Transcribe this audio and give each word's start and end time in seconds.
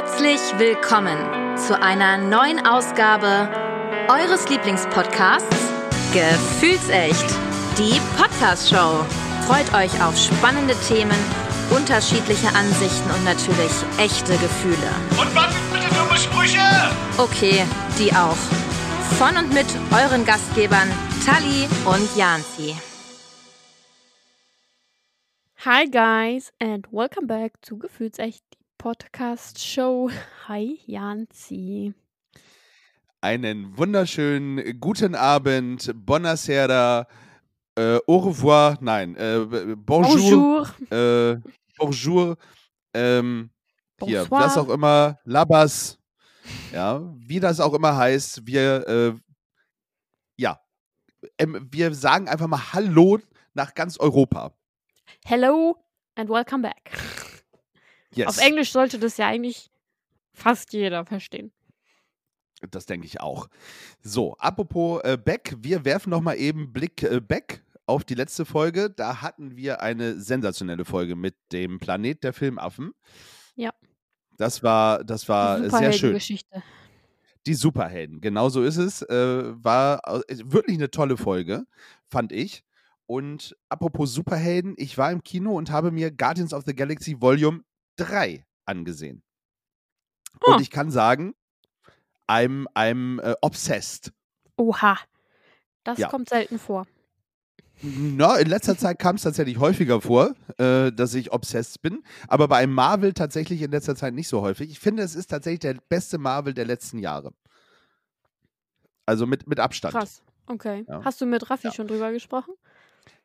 Herzlich 0.00 0.40
willkommen 0.58 1.18
zu 1.58 1.78
einer 1.78 2.16
neuen 2.16 2.66
Ausgabe 2.66 3.50
eures 4.08 4.48
Lieblingspodcasts 4.48 5.58
Gefühlsecht, 6.14 7.26
die 7.76 8.00
Podcast-Show. 8.16 9.04
Freut 9.46 9.74
euch 9.74 10.02
auf 10.02 10.16
spannende 10.16 10.74
Themen, 10.88 11.18
unterschiedliche 11.68 12.48
Ansichten 12.54 13.10
und 13.10 13.24
natürlich 13.26 13.70
echte 13.98 14.32
Gefühle. 14.38 14.90
Und 15.20 15.36
was 15.36 15.54
bitte 15.70 15.94
dumme 15.94 16.16
Sprüche? 16.18 16.62
Okay, 17.18 17.62
die 17.98 18.10
auch. 18.14 18.38
Von 19.18 19.36
und 19.36 19.52
mit 19.52 19.66
euren 19.92 20.24
Gastgebern 20.24 20.88
Tali 21.26 21.68
und 21.84 22.16
Janzi. 22.16 22.74
Hi 25.66 25.84
guys 25.84 26.54
and 26.58 26.90
welcome 26.90 27.26
back 27.26 27.52
zu 27.60 27.76
Gefühlsecht, 27.76 28.42
die 28.80 28.82
Podcast 28.82 29.58
Show. 29.62 30.10
Hi 30.48 30.80
Janzi. 30.86 31.92
Einen 33.20 33.76
wunderschönen 33.76 34.80
guten 34.80 35.14
Abend, 35.14 35.92
Buonasera, 35.94 37.06
äh, 37.74 37.98
au 38.06 38.16
revoir, 38.18 38.78
nein, 38.80 39.14
äh, 39.16 39.76
bonjour, 39.76 40.66
Bonjour. 40.88 41.32
Äh, 41.34 41.40
bonjour, 41.76 42.36
ähm, 42.94 43.50
hier, 44.02 44.30
was 44.30 44.56
auch 44.56 44.70
immer, 44.70 45.18
labas, 45.24 45.98
ja, 46.72 47.02
wie 47.16 47.40
das 47.40 47.60
auch 47.60 47.74
immer 47.74 47.94
heißt, 47.94 48.46
wir, 48.46 48.88
äh, 48.88 49.12
ja, 50.38 50.58
ähm, 51.36 51.68
wir 51.70 51.94
sagen 51.94 52.28
einfach 52.28 52.46
mal 52.46 52.72
Hallo 52.72 53.18
nach 53.52 53.74
ganz 53.74 53.98
Europa. 53.98 54.54
Hello 55.26 55.76
and 56.14 56.30
welcome 56.30 56.62
back. 56.62 57.29
Yes, 58.14 58.28
Auf 58.28 58.38
Englisch 58.38 58.72
sollte 58.72 58.98
das 58.98 59.16
ja 59.16 59.28
eigentlich 59.28 59.70
fast 60.32 60.72
jeder 60.72 61.04
verstehen. 61.04 61.52
das 62.70 62.86
denke 62.86 63.06
ich 63.06 63.20
auch. 63.20 63.48
So, 64.02 64.34
apropos 64.38 65.02
äh, 65.04 65.16
Beck, 65.16 65.54
wir 65.58 65.84
werfen 65.84 66.10
noch 66.10 66.20
mal 66.20 66.34
eben 66.34 66.72
Blick 66.72 67.02
äh, 67.02 67.20
Beck 67.20 67.62
auf 67.86 68.04
die 68.04 68.14
letzte 68.14 68.44
Folge. 68.44 68.90
Da 68.90 69.22
hatten 69.22 69.56
wir 69.56 69.80
eine 69.80 70.20
sensationelle 70.20 70.84
Folge 70.84 71.16
mit 71.16 71.36
dem 71.52 71.78
Planet 71.78 72.22
der 72.24 72.32
Filmaffen. 72.32 72.92
Ja. 73.54 73.72
Das 74.36 74.62
war, 74.62 75.04
das 75.04 75.28
war 75.28 75.58
sehr 75.58 75.68
schön. 75.68 75.70
Superheldengeschichte. 75.70 76.62
Die 77.46 77.54
Superhelden, 77.54 78.20
genau 78.20 78.48
so 78.48 78.62
ist 78.62 78.76
es. 78.76 79.02
Äh, 79.02 79.64
war 79.64 80.02
äh, 80.06 80.36
wirklich 80.44 80.76
eine 80.76 80.90
tolle 80.90 81.16
Folge, 81.16 81.64
fand 82.08 82.32
ich. 82.32 82.64
Und 83.06 83.56
apropos 83.68 84.14
Superhelden, 84.14 84.74
ich 84.76 84.96
war 84.96 85.10
im 85.10 85.22
Kino 85.22 85.56
und 85.56 85.70
habe 85.70 85.90
mir 85.90 86.10
Guardians 86.10 86.54
of 86.54 86.64
the 86.66 86.74
Galaxy 86.74 87.20
Volume 87.20 87.62
3 87.96 88.44
angesehen. 88.66 89.22
Oh. 90.42 90.52
Und 90.54 90.60
ich 90.62 90.70
kann 90.70 90.90
sagen, 90.90 91.34
I'm, 92.28 92.66
I'm 92.74 93.20
äh, 93.20 93.34
obsessed. 93.42 94.12
Oha. 94.56 94.98
Das 95.84 95.98
Ja. 95.98 96.08
kommt 96.08 96.28
selten 96.28 96.58
vor. 96.58 96.86
Na, 97.82 98.36
in 98.36 98.46
letzter 98.48 98.76
Zeit 98.76 98.98
kam 98.98 99.16
es 99.16 99.22
tatsächlich 99.22 99.58
häufiger 99.58 100.02
vor, 100.02 100.34
äh, 100.58 100.92
dass 100.92 101.14
ich 101.14 101.32
obsessed 101.32 101.80
bin. 101.80 102.02
Aber 102.28 102.46
bei 102.46 102.66
Marvel 102.66 103.14
tatsächlich 103.14 103.62
in 103.62 103.70
letzter 103.70 103.96
Zeit 103.96 104.12
nicht 104.12 104.28
so 104.28 104.42
häufig. 104.42 104.70
Ich 104.70 104.78
finde, 104.78 105.02
es 105.02 105.14
ist 105.14 105.28
tatsächlich 105.28 105.60
der 105.60 105.74
beste 105.88 106.18
Marvel 106.18 106.52
der 106.52 106.66
letzten 106.66 106.98
Jahre. 106.98 107.32
Also 109.06 109.26
mit, 109.26 109.46
mit 109.46 109.58
Abstand. 109.60 109.94
Krass. 109.94 110.22
Okay. 110.46 110.84
Ja. 110.88 111.02
Hast 111.04 111.20
du 111.22 111.26
mit 111.26 111.48
Raffi 111.48 111.68
Ja. 111.68 111.72
schon 111.72 111.86
drüber 111.88 112.12
gesprochen? 112.12 112.54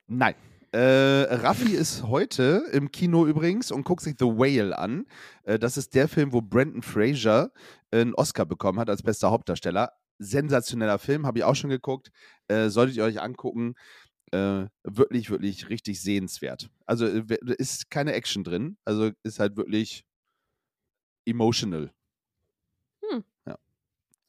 Nein. 0.07 0.35
Äh, 0.75 1.33
Raffi 1.35 1.73
ist 1.73 2.03
heute 2.03 2.65
im 2.73 2.91
Kino 2.91 3.25
übrigens 3.25 3.71
und 3.71 3.85
guckt 3.85 4.01
sich 4.01 4.15
The 4.19 4.25
Whale 4.25 4.77
an. 4.77 5.05
Äh, 5.43 5.57
das 5.57 5.77
ist 5.77 5.95
der 5.95 6.09
Film, 6.09 6.33
wo 6.33 6.41
Brandon 6.41 6.81
Fraser 6.81 7.53
einen 7.91 8.13
Oscar 8.13 8.45
bekommen 8.45 8.77
hat 8.77 8.89
als 8.89 9.01
bester 9.01 9.31
Hauptdarsteller. 9.31 9.93
Sensationeller 10.19 10.99
Film, 10.99 11.25
habe 11.25 11.37
ich 11.37 11.45
auch 11.45 11.55
schon 11.55 11.69
geguckt. 11.69 12.11
Äh, 12.49 12.67
solltet 12.67 12.97
ihr 12.97 13.05
euch 13.05 13.21
angucken. 13.21 13.75
Äh, 14.31 14.65
wirklich, 14.83 15.29
wirklich 15.29 15.69
richtig 15.69 16.01
sehenswert. 16.01 16.69
Also 16.85 17.05
äh, 17.05 17.23
ist 17.57 17.89
keine 17.89 18.11
Action 18.11 18.43
drin. 18.43 18.75
Also 18.83 19.11
ist 19.23 19.39
halt 19.39 19.55
wirklich 19.55 20.03
emotional. 21.25 21.94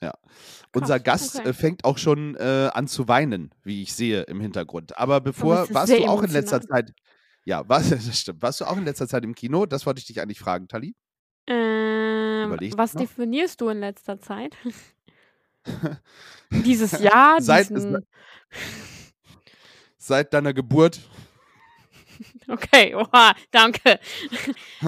Ja. 0.07 0.13
Ja. 0.13 0.81
Unser 0.81 1.01
Gast 1.01 1.39
okay. 1.39 1.49
äh, 1.49 1.53
fängt 1.53 1.85
auch 1.85 1.99
schon 1.99 2.35
äh, 2.37 2.71
an 2.73 2.87
zu 2.87 3.09
weinen, 3.09 3.51
wie 3.63 3.83
ich 3.83 3.95
sehe 3.95 4.23
im 4.23 4.41
Hintergrund. 4.41 4.99
Aber 4.99 5.21
bevor, 5.21 5.73
warst 5.73 5.93
du 5.93 6.05
auch 6.07 6.23
in 6.23 6.31
letzter 6.31 6.57
emotional. 6.57 6.85
Zeit, 6.87 6.95
ja, 7.45 7.63
was, 7.69 7.91
das 7.91 8.21
stimmt. 8.21 8.43
Warst 8.43 8.61
du 8.61 8.67
auch 8.67 8.77
in 8.77 8.85
letzter 8.85 9.09
Zeit 9.09 9.25
im 9.25 9.35
Kino? 9.35 9.67
Das 9.67 9.87
wollte 9.87 10.01
ich 10.01 10.07
dich 10.07 10.21
eigentlich 10.21 10.39
fragen, 10.39 10.69
Tali. 10.69 10.95
Ähm, 11.47 12.45
Überleg 12.47 12.77
was 12.77 12.93
definierst 12.93 13.61
du 13.61 13.69
in 13.69 13.81
letzter 13.81 14.21
Zeit? 14.21 14.57
Dieses 16.51 17.01
Jahr, 17.01 17.41
Seit- 17.41 17.71
diesen... 17.71 18.05
Seit 19.99 20.33
deiner 20.33 20.53
Geburt. 20.55 21.01
Okay, 22.49 22.95
oha, 22.95 23.35
danke. 23.51 23.99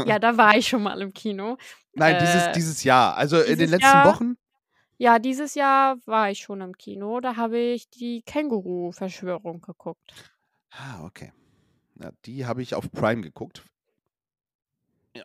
ja, 0.07 0.19
da 0.19 0.37
war 0.39 0.57
ich 0.57 0.67
schon 0.67 0.83
mal 0.83 1.03
im 1.03 1.13
Kino. 1.13 1.59
Nein, 1.93 2.15
Äh, 2.15 2.21
dieses, 2.21 2.53
dieses 2.53 2.85
Jahr. 2.85 3.17
Also 3.17 3.39
in 3.41 3.47
den 3.49 3.59
dieses 3.59 3.71
letzten 3.73 3.85
Jahr- 3.85 4.07
Wochen. 4.07 4.37
Ja, 4.99 5.21
dieses 5.21 5.55
Jahr 5.55 5.97
war 6.07 6.31
ich 6.31 6.41
schon 6.41 6.61
im 6.61 6.77
Kino. 6.77 7.21
Da 7.21 7.37
habe 7.37 7.57
ich 7.57 7.89
die 7.89 8.23
Känguru-Verschwörung 8.23 9.61
geguckt. 9.61 10.13
Ah, 10.71 11.05
okay. 11.05 11.33
Ja, 12.03 12.11
die 12.25 12.47
habe 12.47 12.63
ich 12.63 12.75
auf 12.75 12.91
Prime 12.91 13.23
geguckt. 13.23 13.65
Ja. 15.15 15.25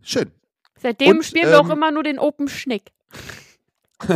Schön. 0.00 0.30
Seitdem 0.78 1.18
Und, 1.18 1.24
spielen 1.24 1.50
wir 1.50 1.60
auch 1.60 1.66
ähm, 1.66 1.72
immer 1.72 1.90
nur 1.90 2.04
den 2.04 2.20
Open 2.20 2.46
Schnick. 2.48 2.92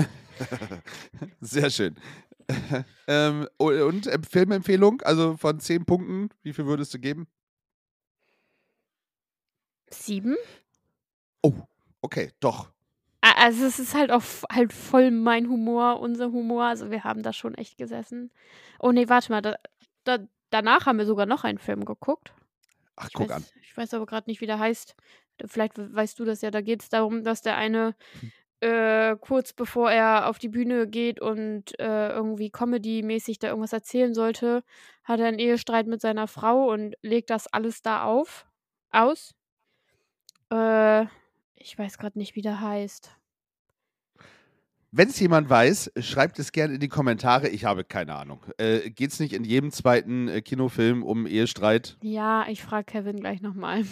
Sehr 1.40 1.70
schön. 1.70 1.96
ähm, 3.08 3.48
und 3.56 4.06
äh, 4.06 4.18
Filmempfehlung, 4.28 5.02
also 5.02 5.36
von 5.36 5.58
10 5.58 5.84
Punkten, 5.84 6.28
wie 6.42 6.52
viel 6.52 6.66
würdest 6.66 6.94
du 6.94 7.00
geben? 7.00 7.26
Sieben? 9.88 10.36
Oh, 11.42 11.54
okay, 12.02 12.30
doch. 12.38 12.70
Also 13.22 13.66
es 13.66 13.78
ist 13.78 13.94
halt 13.94 14.10
auch 14.10 14.22
halt 14.50 14.72
voll 14.72 15.10
mein 15.10 15.48
Humor, 15.48 16.00
unser 16.00 16.32
Humor. 16.32 16.64
Also 16.64 16.90
wir 16.90 17.04
haben 17.04 17.22
da 17.22 17.32
schon 17.32 17.54
echt 17.54 17.76
gesessen. 17.76 18.30
Oh 18.78 18.92
nee, 18.92 19.08
warte 19.08 19.30
mal. 19.32 19.42
Da, 19.42 19.56
da, 20.04 20.18
danach 20.50 20.86
haben 20.86 20.98
wir 20.98 21.04
sogar 21.06 21.26
noch 21.26 21.44
einen 21.44 21.58
Film 21.58 21.84
geguckt. 21.84 22.32
Ach, 22.96 23.08
Ich 23.08 23.12
guck 23.14 23.28
weiß, 23.28 23.36
an. 23.36 23.44
Ich 23.62 23.76
weiß 23.76 23.94
aber 23.94 24.06
gerade 24.06 24.28
nicht, 24.30 24.40
wie 24.40 24.46
der 24.46 24.58
heißt. 24.58 24.94
Vielleicht 25.46 25.76
we- 25.78 25.94
weißt 25.94 26.18
du 26.18 26.24
das 26.24 26.40
ja. 26.40 26.50
Da 26.50 26.60
geht 26.62 26.82
es 26.82 26.88
darum, 26.88 27.22
dass 27.24 27.42
der 27.42 27.56
eine 27.56 27.94
Hm. 28.20 28.32
äh, 28.68 29.16
kurz 29.16 29.52
bevor 29.52 29.90
er 29.90 30.28
auf 30.28 30.38
die 30.38 30.48
Bühne 30.48 30.86
geht 30.88 31.20
und 31.20 31.78
äh, 31.78 32.08
irgendwie 32.10 32.50
Comedy-mäßig 32.50 33.38
da 33.38 33.48
irgendwas 33.48 33.72
erzählen 33.72 34.14
sollte, 34.14 34.64
hat 35.04 35.20
er 35.20 35.26
einen 35.28 35.38
Ehestreit 35.38 35.86
mit 35.86 36.00
seiner 36.00 36.26
Frau 36.28 36.70
und 36.70 36.94
legt 37.02 37.30
das 37.30 37.46
alles 37.48 37.82
da 37.82 38.04
auf, 38.04 38.46
aus. 38.90 39.34
Äh, 40.50 41.06
ich 41.62 41.78
weiß 41.78 41.98
gerade 41.98 42.18
nicht, 42.18 42.34
wie 42.36 42.42
der 42.42 42.60
heißt. 42.60 43.10
Wenn 44.92 45.08
es 45.08 45.20
jemand 45.20 45.48
weiß, 45.48 45.92
schreibt 46.00 46.40
es 46.40 46.50
gerne 46.50 46.74
in 46.74 46.80
die 46.80 46.88
Kommentare. 46.88 47.48
Ich 47.48 47.64
habe 47.64 47.84
keine 47.84 48.16
Ahnung. 48.16 48.40
Äh, 48.58 48.90
Geht 48.90 49.12
es 49.12 49.20
nicht 49.20 49.32
in 49.34 49.44
jedem 49.44 49.70
zweiten 49.70 50.26
äh, 50.26 50.42
Kinofilm 50.42 51.04
um 51.04 51.28
Ehestreit? 51.28 51.96
Ja, 52.02 52.44
ich 52.48 52.60
frage 52.62 52.84
Kevin 52.86 53.20
gleich 53.20 53.40
nochmal. 53.40 53.84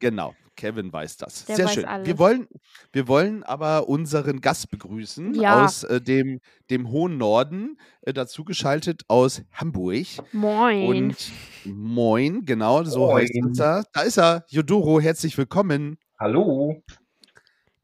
Genau, 0.00 0.34
Kevin 0.54 0.92
weiß 0.92 1.16
das. 1.16 1.46
Der 1.46 1.56
Sehr 1.56 1.64
weiß 1.64 1.74
schön. 1.74 1.82
Wir 1.84 1.90
alles. 1.90 2.18
wollen, 2.18 2.48
wir 2.92 3.08
wollen 3.08 3.42
aber 3.42 3.88
unseren 3.88 4.42
Gast 4.42 4.70
begrüßen 4.70 5.32
Ja. 5.34 5.64
aus 5.64 5.84
äh, 5.84 6.02
dem, 6.02 6.40
dem 6.68 6.90
hohen 6.90 7.16
Norden, 7.16 7.78
äh, 8.02 8.12
dazu 8.12 8.44
geschaltet 8.44 9.04
aus 9.08 9.42
Hamburg. 9.52 10.06
Moin. 10.32 10.86
Und 10.88 11.32
moin, 11.64 12.44
genau, 12.44 12.84
so 12.84 13.14
heißt 13.16 13.32
Moin. 13.34 13.52
es 13.52 13.56
da. 13.58 13.82
Da 13.94 14.02
ist 14.02 14.18
er, 14.18 14.44
Jodoro, 14.50 15.00
herzlich 15.00 15.38
willkommen. 15.38 15.96
Hallo. 16.18 16.82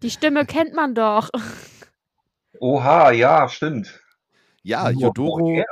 Die 0.02 0.10
Stimme 0.10 0.46
kennt 0.46 0.74
man 0.74 0.94
doch. 0.94 1.28
Oha, 2.58 3.10
ja, 3.12 3.48
stimmt. 3.48 4.00
Ja, 4.62 4.90
woher? 4.94 5.64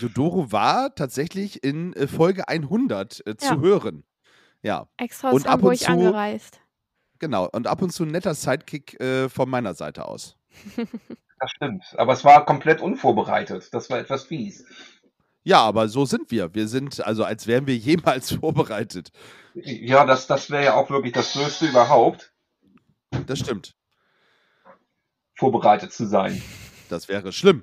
Jodoro 0.00 0.50
war 0.52 0.94
tatsächlich 0.94 1.62
in 1.62 1.92
äh, 1.94 2.06
Folge 2.06 2.48
100 2.48 3.20
äh, 3.26 3.30
Ja. 3.30 3.36
zu 3.36 3.60
hören. 3.60 4.04
Ja, 4.62 4.88
Extra 4.96 5.28
aus 5.28 5.34
Und 5.34 5.46
ab 5.46 5.54
und 5.62 5.62
Hamburg 5.62 5.78
zu- 5.78 5.90
angereist. 5.92 6.60
genau. 7.18 7.48
Und 7.52 7.66
ab 7.66 7.82
und 7.82 7.90
zu 7.92 8.02
ein 8.04 8.10
netter 8.10 8.34
Sidekick 8.34 9.00
äh, 9.00 9.28
von 9.28 9.48
meiner 9.48 9.74
Seite 9.74 10.06
aus. 10.06 10.36
Das 11.38 11.50
stimmt. 11.50 11.84
Aber 11.98 12.14
es 12.14 12.24
war 12.24 12.46
komplett 12.46 12.80
unvorbereitet. 12.80 13.68
Das 13.74 13.90
war 13.90 13.98
etwas 13.98 14.24
fies. 14.24 14.64
Ja, 15.44 15.60
aber 15.60 15.86
so 15.90 16.06
sind 16.06 16.30
wir. 16.30 16.54
Wir 16.54 16.66
sind, 16.66 17.04
also 17.06 17.24
als 17.24 17.46
wären 17.46 17.66
wir 17.66 17.76
jemals 17.76 18.32
vorbereitet. 18.32 19.10
Ja, 19.52 20.06
das, 20.06 20.26
das 20.26 20.50
wäre 20.50 20.64
ja 20.64 20.74
auch 20.76 20.88
wirklich 20.88 21.12
das 21.12 21.34
Größte 21.34 21.66
überhaupt, 21.66 22.32
Das 23.26 23.38
stimmt. 23.38 23.74
vorbereitet 25.34 25.92
zu 25.92 26.06
sein. 26.06 26.40
Das 26.88 27.08
wäre 27.08 27.32
schlimm. 27.32 27.62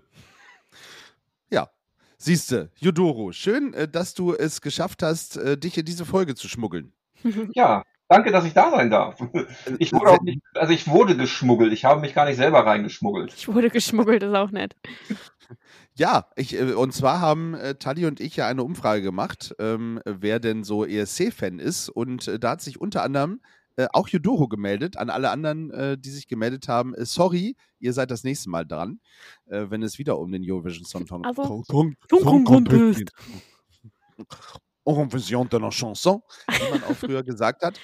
Ja. 1.50 1.70
Siehste, 2.18 2.72
Jodoro, 2.78 3.32
schön, 3.32 3.74
äh, 3.74 3.88
dass 3.88 4.14
du 4.14 4.34
es 4.34 4.62
geschafft 4.62 5.04
hast, 5.04 5.38
äh, 5.38 5.58
dich 5.58 5.78
in 5.78 5.86
diese 5.86 6.06
Folge 6.06 6.36
zu 6.36 6.48
schmuggeln. 6.48 6.94
Ja, 7.54 7.84
Danke, 8.10 8.32
dass 8.32 8.46
ich 8.46 8.54
da 8.54 8.70
sein 8.70 8.92
darf. 8.92 9.18
Ich 9.80 9.92
wurde 9.92 10.12
auch 10.12 10.22
nicht, 10.22 10.40
also 10.54 10.72
ich 10.72 10.88
wurde 10.88 11.18
geschmuggelt. 11.18 11.74
Ich 11.74 11.84
habe 11.84 12.00
mich 12.00 12.14
gar 12.14 12.26
nicht 12.26 12.36
selber 12.36 12.64
reingeschmuggelt. 12.64 13.34
Ich 13.36 13.48
wurde 13.48 13.72
geschmuggelt, 13.72 14.22
ist 14.22 14.36
auch 14.36 14.52
nett. 14.52 14.76
Ja, 15.96 16.28
ich, 16.36 16.60
äh, 16.60 16.74
und 16.74 16.94
zwar 16.94 17.22
haben 17.22 17.54
äh, 17.56 17.76
Tali 17.76 18.06
und 18.06 18.20
ich 18.20 18.36
ja 18.36 18.48
eine 18.48 18.64
Umfrage 18.64 19.02
gemacht, 19.02 19.56
ähm, 19.58 20.00
wer 20.06 20.40
denn 20.40 20.64
so 20.64 20.86
ESC-Fan 20.86 21.60
ist. 21.60 21.90
Und 21.90 22.28
äh, 22.28 22.40
da 22.40 22.52
hat 22.52 22.62
sich 22.62 22.80
unter 22.80 23.04
anderem 23.04 23.42
äh, 23.76 23.88
auch 23.94 24.08
Yudoro 24.08 24.48
gemeldet. 24.48 24.98
An 24.98 25.10
alle 25.10 25.30
anderen, 25.30 25.72
äh, 25.72 25.98
die 25.98 26.12
sich 26.12 26.28
gemeldet 26.28 26.68
haben, 26.68 26.94
äh, 26.96 27.06
sorry, 27.06 27.56
ihr 27.80 27.94
seid 27.94 28.12
das 28.12 28.24
nächste 28.24 28.50
Mal 28.50 28.66
dran, 28.66 29.00
äh, 29.46 29.66
wenn 29.70 29.84
es 29.84 29.98
wieder 29.98 30.20
um 30.20 30.32
den 30.32 30.44
Eurovision 30.46 30.86
Song, 30.86 31.08
Song, 31.08 31.26
Also, 31.26 31.64
Song, 31.64 31.96
Contest. 32.46 33.00
Geht. 33.00 33.12
Eurovision 34.86 35.48
de 35.50 35.60
la 35.60 35.70
Chanson, 35.70 36.22
wie 36.48 36.70
man 36.72 36.84
auch 36.84 36.96
früher 36.96 37.24
gesagt 37.24 37.64
hat. 37.64 37.80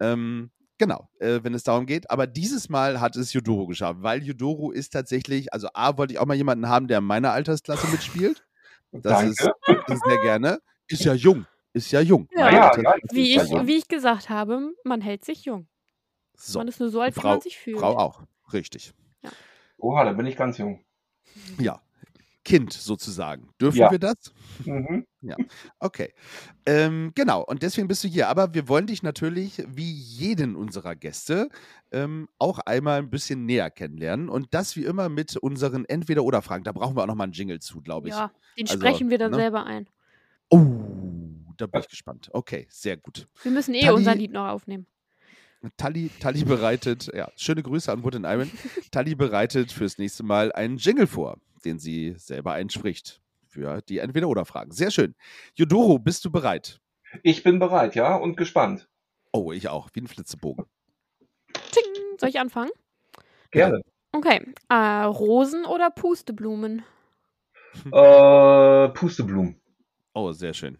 Ähm, 0.00 0.50
genau, 0.78 1.08
äh, 1.18 1.40
wenn 1.42 1.54
es 1.54 1.62
darum 1.62 1.86
geht. 1.86 2.10
Aber 2.10 2.26
dieses 2.26 2.68
Mal 2.68 3.00
hat 3.00 3.16
es 3.16 3.32
Yudoro 3.32 3.66
geschafft, 3.66 4.02
weil 4.02 4.22
Yudoro 4.22 4.70
ist 4.70 4.92
tatsächlich, 4.92 5.52
also 5.52 5.68
A, 5.74 5.96
wollte 5.96 6.12
ich 6.14 6.18
auch 6.18 6.26
mal 6.26 6.36
jemanden 6.36 6.68
haben, 6.68 6.86
der 6.86 6.98
in 6.98 7.04
meiner 7.04 7.32
Altersklasse 7.32 7.86
mitspielt. 7.88 8.44
Das 8.92 9.02
Danke. 9.02 9.52
ist 9.88 10.02
sehr 10.06 10.18
gerne. 10.22 10.58
Ist 10.86 11.04
ja 11.04 11.14
jung. 11.14 11.46
Ist 11.74 11.90
ja 11.90 12.00
jung. 12.00 12.28
Ja. 12.34 12.44
Meine 12.44 12.56
Ja, 12.56 12.72
ja, 12.82 12.94
Wie 13.10 13.34
ja 13.34 13.42
ich, 13.42 13.50
jung. 13.50 13.66
wie 13.66 13.76
ich 13.76 13.88
gesagt 13.88 14.30
habe, 14.30 14.72
man 14.84 15.00
hält 15.02 15.24
sich 15.24 15.44
jung. 15.44 15.66
So, 16.36 16.58
Man 16.60 16.68
ist 16.68 16.80
nur 16.80 16.88
so 16.88 17.00
alt, 17.00 17.14
wie 17.16 17.20
Frau, 17.20 17.28
man 17.30 17.40
sich 17.40 17.58
fühlt. 17.58 17.78
Frau 17.78 17.96
auch. 17.98 18.22
Richtig. 18.52 18.92
Oha, 19.78 20.04
da 20.04 20.12
bin 20.12 20.24
ich 20.26 20.36
ganz 20.36 20.56
jung. 20.58 20.84
Ja. 21.60 21.80
Kind 22.44 22.74
sozusagen. 22.74 23.48
Dürfen 23.60 23.78
Ja. 23.78 23.90
wir 23.90 23.98
das? 23.98 24.16
Mhm. 24.66 25.06
Okay. 25.78 26.12
Ähm, 26.66 27.10
genau, 27.14 27.42
und 27.42 27.62
deswegen 27.62 27.88
bist 27.88 28.04
du 28.04 28.08
hier. 28.08 28.28
Aber 28.28 28.52
wir 28.52 28.68
wollen 28.68 28.86
dich 28.86 29.02
natürlich, 29.02 29.64
wie 29.66 29.90
jeden 29.90 30.54
unserer 30.54 30.94
Gäste, 30.94 31.48
ähm, 31.90 32.28
auch 32.38 32.58
einmal 32.58 32.98
ein 32.98 33.08
bisschen 33.10 33.46
näher 33.46 33.70
kennenlernen. 33.70 34.28
Und 34.28 34.52
das 34.52 34.76
wie 34.76 34.84
immer 34.84 35.08
mit 35.08 35.36
unseren 35.38 35.86
Entweder-Oder-Fragen. 35.86 36.64
Da 36.64 36.72
brauchen 36.72 36.94
wir 36.96 37.02
auch 37.02 37.06
nochmal 37.06 37.24
einen 37.24 37.32
Jingle 37.32 37.60
zu, 37.60 37.80
glaube 37.80 38.08
ich. 38.08 38.14
Ja, 38.14 38.30
den 38.58 38.66
Also, 38.68 38.78
sprechen 38.78 39.08
wir 39.08 39.16
dann 39.18 39.30
ne? 39.30 39.38
selber 39.38 39.64
ein. 39.64 39.88
Oh, 40.50 40.58
da 41.56 41.66
bin 41.66 41.80
ich 41.80 41.88
gespannt. 41.88 42.28
Okay, 42.32 42.66
sehr 42.70 42.96
gut. 42.96 43.26
Wir 43.42 43.52
müssen 43.52 43.74
eh 43.74 43.80
Tali- 43.82 43.94
unser 43.94 44.14
Lied 44.14 44.32
noch 44.32 44.48
aufnehmen. 44.48 44.86
Tali, 45.78 46.10
Tali 46.20 46.44
bereitet, 46.44 47.10
ja, 47.14 47.30
schöne 47.36 47.62
Grüße 47.62 47.90
an 47.90 48.04
Wood 48.04 48.16
Iron. 48.16 48.50
Tali 48.90 49.14
bereitet 49.14 49.72
fürs 49.72 49.96
nächste 49.98 50.22
Mal 50.22 50.52
einen 50.52 50.76
Jingle 50.76 51.06
vor, 51.06 51.38
den 51.64 51.78
sie 51.78 52.14
selber 52.18 52.52
einspricht. 52.52 53.20
Für 53.48 53.80
die 53.82 53.98
Entweder-Oder-Fragen. 53.98 54.72
Sehr 54.72 54.90
schön. 54.90 55.14
Jodoro, 55.54 55.98
bist 56.00 56.24
du 56.24 56.30
bereit? 56.30 56.80
Ich 57.22 57.44
bin 57.44 57.60
bereit, 57.60 57.94
ja, 57.94 58.16
und 58.16 58.36
gespannt. 58.36 58.88
Oh, 59.32 59.52
ich 59.52 59.68
auch. 59.68 59.90
Wie 59.92 60.00
ein 60.00 60.08
Flitzebogen. 60.08 60.66
Ting. 61.70 61.84
Soll 62.18 62.28
ich 62.30 62.40
anfangen? 62.40 62.70
Gerne. 63.52 63.80
Okay. 64.10 64.44
Äh, 64.68 64.74
Rosen 65.04 65.64
oder 65.66 65.90
Pusteblumen? 65.90 66.82
Äh, 67.92 68.88
Pusteblumen. 68.88 69.60
Oh, 70.14 70.32
sehr 70.32 70.52
schön. 70.54 70.78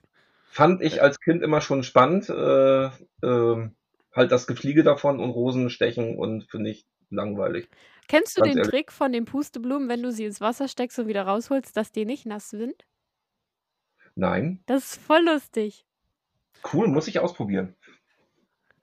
Fand 0.54 0.82
ich 0.82 1.02
als 1.02 1.18
Kind 1.18 1.42
immer 1.42 1.60
schon 1.60 1.82
spannend. 1.82 2.28
Äh, 2.28 2.90
ähm, 3.24 3.74
halt 4.12 4.30
das 4.30 4.46
Gefliege 4.46 4.84
davon 4.84 5.18
und 5.18 5.30
Rosen 5.30 5.68
stechen 5.68 6.16
und 6.16 6.48
finde 6.48 6.70
ich 6.70 6.86
langweilig. 7.10 7.68
Kennst 8.06 8.36
du 8.36 8.42
Ganz 8.42 8.52
den 8.52 8.58
ehrlich. 8.58 8.70
Trick 8.70 8.92
von 8.92 9.10
den 9.10 9.24
Pusteblumen, 9.24 9.88
wenn 9.88 10.00
du 10.00 10.12
sie 10.12 10.26
ins 10.26 10.40
Wasser 10.40 10.68
steckst 10.68 10.96
und 11.00 11.08
wieder 11.08 11.22
rausholst, 11.22 11.76
dass 11.76 11.90
die 11.90 12.04
nicht 12.04 12.24
nass 12.24 12.50
sind? 12.50 12.86
Nein. 14.14 14.62
Das 14.66 14.92
ist 14.92 15.02
voll 15.02 15.24
lustig. 15.24 15.84
Cool, 16.72 16.86
muss 16.86 17.08
ich 17.08 17.18
ausprobieren. 17.18 17.74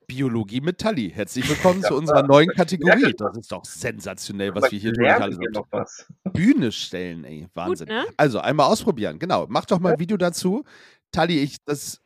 Biologie 0.08 0.60
mit 0.60 0.78
Tali. 0.78 1.10
Herzlich 1.10 1.48
willkommen 1.50 1.84
zu 1.84 1.96
unserer 1.96 2.24
neuen 2.24 2.50
Kategorie. 2.50 3.14
Das 3.18 3.38
ist 3.38 3.50
doch 3.50 3.64
sensationell, 3.64 4.54
was 4.54 4.70
wir 4.74 4.78
hier 4.78 4.92
tun. 4.92 5.06
Alles 5.06 6.06
Bühne 6.34 6.74
stellen, 6.74 7.24
ey. 7.24 7.48
Wahnsinn. 7.54 7.88
ne? 7.88 8.04
Also, 8.18 8.40
einmal 8.40 8.68
ausprobieren. 8.68 9.20
Genau. 9.20 9.46
Mach 9.48 9.64
doch 9.64 9.80
mal 9.80 9.94
ein 9.94 10.00
Video 10.00 10.18
dazu. 10.18 10.66
Tali, 11.12 11.40
ich, 11.40 11.58
das. 11.66 12.02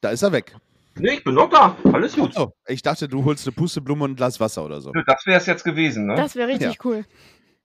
Da 0.00 0.10
ist 0.10 0.22
er 0.22 0.32
weg. 0.32 0.56
Nee, 0.96 1.14
ich 1.14 1.24
bin 1.24 1.34
noch 1.34 1.50
da. 1.50 1.76
Alles 1.92 2.14
gut. 2.14 2.36
Oh, 2.36 2.52
ich 2.66 2.82
dachte, 2.82 3.08
du 3.08 3.24
holst 3.24 3.46
eine 3.46 3.52
Pusteblume 3.54 4.04
und 4.04 4.12
ein 4.12 4.16
Glas 4.16 4.40
Wasser 4.40 4.64
oder 4.64 4.80
so. 4.80 4.92
Das 5.06 5.24
wäre 5.26 5.38
es 5.38 5.46
jetzt 5.46 5.64
gewesen, 5.64 6.06
ne? 6.06 6.14
Das 6.14 6.34
wäre 6.36 6.48
richtig 6.48 6.84
cool. 6.84 7.04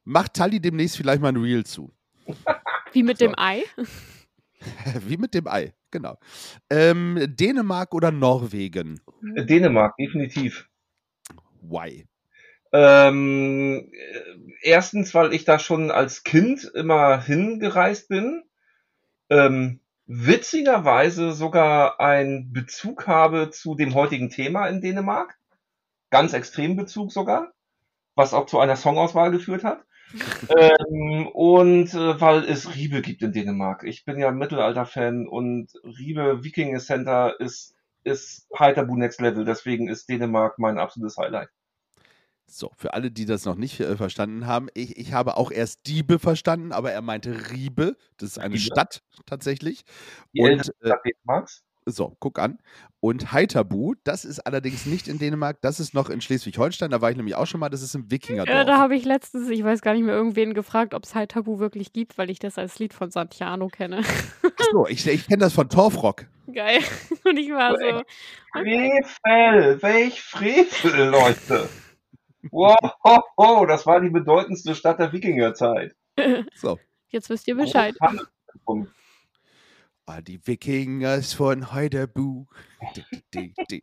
Macht 0.03 0.33
Tali 0.35 0.59
demnächst 0.59 0.97
vielleicht 0.97 1.21
mal 1.21 1.29
ein 1.29 1.37
Reel 1.37 1.65
zu. 1.65 1.91
Wie 2.93 3.03
mit 3.03 3.17
So. 3.17 3.25
dem 3.25 3.35
Ei. 3.37 3.63
Wie 5.07 5.17
mit 5.17 5.33
dem 5.33 5.47
Ei, 5.47 5.73
genau. 5.91 6.17
Ähm, 6.69 7.19
Dänemark 7.27 7.93
oder 7.93 8.11
Norwegen? 8.11 9.01
Dänemark, 9.21 9.95
definitiv. 9.97 10.69
Why? 11.61 12.07
Ähm, 12.71 13.89
äh, 13.91 14.19
erstens, 14.61 15.13
weil 15.13 15.33
ich 15.33 15.45
da 15.45 15.59
schon 15.59 15.91
als 15.91 16.23
Kind 16.23 16.63
immer 16.75 17.21
hingereist 17.21 18.07
bin. 18.09 18.43
Ähm, 19.29 19.79
witzigerweise 20.05 21.33
sogar 21.33 21.99
einen 21.99 22.51
Bezug 22.53 23.07
habe 23.07 23.49
zu 23.49 23.75
dem 23.75 23.93
heutigen 23.93 24.29
Thema 24.29 24.67
in 24.67 24.81
Dänemark. 24.81 25.37
Ganz 26.11 26.33
extremen 26.33 26.75
Bezug 26.75 27.11
sogar. 27.11 27.53
Was 28.15 28.33
auch 28.33 28.45
zu 28.45 28.59
einer 28.59 28.75
Songauswahl 28.75 29.31
geführt 29.31 29.63
hat. 29.63 29.83
ähm, 30.57 31.27
und 31.27 31.93
äh, 31.93 32.21
weil 32.21 32.43
es 32.45 32.75
Riebe 32.75 33.01
gibt 33.01 33.21
in 33.21 33.33
Dänemark. 33.33 33.83
Ich 33.83 34.05
bin 34.05 34.19
ja 34.19 34.31
Mittelalter-Fan 34.31 35.27
und 35.27 35.73
Riebe 35.83 36.43
Viking 36.43 36.77
Center 36.79 37.39
ist, 37.39 37.75
ist 38.03 38.47
Heiterbu 38.57 38.95
Next 38.95 39.19
Level. 39.19 39.43
Deswegen 39.43 39.89
ist 39.89 40.07
Dänemark 40.07 40.59
mein 40.59 40.77
absolutes 40.77 41.17
Highlight. 41.17 41.49
So, 42.57 42.71
für 42.77 42.93
alle, 42.93 43.11
die 43.11 43.25
das 43.25 43.43
noch 43.43 43.55
nicht 43.55 43.81
äh, 43.81 43.97
verstanden 43.97 44.47
haben, 44.47 44.69
ich, 44.75 44.95
ich 44.97 45.11
habe 45.11 45.35
auch 45.35 45.51
erst 45.51 45.87
Diebe 45.87 46.19
verstanden, 46.19 46.71
aber 46.71 46.89
er 46.89 47.01
meinte 47.01 47.51
Riebe. 47.51 47.97
Das 48.15 48.29
ist 48.29 48.37
eine 48.39 48.53
Riebe. 48.53 48.63
Stadt 48.63 49.03
tatsächlich. 49.25 49.83
Die 50.31 50.39
Und 50.39 50.71
äh, 50.79 50.93
so, 51.85 52.15
guck 52.21 52.39
an. 52.39 52.59
Und 53.01 53.33
Heiterbu, 53.33 53.95
das 54.05 54.23
ist 54.23 54.39
allerdings 54.39 54.85
nicht 54.85 55.09
in 55.09 55.19
Dänemark, 55.19 55.59
das 55.59 55.81
ist 55.81 55.93
noch 55.93 56.09
in 56.09 56.21
Schleswig-Holstein, 56.21 56.91
da 56.91 57.01
war 57.01 57.11
ich 57.11 57.17
nämlich 57.17 57.35
auch 57.35 57.45
schon 57.45 57.59
mal, 57.59 57.67
das 57.67 57.81
ist 57.81 57.93
im 57.93 58.09
Wikingerdorf. 58.09 58.55
Ja, 58.55 58.63
da 58.63 58.77
habe 58.77 58.95
ich 58.95 59.03
letztens, 59.03 59.49
ich 59.49 59.61
weiß 59.61 59.81
gar 59.81 59.93
nicht 59.93 60.05
mehr, 60.05 60.15
irgendwen 60.15 60.53
gefragt, 60.53 60.93
ob 60.93 61.03
es 61.03 61.11
Tabu 61.11 61.59
wirklich 61.59 61.91
gibt, 61.91 62.17
weil 62.17 62.29
ich 62.29 62.39
das 62.39 62.57
als 62.57 62.79
Lied 62.79 62.93
von 62.93 63.11
Santiano 63.11 63.67
kenne. 63.67 63.97
Achso, 63.97 64.87
ich, 64.87 65.05
ich 65.05 65.27
kenne 65.27 65.39
das 65.39 65.51
von 65.51 65.67
Torfrock. 65.67 66.25
Geil. 66.51 66.79
Und 67.25 67.37
ich 67.37 67.51
war 67.51 67.71
so, 67.77 68.01
Frevel, 68.53 69.81
welch 69.81 70.21
Frevel, 70.21 71.09
Leute. 71.09 71.67
Wow, 72.51 72.77
ho, 73.03 73.23
ho, 73.37 73.65
das 73.65 73.85
war 73.85 74.01
die 74.01 74.09
bedeutendste 74.09 74.75
Stadt 74.75 74.99
der 74.99 75.11
Wikingerzeit. 75.11 75.95
So. 76.55 76.79
jetzt 77.09 77.29
wisst 77.29 77.47
ihr 77.47 77.55
Bescheid. 77.55 77.95
Ah, 80.07 80.21
die 80.21 80.39
Wikingers 80.45 81.33
von 81.33 81.65
di. 83.33 83.81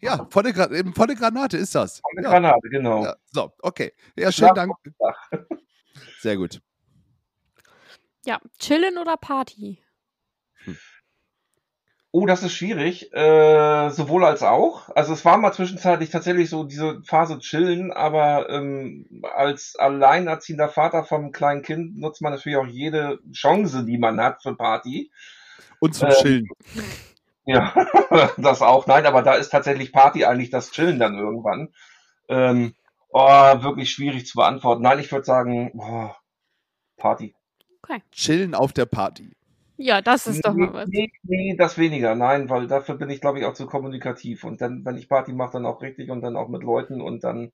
Ja, 0.00 0.26
volle, 0.30 0.52
Gra 0.52 0.68
volle 0.94 1.14
Granate 1.14 1.56
ist 1.56 1.74
das. 1.74 2.02
Eine 2.12 2.22
Ja, 2.24 2.30
Granate, 2.30 2.68
genau. 2.68 3.04
ja. 3.04 3.16
So, 3.32 3.50
okay. 3.60 3.92
Ja, 4.16 4.30
schönen. 4.30 4.54
Dank. 4.54 4.74
Sehr 6.20 6.36
gut. 6.36 6.60
Ja, 8.26 8.40
chillen 8.58 8.98
oder 8.98 9.16
Party? 9.16 9.82
Oh, 12.16 12.26
das 12.26 12.44
ist 12.44 12.52
schwierig. 12.52 13.12
Äh, 13.12 13.90
sowohl 13.90 14.24
als 14.24 14.44
auch. 14.44 14.88
Also 14.94 15.12
es 15.12 15.24
war 15.24 15.36
mal 15.36 15.52
zwischenzeitlich 15.52 16.10
tatsächlich 16.10 16.48
so 16.48 16.62
diese 16.62 17.02
Phase 17.02 17.40
chillen, 17.40 17.92
aber 17.92 18.48
ähm, 18.50 19.24
als 19.34 19.74
alleinerziehender 19.74 20.68
Vater 20.68 21.02
vom 21.02 21.32
kleinen 21.32 21.62
Kind 21.62 21.98
nutzt 21.98 22.22
man 22.22 22.32
natürlich 22.32 22.56
auch 22.56 22.68
jede 22.68 23.18
Chance, 23.32 23.84
die 23.84 23.98
man 23.98 24.20
hat 24.20 24.44
für 24.44 24.54
Party. 24.54 25.10
Und 25.80 25.96
zum 25.96 26.08
Ähm, 26.08 26.14
Chillen. 26.14 26.48
Ja, 27.46 27.74
das 28.38 28.62
auch. 28.62 28.86
Nein, 28.86 29.06
aber 29.06 29.22
da 29.22 29.34
ist 29.34 29.50
tatsächlich 29.50 29.92
Party 29.92 30.24
eigentlich 30.24 30.50
das 30.50 30.70
Chillen 30.70 31.00
dann 31.00 31.18
irgendwann. 31.18 31.74
Ähm, 32.28 32.74
oh, 33.08 33.28
wirklich 33.28 33.90
schwierig 33.90 34.24
zu 34.24 34.36
beantworten. 34.36 34.82
Nein, 34.82 35.00
ich 35.00 35.10
würde 35.10 35.26
sagen, 35.26 35.72
oh, 35.76 36.10
Party. 36.96 37.34
Chillen 38.12 38.54
auf 38.54 38.72
der 38.72 38.86
Party. 38.86 39.32
Ja, 39.76 40.00
das 40.00 40.26
ist 40.26 40.44
doch 40.44 40.54
mal 40.54 40.72
was. 40.72 40.88
nee, 40.88 41.10
nee, 41.22 41.56
das 41.56 41.78
weniger. 41.78 42.14
Nein, 42.14 42.48
weil 42.48 42.66
dafür 42.66 42.96
bin 42.96 43.10
ich, 43.10 43.20
glaube 43.20 43.40
ich, 43.40 43.44
auch 43.44 43.54
zu 43.54 43.66
kommunikativ. 43.66 44.44
Und 44.44 44.60
dann, 44.60 44.84
wenn 44.84 44.96
ich 44.96 45.08
Party 45.08 45.32
mache, 45.32 45.52
dann 45.54 45.66
auch 45.66 45.82
richtig 45.82 46.10
und 46.10 46.20
dann 46.20 46.36
auch 46.36 46.48
mit 46.48 46.62
Leuten 46.62 47.00
und 47.00 47.24
dann, 47.24 47.50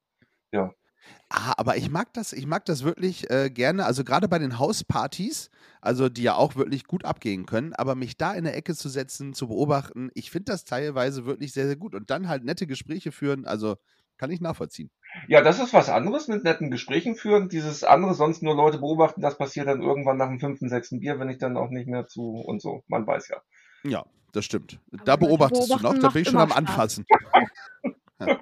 Ah, 1.33 1.55
aber 1.57 1.77
ich 1.77 1.91
mag 1.91 2.13
das, 2.15 2.33
ich 2.33 2.47
mag 2.47 2.65
das 2.65 2.83
wirklich 2.83 3.31
äh, 3.31 3.51
gerne. 3.51 3.85
Also 3.87 4.03
gerade 4.05 4.29
bei 4.29 4.39
den 4.39 4.59
Hauspartys, 4.59 5.51
also 5.81 6.09
die 6.09 6.23
ja 6.25 6.35
auch 6.35 6.57
wirklich 6.57 6.85
gut 6.85 7.05
abgehen 7.05 7.47
können, 7.47 7.73
aber 7.73 7.95
mich 7.95 8.17
da 8.17 8.35
in 8.35 8.45
der 8.45 8.57
Ecke 8.57 8.75
zu 8.75 8.89
setzen, 8.89 9.33
zu 9.33 9.49
beobachten, 9.49 10.11
ich 10.15 10.31
finde 10.31 10.53
das 10.53 10.65
teilweise 10.65 11.27
wirklich 11.27 11.53
sehr, 11.53 11.67
sehr 11.67 11.77
gut. 11.77 11.95
Und 11.95 12.11
dann 12.11 12.29
halt 12.29 12.45
nette 12.45 12.67
Gespräche 12.67 13.13
führen, 13.13 13.47
also 13.47 13.77
kann 14.17 14.31
ich 14.31 14.41
nachvollziehen. 14.41 14.91
Ja, 15.29 15.41
das 15.43 15.59
ist 15.59 15.75
was 15.75 15.89
anderes 15.89 16.29
mit 16.29 16.45
netten 16.45 16.71
Gesprächen 16.71 17.15
führen. 17.15 17.49
Dieses 17.49 17.85
andere, 17.85 18.15
sonst 18.15 18.43
nur 18.43 18.55
Leute 18.55 18.79
beobachten, 18.79 19.21
das 19.21 19.39
passiert 19.39 19.67
dann 19.67 19.83
irgendwann 19.83 20.17
nach 20.17 20.29
dem 20.29 20.41
fünften, 20.41 20.69
sechsten 20.69 21.01
Bier, 21.01 21.19
wenn 21.19 21.29
ich 21.29 21.39
dann 21.39 21.57
auch 21.57 21.71
nicht 21.71 21.89
mehr 21.89 22.07
zu 22.07 22.37
und 22.37 22.63
so. 22.63 22.85
Man 22.89 23.07
weiß 23.07 23.29
ja. 23.29 23.43
Ja, 23.83 24.05
das 24.33 24.45
stimmt. 24.45 24.79
Aber 24.93 25.05
Da 25.05 25.17
beobachtest 25.17 25.71
du 25.71 25.77
noch, 25.79 25.99
da 25.99 26.09
bin 26.11 26.23
ich 26.23 26.29
schon 26.29 26.39
am. 26.39 26.53
Anfassen. 26.53 27.07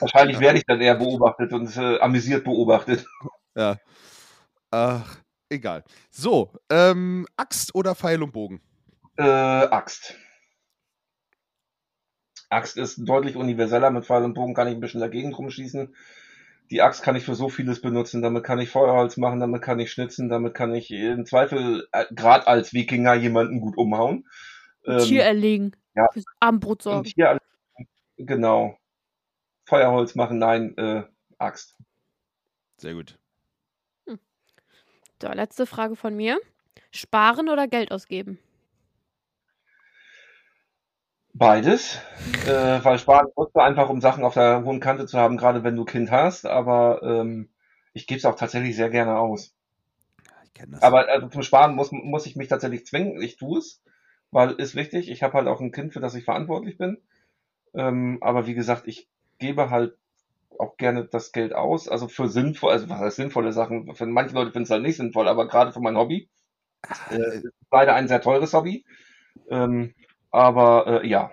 Wahrscheinlich 0.00 0.38
werde 0.38 0.58
ich 0.58 0.64
dann 0.66 0.80
eher 0.80 0.94
beobachtet 0.94 1.52
und 1.52 1.76
äh, 1.76 1.98
amüsiert 1.98 2.44
beobachtet. 2.44 3.04
Ja. 3.56 3.78
Ach, 4.70 5.16
egal. 5.48 5.82
So, 6.10 6.52
ähm, 6.70 7.26
Axt 7.36 7.74
oder 7.74 7.94
Pfeil 7.96 8.22
und 8.22 8.32
Bogen? 8.32 8.60
Äh, 9.16 9.22
Axt. 9.22 10.14
Axt 12.48 12.76
ist 12.76 12.98
deutlich 12.98 13.36
universeller. 13.36 13.90
Mit 13.90 14.06
Pfeil 14.06 14.24
und 14.24 14.34
Bogen 14.34 14.54
kann 14.54 14.68
ich 14.68 14.74
ein 14.74 14.80
bisschen 14.80 15.00
dagegen 15.00 15.32
drum 15.32 15.50
schießen. 15.50 15.94
Die 16.70 16.82
Axt 16.82 17.02
kann 17.02 17.16
ich 17.16 17.24
für 17.24 17.34
so 17.34 17.48
vieles 17.48 17.80
benutzen. 17.80 18.22
Damit 18.22 18.44
kann 18.44 18.58
ich 18.58 18.70
Feuerholz 18.70 19.16
machen, 19.16 19.40
damit 19.40 19.62
kann 19.62 19.80
ich 19.80 19.90
schnitzen, 19.90 20.28
damit 20.28 20.54
kann 20.54 20.74
ich 20.74 20.90
im 20.90 21.24
Zweifel, 21.24 21.88
äh, 21.92 22.04
gerade 22.10 22.46
als 22.46 22.72
Wikinger, 22.72 23.14
jemanden 23.14 23.60
gut 23.60 23.76
umhauen. 23.78 24.26
Ein 24.86 25.00
Tier 25.00 25.24
erlegen. 25.24 25.72
ja. 25.94 26.06
Und 26.42 26.82
sorgen. 26.82 27.10
hier, 27.14 27.38
genau. 28.16 28.78
Feuerholz 29.64 30.14
machen, 30.14 30.38
nein, 30.38 30.76
äh, 30.76 31.02
Axt. 31.38 31.76
Sehr 32.76 32.94
gut. 32.94 33.18
So, 35.20 35.28
letzte 35.28 35.66
Frage 35.66 35.96
von 35.96 36.14
mir. 36.14 36.38
Sparen 36.92 37.48
oder 37.48 37.66
Geld 37.66 37.90
ausgeben? 37.90 38.38
Beides, 41.38 42.00
äh, 42.46 42.82
weil 42.82 42.98
sparen 42.98 43.28
musst 43.36 43.54
du 43.54 43.60
einfach, 43.60 43.88
um 43.90 44.00
Sachen 44.00 44.24
auf 44.24 44.34
der 44.34 44.64
hohen 44.64 44.80
Kante 44.80 45.06
zu 45.06 45.18
haben, 45.18 45.36
gerade 45.36 45.62
wenn 45.62 45.76
du 45.76 45.84
Kind 45.84 46.10
hast, 46.10 46.46
aber 46.46 47.00
ähm, 47.04 47.48
ich 47.92 48.08
gebe 48.08 48.18
es 48.18 48.24
auch 48.24 48.34
tatsächlich 48.34 48.74
sehr 48.74 48.90
gerne 48.90 49.16
aus. 49.16 49.54
Ich 50.44 50.54
kenne 50.54 50.72
das. 50.72 50.82
Aber 50.82 51.08
also 51.08 51.28
zum 51.28 51.42
Sparen 51.42 51.76
muss, 51.76 51.92
muss 51.92 52.26
ich 52.26 52.34
mich 52.34 52.48
tatsächlich 52.48 52.86
zwingen. 52.86 53.22
Ich 53.22 53.36
tue 53.36 53.58
es, 53.58 53.80
weil 54.32 54.50
ist 54.52 54.74
wichtig. 54.74 55.08
Ich 55.10 55.22
habe 55.22 55.34
halt 55.34 55.46
auch 55.46 55.60
ein 55.60 55.70
Kind, 55.70 55.92
für 55.92 56.00
das 56.00 56.16
ich 56.16 56.24
verantwortlich 56.24 56.76
bin. 56.76 56.98
Ähm, 57.72 58.18
aber 58.20 58.48
wie 58.48 58.54
gesagt, 58.54 58.88
ich 58.88 59.08
gebe 59.38 59.70
halt 59.70 59.96
auch 60.58 60.76
gerne 60.76 61.04
das 61.04 61.30
Geld 61.30 61.54
aus. 61.54 61.88
Also 61.88 62.08
für 62.08 62.28
sinnvoll, 62.28 62.72
also 62.72 62.88
was 62.88 62.98
heißt 62.98 63.16
sinnvolle 63.16 63.52
Sachen. 63.52 63.94
Für 63.94 64.06
manche 64.06 64.34
Leute 64.34 64.50
finden 64.50 64.64
es 64.64 64.70
halt 64.70 64.82
nicht 64.82 64.96
sinnvoll, 64.96 65.28
aber 65.28 65.46
gerade 65.46 65.72
für 65.72 65.80
mein 65.80 65.96
Hobby. 65.96 66.28
Äh, 67.10 67.36
ist 67.36 67.46
leider 67.70 67.94
ein 67.94 68.08
sehr 68.08 68.20
teures 68.20 68.52
Hobby. 68.54 68.84
Ähm, 69.50 69.94
aber 70.30 71.02
äh, 71.02 71.08
ja, 71.08 71.30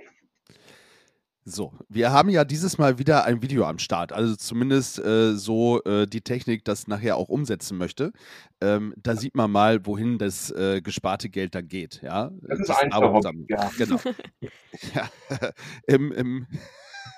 So, 1.48 1.74
wir 1.90 2.12
haben 2.12 2.30
ja 2.30 2.44
dieses 2.44 2.80
Mal 2.80 2.98
wieder 2.98 3.24
ein 3.26 3.44
Video 3.44 3.66
am 3.66 3.78
Start. 3.78 4.12
Also 4.12 4.36
zumindest 4.36 4.98
äh, 4.98 5.36
so 5.36 5.80
äh, 5.84 6.08
die 6.08 6.22
Technik 6.22 6.66
das 6.66 6.88
nachher 6.88 7.18
auch 7.18 7.30
umsetzen 7.30 7.78
möchte. 7.78 8.14
Ähm, 8.62 8.96
da 8.98 9.16
sieht 9.16 9.36
man 9.36 9.52
mal, 9.52 9.86
wohin 9.86 10.18
das 10.18 10.50
äh, 10.50 10.82
gesparte 10.82 11.30
Geld 11.30 11.54
dann 11.54 11.68
geht. 11.68 12.02
Ja, 12.02 12.32
das 12.42 12.60
ist 12.62 12.70
Das 12.70 12.80
ein 12.80 12.92
aber 12.92 13.12
Hobby. 13.12 13.22
zusammen. 13.22 13.46
Ja. 13.48 13.70
Genau. 13.78 14.00
ja. 14.96 15.10
Im, 15.88 16.12
im, 16.12 16.48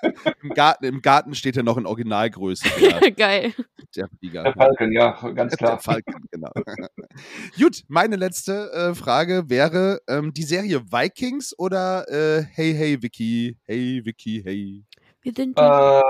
im, 0.42 0.50
Garten, 0.50 0.84
Im 0.84 1.02
Garten 1.02 1.34
steht 1.34 1.56
ja 1.56 1.62
noch 1.62 1.76
in 1.76 1.86
Originalgröße 1.86 2.68
der, 2.80 3.10
Geil. 3.16 3.52
der 3.96 4.08
Flieger. 4.18 4.42
Der 4.44 4.52
Falken, 4.54 4.92
ja, 4.92 5.10
ganz 5.32 5.50
Der 5.56 5.58
klar. 5.58 5.78
Falken, 5.80 6.26
genau. 6.30 6.50
Gut, 7.58 7.82
meine 7.88 8.16
letzte 8.16 8.70
äh, 8.72 8.94
Frage 8.94 9.48
wäre 9.48 10.00
ähm, 10.08 10.32
die 10.32 10.42
Serie 10.44 10.82
Vikings 10.90 11.54
oder 11.58 12.06
äh, 12.08 12.42
Hey 12.52 12.74
Hey 12.74 13.02
Vicky, 13.02 13.56
Hey 13.64 14.02
Vicky, 14.04 14.42
Hey. 14.44 14.84
Wir 15.22 15.32
sind 15.34 15.58
die 15.58 15.62
Äh, 15.62 16.02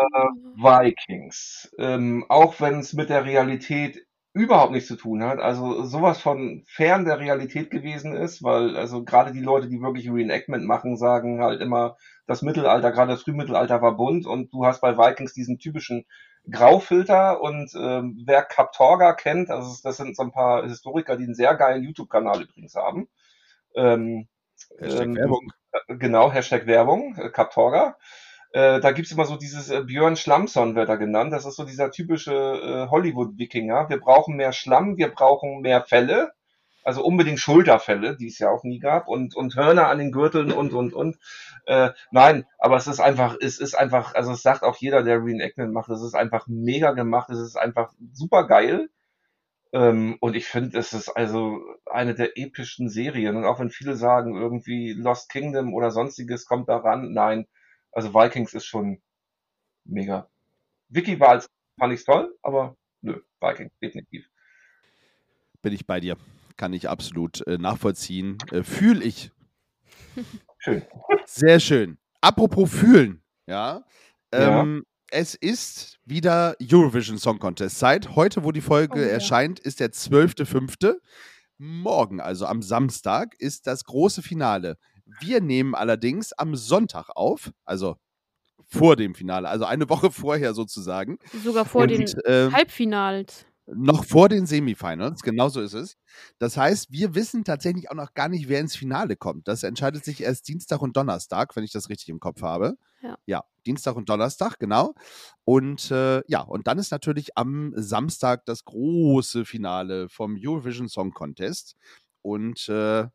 Vikings. 0.56 1.70
Ähm, 1.78 2.24
auch 2.28 2.60
wenn 2.60 2.80
es 2.80 2.92
mit 2.92 3.08
der 3.08 3.24
Realität 3.24 4.04
überhaupt 4.32 4.72
nichts 4.72 4.88
zu 4.88 4.96
tun 4.96 5.22
hat. 5.24 5.40
Also 5.40 5.84
sowas 5.84 6.20
von 6.20 6.62
fern 6.66 7.04
der 7.04 7.18
Realität 7.18 7.70
gewesen 7.70 8.14
ist, 8.14 8.42
weil 8.42 8.76
also 8.76 9.04
gerade 9.04 9.32
die 9.32 9.40
Leute, 9.40 9.68
die 9.68 9.80
wirklich 9.80 10.10
Reenactment 10.10 10.64
machen, 10.64 10.96
sagen 10.96 11.42
halt 11.42 11.60
immer, 11.60 11.96
das 12.26 12.42
Mittelalter, 12.42 12.92
gerade 12.92 13.12
das 13.12 13.22
Frühmittelalter 13.22 13.80
war 13.82 13.96
bunt 13.96 14.26
und 14.26 14.52
du 14.52 14.66
hast 14.66 14.80
bei 14.80 14.96
Vikings 14.96 15.32
diesen 15.32 15.58
typischen 15.58 16.04
Graufilter 16.50 17.40
und 17.40 17.72
ähm, 17.78 18.22
wer 18.26 18.42
Kaptorga 18.42 19.12
kennt, 19.12 19.50
also 19.50 19.74
das 19.82 19.96
sind 19.96 20.16
so 20.16 20.22
ein 20.22 20.32
paar 20.32 20.64
Historiker, 20.64 21.16
die 21.16 21.24
einen 21.24 21.34
sehr 21.34 21.54
geilen 21.56 21.82
YouTube-Kanal 21.82 22.42
übrigens 22.42 22.74
haben. 22.74 23.08
Ähm, 23.74 24.28
Hashtag 24.78 25.06
ähm, 25.06 25.16
Werbung. 25.16 25.52
Genau, 25.88 26.32
Hashtag 26.32 26.66
Werbung, 26.66 27.16
äh, 27.16 27.30
Kaptorga. 27.30 27.96
Äh, 28.52 28.80
da 28.80 28.92
gibt's 28.92 29.12
immer 29.12 29.26
so 29.26 29.36
dieses 29.36 29.70
äh, 29.70 29.82
Björn 29.82 30.16
Schlammson 30.16 30.74
wird 30.74 30.88
er 30.88 30.96
genannt. 30.96 31.32
Das 31.32 31.44
ist 31.46 31.56
so 31.56 31.64
dieser 31.64 31.90
typische 31.90 32.32
äh, 32.32 32.90
Hollywood-Wikinger. 32.90 33.88
Wir 33.90 34.00
brauchen 34.00 34.36
mehr 34.36 34.52
Schlamm, 34.52 34.96
wir 34.96 35.08
brauchen 35.08 35.60
mehr 35.60 35.82
Felle. 35.82 36.32
Also 36.84 37.04
unbedingt 37.04 37.38
Schulterfälle, 37.38 38.16
die 38.16 38.28
es 38.28 38.38
ja 38.38 38.48
auch 38.48 38.64
nie 38.64 38.78
gab, 38.78 39.08
und, 39.08 39.36
und 39.36 39.56
Hörner 39.56 39.88
an 39.88 39.98
den 39.98 40.10
Gürteln 40.12 40.52
und, 40.52 40.72
und, 40.72 40.94
und. 40.94 41.18
Äh, 41.66 41.90
nein, 42.12 42.46
aber 42.58 42.76
es 42.76 42.86
ist 42.86 43.00
einfach, 43.00 43.36
es 43.40 43.58
ist 43.58 43.74
einfach, 43.74 44.14
also 44.14 44.32
es 44.32 44.42
sagt 44.42 44.62
auch 44.62 44.76
jeder, 44.76 45.02
der 45.02 45.22
Reenactment 45.22 45.74
macht, 45.74 45.90
es 45.90 46.00
ist 46.02 46.14
einfach 46.14 46.46
mega 46.46 46.92
gemacht, 46.92 47.28
es 47.28 47.40
ist 47.40 47.56
einfach 47.56 47.92
super 48.14 48.46
geil. 48.46 48.88
Ähm, 49.72 50.16
und 50.20 50.34
ich 50.34 50.46
finde, 50.46 50.78
es 50.78 50.94
ist 50.94 51.10
also 51.10 51.60
eine 51.86 52.14
der 52.14 52.38
epischsten 52.38 52.88
Serien. 52.88 53.36
Und 53.36 53.44
auch 53.44 53.60
wenn 53.60 53.70
viele 53.70 53.96
sagen, 53.96 54.36
irgendwie 54.40 54.92
Lost 54.94 55.30
Kingdom 55.30 55.74
oder 55.74 55.90
sonstiges 55.90 56.46
kommt 56.46 56.68
daran, 56.68 57.12
nein. 57.12 57.46
Also 57.92 58.12
Vikings 58.14 58.54
ist 58.54 58.66
schon 58.66 59.00
mega. 59.84 60.28
Wiki 60.88 61.18
war 61.20 61.30
als, 61.30 61.48
fand 61.78 61.92
ich's 61.92 62.04
toll, 62.04 62.36
aber 62.42 62.76
nö, 63.02 63.20
Vikings, 63.40 63.72
definitiv. 63.82 64.28
Bin 65.62 65.72
ich 65.72 65.86
bei 65.86 66.00
dir. 66.00 66.16
Kann 66.56 66.72
ich 66.72 66.88
absolut 66.88 67.46
äh, 67.46 67.58
nachvollziehen. 67.58 68.38
Äh, 68.50 68.62
Fühl 68.62 69.02
ich. 69.02 69.30
Schön. 70.58 70.82
Sehr 71.24 71.60
schön. 71.60 71.98
Apropos 72.20 72.68
fühlen, 72.70 73.22
ja. 73.46 73.84
Ja. 74.32 74.60
Ähm, 74.62 74.84
Es 75.10 75.34
ist 75.34 75.98
wieder 76.04 76.56
Eurovision 76.60 77.16
Song 77.16 77.38
Contest 77.38 77.78
Zeit. 77.78 78.16
Heute, 78.16 78.42
wo 78.44 78.50
die 78.52 78.60
Folge 78.60 78.94
Oh 79.00 79.02
ja. 79.02 79.06
erscheint, 79.08 79.60
ist 79.60 79.78
der 79.80 79.90
12.05. 79.92 80.96
Morgen, 81.58 82.20
also 82.20 82.46
am 82.46 82.60
Samstag, 82.62 83.34
ist 83.38 83.66
das 83.66 83.84
große 83.84 84.22
Finale. 84.22 84.78
Wir 85.20 85.40
nehmen 85.40 85.74
allerdings 85.74 86.32
am 86.32 86.54
Sonntag 86.56 87.10
auf, 87.14 87.50
also 87.64 87.96
vor 88.66 88.96
dem 88.96 89.14
Finale, 89.14 89.48
also 89.48 89.64
eine 89.64 89.88
Woche 89.88 90.10
vorher 90.10 90.54
sozusagen. 90.54 91.18
Sogar 91.44 91.64
vor 91.64 91.82
Und, 91.82 91.90
den 91.90 92.06
ähm, 92.26 92.52
Halbfinals. 92.52 93.46
noch 93.66 94.04
vor 94.04 94.28
den 94.28 94.46
Semifinals, 94.46 95.22
genau 95.22 95.48
so 95.48 95.60
ist 95.60 95.74
es. 95.74 95.96
Das 96.38 96.56
heißt, 96.56 96.90
wir 96.90 97.14
wissen 97.14 97.44
tatsächlich 97.44 97.90
auch 97.90 97.94
noch 97.94 98.14
gar 98.14 98.28
nicht, 98.28 98.48
wer 98.48 98.60
ins 98.60 98.76
Finale 98.76 99.16
kommt. 99.16 99.48
Das 99.48 99.62
entscheidet 99.62 100.04
sich 100.04 100.22
erst 100.22 100.48
Dienstag 100.48 100.82
und 100.82 100.96
Donnerstag, 100.96 101.56
wenn 101.56 101.64
ich 101.64 101.72
das 101.72 101.88
richtig 101.88 102.08
im 102.08 102.20
Kopf 102.20 102.42
habe. 102.42 102.76
Ja. 103.26 103.44
Dienstag 103.66 103.96
und 103.96 104.08
Donnerstag, 104.08 104.58
genau. 104.58 104.94
Und 105.44 105.90
äh, 105.90 106.22
ja, 106.26 106.40
und 106.40 106.66
dann 106.66 106.78
ist 106.78 106.90
natürlich 106.90 107.36
am 107.36 107.72
Samstag 107.76 108.44
das 108.46 108.64
große 108.64 109.44
Finale 109.44 110.08
vom 110.08 110.38
Eurovision 110.40 110.88
Song 110.88 111.12
Contest. 111.12 111.76
Und 112.22 112.68
äh, 112.68 113.06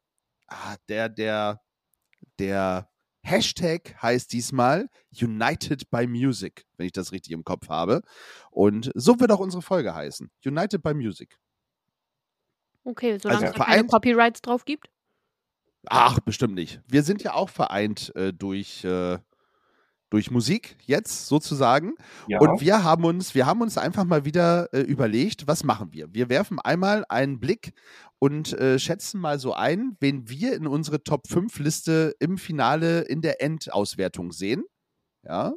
ah, 0.48 0.76
der, 0.88 1.10
der, 1.10 1.62
der 2.40 2.90
Hashtag 3.26 3.96
heißt 4.02 4.34
diesmal 4.34 4.90
United 5.20 5.90
by 5.90 6.08
Music, 6.08 6.66
wenn 6.78 6.86
ich 6.86 6.92
das 6.92 7.12
richtig 7.12 7.32
im 7.32 7.44
Kopf 7.44 7.70
habe. 7.70 8.02
Und 8.52 8.92
so 8.96 9.20
wird 9.20 9.32
auch 9.32 9.40
unsere 9.40 9.62
Folge 9.62 9.96
heißen. 9.96 10.30
United 10.46 10.84
by 10.84 10.94
Music. 10.94 11.38
Okay, 12.84 13.18
solange 13.18 13.48
also 13.48 13.54
es 13.54 13.58
da 13.58 13.66
keine 13.66 13.88
Copyrights 13.88 14.42
drauf 14.42 14.66
gibt. 14.66 14.90
Ach, 15.86 16.20
bestimmt 16.20 16.56
nicht. 16.56 16.82
Wir 16.88 17.04
sind 17.04 17.24
ja 17.24 17.34
auch 17.34 17.50
vereint 17.50 18.14
äh, 18.16 18.34
durch, 18.34 18.84
äh, 18.84 19.20
durch 20.14 20.30
Musik 20.30 20.78
jetzt 20.86 21.26
sozusagen. 21.26 21.96
Ja. 22.28 22.40
Und 22.40 22.62
wir 22.62 22.84
haben 22.84 23.04
uns, 23.04 23.34
wir 23.34 23.48
haben 23.48 23.64
uns 23.64 23.80
einfach 23.80 24.04
mal 24.04 24.26
wieder 24.26 24.72
äh, 24.72 24.82
überlegt, 24.82 25.48
was 25.48 25.64
machen 25.64 25.92
wir? 25.92 26.14
Wir 26.14 26.30
werfen 26.30 26.60
einmal 26.60 27.04
einen 27.10 27.40
Blick 27.40 27.74
und 28.20 28.54
äh, 28.54 28.78
schätzen 28.78 29.20
mal 29.20 29.40
so 29.40 29.56
ein, 29.56 29.98
wen 30.00 30.30
wir 30.30 30.54
in 30.54 30.68
unsere 30.68 31.04
Top 31.04 31.28
5 31.28 31.58
Liste 31.58 32.16
im 32.20 32.38
Finale 32.38 33.02
in 33.02 33.24
der 33.24 33.42
Endauswertung 33.42 34.32
sehen. 34.32 34.66
Ja. 35.24 35.54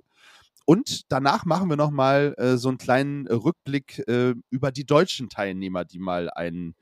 Und 0.65 1.13
danach 1.13 1.45
machen 1.45 1.69
wir 1.69 1.77
nochmal 1.77 2.35
äh, 2.39 2.57
so 2.57 2.71
einen 2.71 2.79
kleinen 2.79 3.27
Rückblick 3.27 4.09
äh, 4.09 4.35
über 4.49 4.73
die 4.73 4.87
deutschen 4.87 5.29
Teilnehmer, 5.29 5.85
die 5.85 5.99
mal 5.99 6.31
einen 6.31 6.75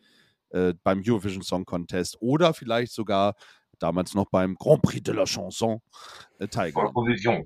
äh, 0.50 0.74
beim 0.84 1.02
Eurovision 1.04 1.42
Song 1.42 1.64
Contest 1.64 2.18
oder 2.20 2.54
vielleicht 2.54 2.92
sogar 2.92 3.34
damals 3.80 4.14
noch 4.14 4.26
beim 4.30 4.54
Grand 4.54 4.82
Prix 4.82 5.02
de 5.02 5.14
la 5.14 5.24
Chanson 5.24 5.80
äh, 6.38 6.46
teilgenommen 6.46 6.92
Provision. 6.92 7.44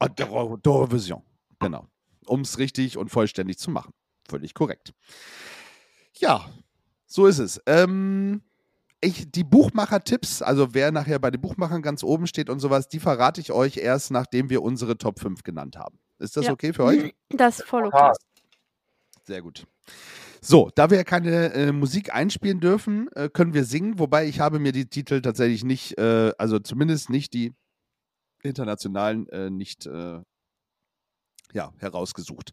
Eurovision. 0.00 1.22
Genau. 1.60 1.86
Um 2.26 2.40
es 2.40 2.58
richtig 2.58 2.96
und 2.96 3.10
vollständig 3.10 3.58
zu 3.58 3.70
machen. 3.70 3.92
Völlig 4.28 4.54
korrekt. 4.54 4.92
Ja, 6.16 6.48
so 7.06 7.26
ist 7.26 7.38
es. 7.38 7.60
Ähm, 7.66 8.42
ich, 9.00 9.30
die 9.30 9.44
Buchmacher-Tipps, 9.44 10.40
also 10.40 10.72
wer 10.74 10.90
nachher 10.90 11.18
bei 11.18 11.30
den 11.30 11.40
Buchmachern 11.40 11.82
ganz 11.82 12.02
oben 12.02 12.26
steht 12.26 12.48
und 12.48 12.60
sowas, 12.60 12.88
die 12.88 13.00
verrate 13.00 13.40
ich 13.40 13.52
euch 13.52 13.76
erst, 13.76 14.10
nachdem 14.10 14.48
wir 14.48 14.62
unsere 14.62 14.96
Top 14.96 15.20
5 15.20 15.42
genannt 15.42 15.76
haben. 15.76 15.98
Ist 16.18 16.36
das 16.36 16.46
Ja. 16.46 16.52
okay 16.52 16.72
für 16.72 16.84
euch? 16.84 17.14
Das 17.30 17.58
ist 17.60 17.68
voll 17.68 17.86
okay. 17.86 18.12
Sehr 19.24 19.42
gut. 19.42 19.66
So, 20.40 20.70
da 20.74 20.90
wir 20.90 20.98
ja 20.98 21.04
keine 21.04 21.52
äh, 21.54 21.72
Musik 21.72 22.14
einspielen 22.14 22.60
dürfen, 22.60 23.08
äh, 23.12 23.28
können 23.30 23.54
wir 23.54 23.64
singen, 23.64 23.98
wobei 23.98 24.26
ich 24.26 24.40
habe 24.40 24.58
mir 24.58 24.72
die 24.72 24.86
Titel 24.86 25.22
tatsächlich 25.22 25.64
nicht, 25.64 25.98
äh, 25.98 26.32
also 26.38 26.58
zumindest 26.58 27.08
nicht 27.08 27.32
die 27.32 27.54
internationalen, 28.44 29.28
äh, 29.28 29.50
nicht 29.50 29.86
äh, 29.86 30.20
ja, 31.52 31.72
herausgesucht. 31.78 32.52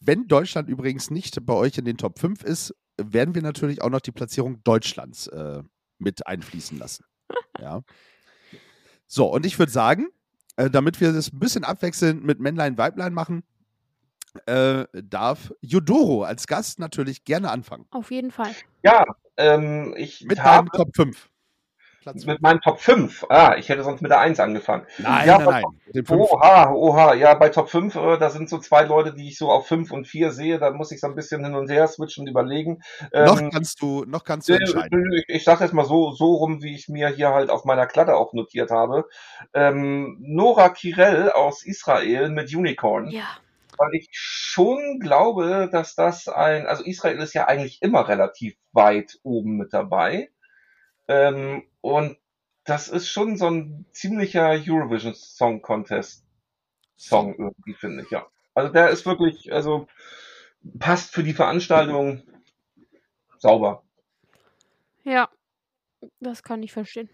Wenn 0.00 0.26
Deutschland 0.26 0.68
übrigens 0.68 1.10
nicht 1.10 1.44
bei 1.46 1.54
euch 1.54 1.78
in 1.78 1.84
den 1.84 1.96
Top 1.96 2.18
5 2.18 2.42
ist, 2.42 2.74
werden 2.96 3.34
wir 3.34 3.42
natürlich 3.42 3.82
auch 3.82 3.90
noch 3.90 4.00
die 4.00 4.12
Platzierung 4.12 4.62
Deutschlands 4.64 5.26
äh, 5.28 5.62
mit 5.98 6.26
einfließen 6.26 6.78
lassen. 6.78 7.04
Ja. 7.60 7.82
So, 9.06 9.26
und 9.26 9.46
ich 9.46 9.58
würde 9.58 9.70
sagen, 9.70 10.08
äh, 10.56 10.70
damit 10.70 11.00
wir 11.00 11.12
das 11.12 11.32
ein 11.32 11.38
bisschen 11.38 11.64
abwechselnd 11.64 12.24
mit 12.24 12.40
Männlein, 12.40 12.78
Weiblein 12.78 13.14
machen, 13.14 13.44
äh, 14.46 14.86
darf 14.92 15.52
Jodoro 15.60 16.24
als 16.24 16.46
Gast 16.46 16.78
natürlich 16.78 17.24
gerne 17.24 17.50
anfangen. 17.50 17.86
Auf 17.90 18.10
jeden 18.10 18.30
Fall. 18.30 18.52
Ja, 18.82 19.04
ähm, 19.36 19.94
ich 19.96 20.24
Mit 20.24 20.42
habe 20.42 20.68
deinem 20.70 20.84
Top 20.84 20.96
5. 20.96 21.30
Platz 22.02 22.26
mit 22.26 22.42
meinen 22.42 22.60
Top 22.60 22.80
5. 22.80 23.26
Ah, 23.28 23.56
ich 23.56 23.68
hätte 23.68 23.84
sonst 23.84 24.02
mit 24.02 24.10
der 24.10 24.20
1 24.20 24.40
angefangen. 24.40 24.86
Nein, 24.98 25.26
ja, 25.26 25.38
nein, 25.38 25.46
bei 25.46 25.62
nein. 25.94 26.06
Oha, 26.08 26.72
oha, 26.72 27.14
ja, 27.14 27.34
bei 27.34 27.48
Top 27.48 27.70
5, 27.70 27.94
äh, 27.94 28.18
da 28.18 28.30
sind 28.30 28.48
so 28.48 28.58
zwei 28.58 28.82
Leute, 28.82 29.14
die 29.14 29.28
ich 29.28 29.38
so 29.38 29.50
auf 29.50 29.66
5 29.66 29.90
und 29.92 30.06
4 30.06 30.32
sehe, 30.32 30.58
da 30.58 30.70
muss 30.70 30.90
ich 30.90 31.00
so 31.00 31.06
ein 31.06 31.14
bisschen 31.14 31.44
hin 31.44 31.54
und 31.54 31.70
her 31.70 31.86
switchen 31.86 32.22
und 32.22 32.28
überlegen. 32.28 32.82
noch 33.12 33.40
Ähm, 33.40 33.50
kannst 33.50 33.80
du, 33.80 34.04
noch 34.04 34.24
kannst 34.24 34.48
du 34.48 34.54
äh, 34.54 34.56
entscheiden. 34.56 35.12
Ich, 35.12 35.24
ich 35.28 35.44
sage 35.44 35.64
jetzt 35.64 35.74
mal 35.74 35.84
so, 35.84 36.12
so 36.12 36.34
rum, 36.34 36.62
wie 36.62 36.74
ich 36.74 36.88
mir 36.88 37.08
hier 37.08 37.30
halt 37.30 37.50
auf 37.50 37.64
meiner 37.64 37.86
Klatte 37.86 38.16
auch 38.16 38.32
notiert 38.32 38.70
habe. 38.70 39.06
Ähm, 39.54 40.16
Nora 40.20 40.68
Kirel 40.70 41.30
aus 41.30 41.64
Israel 41.64 42.30
mit 42.30 42.54
Unicorn. 42.54 43.08
Ja. 43.08 43.24
Weil 43.78 43.94
ich 43.94 44.08
schon 44.12 44.98
glaube, 45.00 45.68
dass 45.70 45.94
das 45.94 46.28
ein, 46.28 46.66
also 46.66 46.84
Israel 46.84 47.18
ist 47.18 47.34
ja 47.34 47.46
eigentlich 47.46 47.80
immer 47.80 48.08
relativ 48.08 48.54
weit 48.72 49.18
oben 49.22 49.56
mit 49.56 49.72
dabei. 49.72 50.31
Ähm, 51.12 51.64
und 51.82 52.16
das 52.64 52.88
ist 52.88 53.08
schon 53.08 53.36
so 53.36 53.46
ein 53.50 53.84
ziemlicher 53.92 54.50
Eurovision 54.50 55.14
Song 55.14 55.60
Contest 55.60 56.24
Song 56.96 57.34
irgendwie, 57.36 57.74
finde 57.74 58.04
ich, 58.04 58.10
ja. 58.10 58.26
Also 58.54 58.72
der 58.72 58.88
ist 58.90 59.04
wirklich, 59.04 59.52
also 59.52 59.88
passt 60.78 61.12
für 61.12 61.22
die 61.22 61.34
Veranstaltung 61.34 62.22
sauber. 63.38 63.82
Ja. 65.04 65.28
Das 66.20 66.42
kann 66.42 66.62
ich 66.62 66.72
verstehen. 66.72 67.10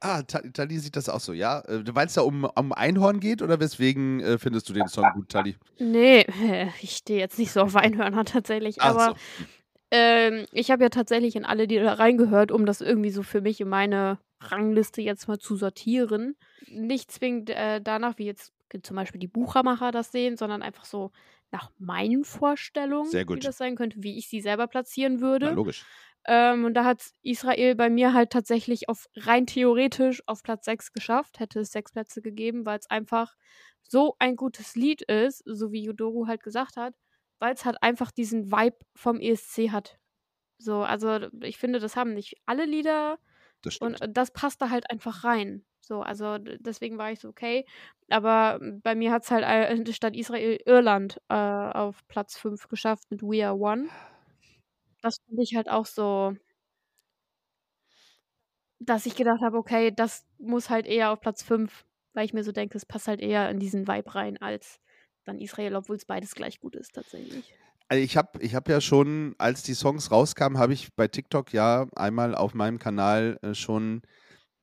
Ah, 0.00 0.22
Ta- 0.22 0.42
Tali 0.52 0.78
sieht 0.78 0.94
das 0.96 1.08
auch 1.08 1.20
so, 1.20 1.32
ja? 1.32 1.60
Äh, 1.60 1.82
Weil 1.94 2.06
es 2.06 2.14
da 2.14 2.20
um, 2.20 2.44
um 2.44 2.72
Einhorn 2.72 3.18
geht 3.18 3.40
oder 3.42 3.58
weswegen 3.60 4.20
äh, 4.20 4.38
findest 4.38 4.68
du 4.68 4.72
den 4.74 4.88
Song 4.88 5.10
gut, 5.14 5.30
Tali? 5.30 5.56
Nee, 5.78 6.26
ich 6.82 6.96
stehe 6.96 7.18
jetzt 7.18 7.38
nicht 7.38 7.52
so 7.52 7.62
auf 7.62 7.76
Einhörner 7.76 8.24
tatsächlich. 8.24 8.80
Ach 8.80 8.90
aber 8.90 9.16
so. 9.38 9.46
Ähm, 9.90 10.46
ich 10.52 10.70
habe 10.70 10.82
ja 10.84 10.88
tatsächlich 10.88 11.36
in 11.36 11.44
alle 11.44 11.64
Lieder 11.64 11.98
reingehört, 11.98 12.52
um 12.52 12.66
das 12.66 12.80
irgendwie 12.80 13.10
so 13.10 13.22
für 13.22 13.40
mich 13.40 13.60
in 13.60 13.68
meine 13.68 14.18
Rangliste 14.40 15.00
jetzt 15.02 15.28
mal 15.28 15.38
zu 15.38 15.56
sortieren. 15.56 16.36
Nicht 16.68 17.10
zwingend 17.10 17.50
äh, 17.50 17.80
danach, 17.80 18.18
wie 18.18 18.26
jetzt 18.26 18.52
zum 18.82 18.96
Beispiel 18.96 19.20
die 19.20 19.28
Buchermacher 19.28 19.92
das 19.92 20.10
sehen, 20.12 20.36
sondern 20.36 20.62
einfach 20.62 20.84
so 20.84 21.12
nach 21.52 21.70
meinen 21.78 22.24
Vorstellungen, 22.24 23.10
Sehr 23.10 23.26
wie 23.28 23.38
das 23.38 23.58
sein 23.58 23.76
könnte, 23.76 24.02
wie 24.02 24.18
ich 24.18 24.28
sie 24.28 24.40
selber 24.40 24.66
platzieren 24.66 25.14
Na, 25.14 25.20
würde. 25.20 25.52
logisch. 25.52 25.84
Ähm, 26.26 26.64
und 26.64 26.74
da 26.74 26.84
hat 26.84 27.12
Israel 27.22 27.76
bei 27.76 27.88
mir 27.88 28.12
halt 28.12 28.30
tatsächlich 28.30 28.88
auf 28.88 29.06
rein 29.14 29.46
theoretisch 29.46 30.22
auf 30.26 30.42
Platz 30.42 30.64
6 30.64 30.92
geschafft, 30.92 31.38
hätte 31.38 31.60
es 31.60 31.70
sechs 31.70 31.92
Plätze 31.92 32.20
gegeben, 32.20 32.66
weil 32.66 32.80
es 32.80 32.90
einfach 32.90 33.36
so 33.88 34.16
ein 34.18 34.34
gutes 34.34 34.74
Lied 34.74 35.02
ist, 35.02 35.42
so 35.46 35.70
wie 35.70 35.84
Yodoru 35.84 36.26
halt 36.26 36.42
gesagt 36.42 36.76
hat, 36.76 36.94
weil 37.38 37.54
es 37.54 37.64
halt 37.64 37.82
einfach 37.82 38.10
diesen 38.10 38.50
Vibe 38.52 38.76
vom 38.96 39.20
ESC 39.20 39.70
hat. 39.70 39.98
So, 40.58 40.82
also 40.82 41.18
ich 41.42 41.58
finde, 41.58 41.80
das 41.80 41.96
haben 41.96 42.14
nicht 42.14 42.36
alle 42.46 42.64
Lieder 42.66 43.18
Das 43.62 43.74
stimmt. 43.74 44.00
und 44.02 44.16
das 44.16 44.30
passt 44.32 44.62
da 44.62 44.70
halt 44.70 44.90
einfach 44.90 45.24
rein. 45.24 45.64
So, 45.80 46.02
also 46.02 46.38
deswegen 46.38 46.98
war 46.98 47.12
ich 47.12 47.20
so, 47.20 47.28
okay. 47.28 47.64
Aber 48.10 48.60
bei 48.82 48.94
mir 48.94 49.12
hat 49.12 49.24
es 49.24 49.30
halt 49.30 49.44
äh, 49.44 49.92
statt 49.94 50.16
Israel 50.16 50.58
Irland 50.66 51.20
äh, 51.28 51.34
auf 51.34 52.06
Platz 52.08 52.38
5 52.38 52.68
geschafft 52.68 53.10
mit 53.10 53.22
We 53.22 53.46
Are 53.46 53.56
One. 53.56 53.88
Das 55.02 55.18
finde 55.26 55.42
ich 55.42 55.54
halt 55.56 55.68
auch 55.70 55.86
so, 55.86 56.36
dass 58.78 59.06
ich 59.06 59.16
gedacht 59.16 59.40
habe, 59.42 59.56
okay, 59.56 59.90
das 59.94 60.26
muss 60.38 60.70
halt 60.70 60.86
eher 60.86 61.10
auf 61.12 61.20
Platz 61.20 61.42
5, 61.42 61.86
weil 62.14 62.24
ich 62.24 62.34
mir 62.34 62.44
so 62.44 62.52
denke, 62.52 62.76
es 62.76 62.86
passt 62.86 63.08
halt 63.08 63.20
eher 63.20 63.50
in 63.50 63.58
diesen 63.58 63.88
Vibe 63.88 64.14
rein 64.14 64.36
als 64.40 64.80
dann 65.26 65.38
Israel, 65.38 65.76
obwohl 65.76 65.96
es 65.96 66.04
beides 66.04 66.34
gleich 66.34 66.60
gut 66.60 66.76
ist 66.76 66.94
tatsächlich. 66.94 67.54
Also 67.88 68.02
ich 68.02 68.16
habe 68.16 68.42
ich 68.42 68.54
hab 68.54 68.68
ja 68.68 68.80
schon, 68.80 69.34
als 69.38 69.62
die 69.62 69.74
Songs 69.74 70.10
rauskamen, 70.10 70.58
habe 70.58 70.72
ich 70.72 70.94
bei 70.94 71.06
TikTok 71.06 71.52
ja 71.52 71.86
einmal 71.94 72.34
auf 72.34 72.54
meinem 72.54 72.78
Kanal 72.78 73.38
äh, 73.42 73.54
schon 73.54 74.02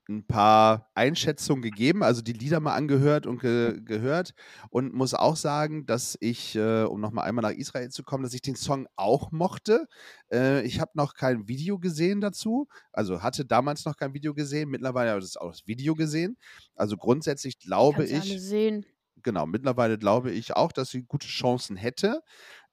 ein 0.10 0.26
paar 0.28 0.92
Einschätzungen 0.96 1.62
gegeben, 1.62 2.04
also 2.04 2.22
die 2.22 2.34
Lieder 2.34 2.60
mal 2.60 2.76
angehört 2.76 3.26
und 3.26 3.40
ge 3.40 3.80
gehört 3.86 4.34
und 4.70 4.94
muss 4.94 5.14
auch 5.14 5.38
sagen, 5.38 5.86
dass 5.86 6.18
ich, 6.20 6.56
äh, 6.56 6.84
um 6.84 7.00
nochmal 7.00 7.26
einmal 7.26 7.44
nach 7.44 7.58
Israel 7.58 7.90
zu 7.90 8.04
kommen, 8.04 8.24
dass 8.24 8.34
ich 8.34 8.42
den 8.42 8.58
Song 8.58 8.88
auch 8.98 9.32
mochte. 9.32 9.88
Äh, 10.32 10.64
ich 10.66 10.82
habe 10.82 10.92
noch 10.96 11.14
kein 11.14 11.48
Video 11.48 11.80
gesehen 11.80 12.20
dazu, 12.20 12.68
also 12.92 13.22
hatte 13.22 13.46
damals 13.46 13.86
noch 13.86 13.96
kein 13.96 14.14
Video 14.14 14.34
gesehen, 14.34 14.70
mittlerweile 14.70 15.12
habe 15.12 15.24
ich 15.24 15.40
auch 15.40 15.52
das 15.52 15.68
Video 15.68 15.96
gesehen. 15.96 16.38
Also 16.76 16.98
grundsätzlich 16.98 17.60
glaube 17.60 18.00
Kannst 18.00 18.12
du 18.12 18.18
ich, 18.18 18.32
alle 18.32 18.40
sehen. 18.40 18.86
Genau, 19.24 19.46
mittlerweile 19.46 19.98
glaube 19.98 20.32
ich 20.32 20.56
auch, 20.56 20.72
dass 20.72 20.90
sie 20.90 21.04
gute 21.04 21.28
Chancen 21.28 21.76
hätte. 21.76 22.22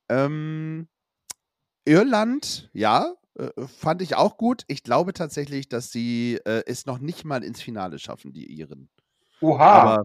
Ähm, 0.08 0.88
Irland, 1.84 2.70
ja, 2.72 3.14
äh, 3.36 3.48
fand 3.66 4.02
ich 4.02 4.16
auch 4.16 4.36
gut. 4.36 4.64
Ich 4.68 4.82
glaube 4.82 5.12
tatsächlich, 5.12 5.68
dass 5.68 5.90
sie 5.90 6.38
äh, 6.44 6.62
es 6.66 6.86
noch 6.86 6.98
nicht 6.98 7.24
mal 7.24 7.42
ins 7.42 7.62
Finale 7.62 7.98
schaffen, 7.98 8.32
die 8.32 8.46
Iren. 8.46 8.90
Oha, 9.40 9.64
Aber 9.64 10.04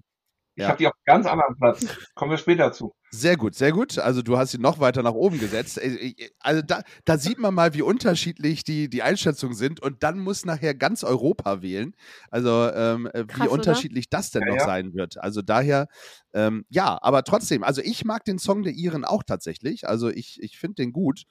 ich 0.57 0.61
ja. 0.63 0.69
habe 0.69 0.77
die 0.77 0.87
auf 0.87 0.93
einem 0.93 1.03
ganz 1.21 1.25
anderen 1.27 1.55
Platz. 1.57 1.85
Kommen 2.15 2.31
wir 2.31 2.37
später 2.37 2.71
zu. 2.71 2.93
sehr 3.11 3.37
gut, 3.37 3.55
sehr 3.55 3.71
gut. 3.71 3.97
Also 3.97 4.21
du 4.21 4.37
hast 4.37 4.51
sie 4.51 4.57
noch 4.57 4.79
weiter 4.79 5.03
nach 5.03 5.13
oben 5.13 5.39
gesetzt. 5.39 5.77
Äh, 5.77 6.13
äh, 6.17 6.29
Also 6.39 6.61
da, 6.61 6.81
da 7.05 7.17
sieht 7.17 7.39
man 7.39 7.53
mal, 7.53 7.73
wie 7.73 7.81
unterschiedlich 7.81 8.63
die, 8.63 8.89
die 8.89 9.03
Einschätzungen 9.03 9.55
sind. 9.55 9.81
Und 9.81 10.03
dann 10.03 10.19
muss 10.19 10.45
nachher 10.45 10.73
ganz 10.75 11.03
Europa 11.03 11.61
wählen. 11.61 11.93
Also 12.29 12.69
ähm, 12.73 13.07
äh, 13.07 13.23
wie 13.23 13.27
Krass, 13.27 13.47
oder? 13.47 13.51
unterschiedlich 13.51 14.09
das 14.09 14.31
denn 14.31 14.43
Ja, 14.43 14.49
noch 14.49 14.57
ja. 14.59 14.65
sein 14.65 14.93
wird. 14.93 15.17
Also 15.17 15.41
daher, 15.41 15.87
ähm, 16.33 16.65
ja, 16.69 16.97
aber 17.01 17.23
trotzdem, 17.23 17.63
also 17.63 17.81
ich 17.81 18.05
mag 18.05 18.23
den 18.25 18.39
Song 18.39 18.63
der 18.63 18.73
Iren 18.73 19.05
auch 19.05 19.23
tatsächlich. 19.23 19.87
Also 19.87 20.09
ich, 20.09 20.41
ich 20.41 20.57
finde 20.57 20.75
den 20.75 20.91
gut. 20.93 21.23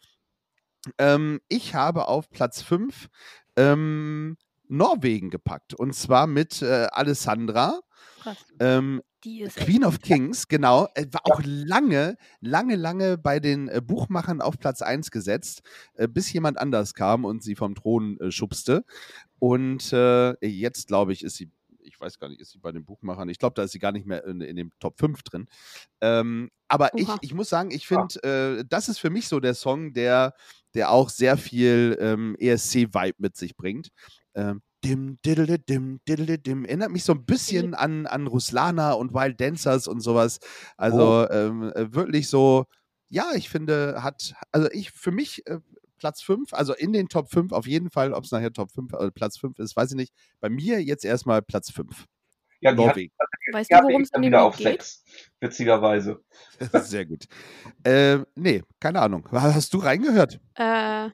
Ähm, 0.99 1.41
ich 1.49 1.75
habe 1.75 2.09
auf 2.09 2.29
Platz 2.31 2.63
5 2.63 3.09
ähm, 3.57 4.37
Norwegen 4.69 5.31
gepackt. 5.31 5.75
Und 5.75 5.95
zwar 5.95 6.27
mit 6.27 6.63
äh, 6.63 6.89
Alessandra. 6.93 7.81
Krass. 8.23 8.37
Ähm, 8.61 9.03
Die 9.25 9.41
ist 9.41 9.57
Queen 9.57 9.85
of 9.85 10.01
Kings, 10.01 10.49
genau. 10.49 10.87
Äh, 10.95 11.07
War 11.11 11.23
auch 11.25 11.41
lange, 11.45 12.17
lange, 12.41 12.77
lange 12.77 13.17
bei 13.17 13.41
den 13.41 13.69
äh, 13.69 13.81
Buchmachern 13.81 14.43
auf 14.43 14.59
Platz 14.59 14.83
1 14.83 15.11
gesetzt, 15.11 15.63
äh, 15.95 16.07
bis 16.07 16.31
jemand 16.33 16.59
anders 16.59 16.93
kam 16.93 17.25
und 17.25 17.43
sie 17.43 17.55
vom 17.55 17.75
Thron 17.75 18.19
schubste. 18.31 18.85
Und 19.39 19.91
jetzt, 20.41 20.89
glaube 20.89 21.13
ich, 21.13 21.23
ist 21.23 21.37
sie, 21.37 21.51
ich 21.81 22.01
weiß 22.01 22.19
gar 22.19 22.31
nicht, 22.31 22.41
ist 22.41 22.53
sie 22.53 22.59
bei 22.59 22.73
den 22.73 22.87
Buchmachern, 22.87 23.29
ich 23.29 23.39
glaube, 23.39 23.55
da 23.55 23.65
ist 23.65 23.73
sie 23.73 23.79
gar 23.79 23.93
nicht 23.93 24.07
mehr 24.07 24.25
in, 24.25 24.41
in 24.41 24.57
dem 24.57 24.71
Top 24.81 24.99
5 24.99 25.23
drin. 25.23 25.49
Ähm, 26.01 26.51
aber 26.69 26.95
ich, 26.95 27.09
ich 27.21 27.35
muss 27.35 27.51
sagen, 27.51 27.71
ich 27.71 27.87
finde, 27.87 28.23
äh, 28.23 28.65
das 28.67 28.89
ist 28.89 28.99
für 28.99 29.11
mich 29.11 29.29
so 29.29 29.41
der 29.41 29.53
Song, 29.53 29.93
der, 29.93 30.35
der 30.73 30.91
auch 30.91 31.11
sehr 31.11 31.37
viel 31.37 31.99
ähm, 32.01 32.37
ESC-Vibe 32.39 33.17
mit 33.19 33.37
sich 33.37 33.55
bringt. 33.55 33.91
Ähm, 34.35 34.63
dim, 34.85 35.19
diddle, 35.25 35.59
dim, 35.59 36.01
diddle, 36.07 36.39
dim. 36.39 36.65
Erinnert 36.65 36.91
mich 36.91 37.05
so 37.05 37.13
ein 37.13 37.25
bisschen 37.25 37.75
an, 37.75 38.07
an 38.07 38.27
Ruslana 38.27 38.93
und 38.93 39.15
Wild 39.15 39.41
Dancers 39.41 39.89
und 39.89 40.01
sowas. 40.01 40.39
Also 40.77 41.29
ähm, 41.31 41.73
äh, 41.75 41.93
wirklich 41.95 42.29
so, 42.29 42.67
ja, 43.09 43.33
ich 43.35 43.49
finde, 43.49 44.03
hat, 44.03 44.35
also 44.53 44.69
ich, 44.73 44.91
für 44.91 45.11
mich 45.11 45.47
äh, 45.47 45.61
Platz 45.99 46.23
5, 46.23 46.53
also 46.53 46.75
in 46.75 46.93
den 46.93 47.09
Top 47.09 47.31
5 47.31 47.53
auf 47.53 47.67
jeden 47.67 47.91
Fall, 47.91 48.13
ob 48.13 48.25
es 48.25 48.31
nachher 48.31 48.53
Top 48.53 48.71
5 48.71 48.93
oder 48.93 49.11
Platz 49.11 49.39
5 49.39 49.59
ist, 49.59 49.75
weiß 49.75 49.93
ich 49.93 49.97
nicht. 49.97 50.13
Bei 50.41 50.51
mir 50.51 50.83
jetzt 50.83 51.05
erstmal 51.05 51.41
Platz 51.41 51.71
5. 51.71 52.07
Ja, 52.61 52.73
die 52.73 52.79
hat, 52.79 52.87
Norwegen. 52.87 53.13
Weißt 53.53 53.71
du, 53.71 53.77
worum 53.77 54.03
ich 54.03 54.11
es 54.13 54.21
wieder 54.21 54.43
auf 54.43 54.57
geht? 54.57 54.83
6. 54.83 55.05
Witzigerweise. 55.41 56.23
Sehr 56.73 57.07
gut. 57.07 57.25
Äh, 57.85 58.19
nee, 58.35 58.63
keine 58.81 59.01
Ahnung. 59.01 59.27
Hast 59.31 59.73
du 59.75 59.79
reingehört? 59.79 60.41
Äh, 60.55 61.11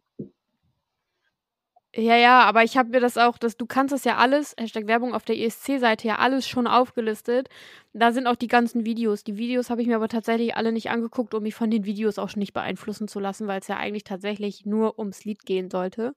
ja, 1.97 2.17
ja, 2.17 2.43
aber 2.43 2.63
ich 2.63 2.77
habe 2.77 2.91
mir 2.91 3.01
das 3.01 3.19
auch, 3.19 3.37
das, 3.37 3.57
du 3.57 3.67
kannst 3.67 3.93
das 3.93 4.05
ja 4.05 4.17
alles, 4.17 4.55
Hashtag 4.57 4.87
Werbung 4.87 5.13
auf 5.13 5.25
der 5.25 5.37
ESC-Seite 5.37 6.07
ja 6.07 6.19
alles 6.19 6.47
schon 6.47 6.69
aufgelistet. 6.69 7.49
Da 7.93 8.13
sind 8.13 8.29
auch 8.29 8.37
die 8.37 8.47
ganzen 8.47 8.85
Videos. 8.85 9.25
Die 9.25 9.37
Videos 9.37 9.71
habe 9.71 9.83
ich 9.83 9.89
mir 9.89 9.97
aber 9.97 10.07
tatsächlich 10.07 10.55
alle 10.57 10.71
nicht 10.71 10.91
angeguckt, 10.91 11.35
um 11.35 11.43
mich 11.43 11.57
von 11.57 11.69
den 11.69 11.85
Videos 11.85 12.19
auch 12.19 12.29
schon 12.29 12.39
nicht 12.41 12.53
beeinflussen 12.53 13.09
zu 13.09 13.19
lassen, 13.19 13.49
weil 13.49 13.59
es 13.61 13.67
ja 13.67 13.77
eigentlich 13.77 14.05
tatsächlich 14.05 14.65
nur 14.65 15.01
ums 15.01 15.25
Lied 15.25 15.45
gehen 15.45 15.69
sollte. 15.69 16.15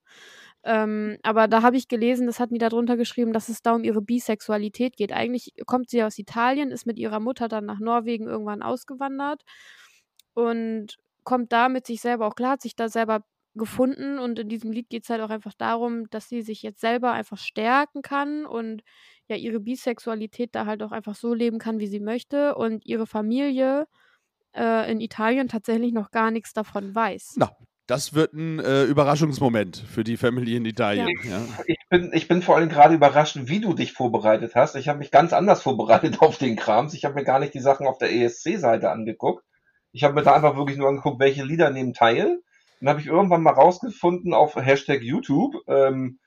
Ähm, 0.62 1.18
aber 1.24 1.48
da 1.48 1.62
habe 1.62 1.76
ich 1.76 1.88
gelesen, 1.88 2.26
das 2.28 2.38
hatten 2.38 2.54
die 2.54 2.60
da 2.60 2.68
drunter 2.68 2.96
geschrieben, 2.96 3.32
dass 3.32 3.48
es 3.48 3.60
da 3.60 3.74
um 3.74 3.82
ihre 3.84 4.00
Bisexualität 4.00 4.96
geht. 4.96 5.12
Eigentlich 5.12 5.54
kommt 5.66 5.90
sie 5.90 6.04
aus 6.04 6.18
Italien, 6.18 6.70
ist 6.70 6.86
mit 6.86 6.98
ihrer 6.98 7.18
Mutter 7.20 7.48
dann 7.48 7.66
nach 7.66 7.80
Norwegen 7.80 8.28
irgendwann 8.28 8.62
ausgewandert 8.62 9.42
und 10.34 10.98
kommt 11.24 11.52
da 11.52 11.68
mit 11.68 11.86
sich 11.86 12.00
selber 12.00 12.26
auch 12.26 12.34
klar, 12.36 12.52
hat 12.52 12.62
sich 12.62 12.76
da 12.76 12.88
selber 12.88 13.24
gefunden 13.54 14.18
und 14.18 14.38
in 14.38 14.48
diesem 14.48 14.72
Lied 14.72 14.88
geht 14.88 15.04
es 15.04 15.10
halt 15.10 15.20
auch 15.20 15.30
einfach 15.30 15.54
darum, 15.56 16.08
dass 16.10 16.28
sie 16.28 16.42
sich 16.42 16.62
jetzt 16.62 16.80
selber 16.80 17.12
einfach 17.12 17.38
stärken 17.38 18.02
kann 18.02 18.46
und 18.46 18.82
ja 19.28 19.36
ihre 19.36 19.60
Bisexualität 19.60 20.54
da 20.54 20.66
halt 20.66 20.82
auch 20.82 20.92
einfach 20.92 21.14
so 21.14 21.34
leben 21.34 21.58
kann, 21.58 21.78
wie 21.78 21.86
sie 21.86 22.00
möchte 22.00 22.54
und 22.56 22.84
ihre 22.84 23.06
Familie 23.06 23.86
äh, 24.54 24.90
in 24.90 25.00
Italien 25.00 25.48
tatsächlich 25.48 25.92
noch 25.92 26.10
gar 26.10 26.30
nichts 26.30 26.52
davon 26.52 26.94
weiß. 26.94 27.34
Na, 27.36 27.50
das 27.86 28.14
wird 28.14 28.32
ein 28.32 28.60
äh, 28.60 28.84
Überraschungsmoment 28.84 29.76
für 29.76 30.04
die 30.04 30.16
Familie 30.16 30.56
in 30.56 30.64
Italien. 30.64 31.08
Ja. 31.22 31.42
Ich, 31.66 31.78
bin, 31.90 32.10
ich 32.14 32.28
bin 32.28 32.40
vor 32.40 32.56
allem 32.56 32.70
gerade 32.70 32.94
überrascht, 32.94 33.36
wie 33.42 33.60
du 33.60 33.74
dich 33.74 33.92
vorbereitet 33.92 34.54
hast. 34.54 34.74
Ich 34.76 34.88
habe 34.88 34.98
mich 34.98 35.10
ganz 35.10 35.32
anders 35.32 35.62
vorbereitet 35.62 36.18
auf 36.20 36.38
den 36.38 36.56
Krams. 36.56 36.94
Ich 36.94 37.04
habe 37.04 37.14
mir 37.14 37.24
gar 37.24 37.38
nicht 37.38 37.52
die 37.52 37.60
Sachen 37.60 37.86
auf 37.86 37.98
der 37.98 38.12
ESC-Seite 38.12 38.90
angeguckt. 38.90 39.44
Ich 39.92 40.02
habe 40.02 40.14
mir 40.14 40.22
da 40.22 40.34
einfach 40.34 40.56
wirklich 40.56 40.78
nur 40.78 40.88
angeguckt, 40.88 41.20
welche 41.20 41.44
Lieder 41.44 41.70
nehmen 41.70 41.92
teil. 41.92 42.40
Dann 42.80 42.88
habe 42.90 43.00
ich 43.00 43.06
irgendwann 43.06 43.42
mal 43.42 43.52
rausgefunden 43.54 44.34
auf 44.34 44.56
Hashtag 44.56 45.02
YouTube, 45.02 45.54
ähm, 45.68 46.18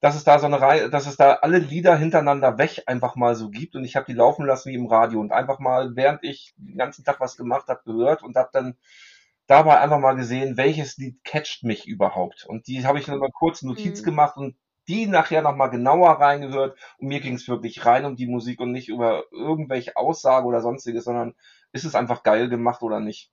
dass 0.00 0.14
es 0.16 0.24
da 0.24 0.38
so 0.38 0.46
eine 0.46 0.60
Reihe, 0.60 0.90
dass 0.90 1.06
es 1.06 1.16
da 1.16 1.34
alle 1.34 1.58
Lieder 1.58 1.96
hintereinander 1.96 2.58
weg 2.58 2.82
einfach 2.86 3.16
mal 3.16 3.34
so 3.34 3.50
gibt 3.50 3.74
und 3.76 3.84
ich 3.84 3.96
habe 3.96 4.06
die 4.06 4.12
laufen 4.12 4.46
lassen 4.46 4.70
wie 4.70 4.74
im 4.74 4.86
Radio 4.86 5.20
und 5.20 5.32
einfach 5.32 5.58
mal, 5.58 5.96
während 5.96 6.22
ich 6.24 6.54
den 6.58 6.76
ganzen 6.78 7.04
Tag 7.04 7.20
was 7.20 7.36
gemacht 7.36 7.68
habe, 7.68 7.82
gehört 7.84 8.22
und 8.22 8.36
habe 8.36 8.50
dann 8.52 8.76
dabei 9.46 9.80
einfach 9.80 9.98
mal 9.98 10.14
gesehen, 10.16 10.56
welches 10.56 10.96
Lied 10.98 11.22
catcht 11.24 11.62
mich 11.64 11.86
überhaupt. 11.86 12.44
Und 12.46 12.66
die 12.66 12.84
habe 12.86 12.98
ich 12.98 13.06
dann 13.06 13.18
mal 13.18 13.30
kurz 13.32 13.62
Notiz 13.62 14.02
Mhm. 14.02 14.02
gemacht 14.02 14.36
und 14.36 14.56
die 14.88 15.06
nachher 15.06 15.42
nochmal 15.42 15.70
genauer 15.70 16.12
reingehört 16.20 16.78
und 16.98 17.08
mir 17.08 17.20
ging 17.20 17.34
es 17.34 17.48
wirklich 17.48 17.84
rein 17.86 18.04
um 18.04 18.16
die 18.16 18.26
Musik 18.28 18.60
und 18.60 18.72
nicht 18.72 18.88
über 18.88 19.24
irgendwelche 19.32 19.96
Aussage 19.96 20.46
oder 20.46 20.60
sonstiges, 20.60 21.04
sondern 21.04 21.34
ist 21.72 21.84
es 21.84 21.94
einfach 21.96 22.22
geil 22.22 22.48
gemacht 22.48 22.82
oder 22.82 23.00
nicht. 23.00 23.30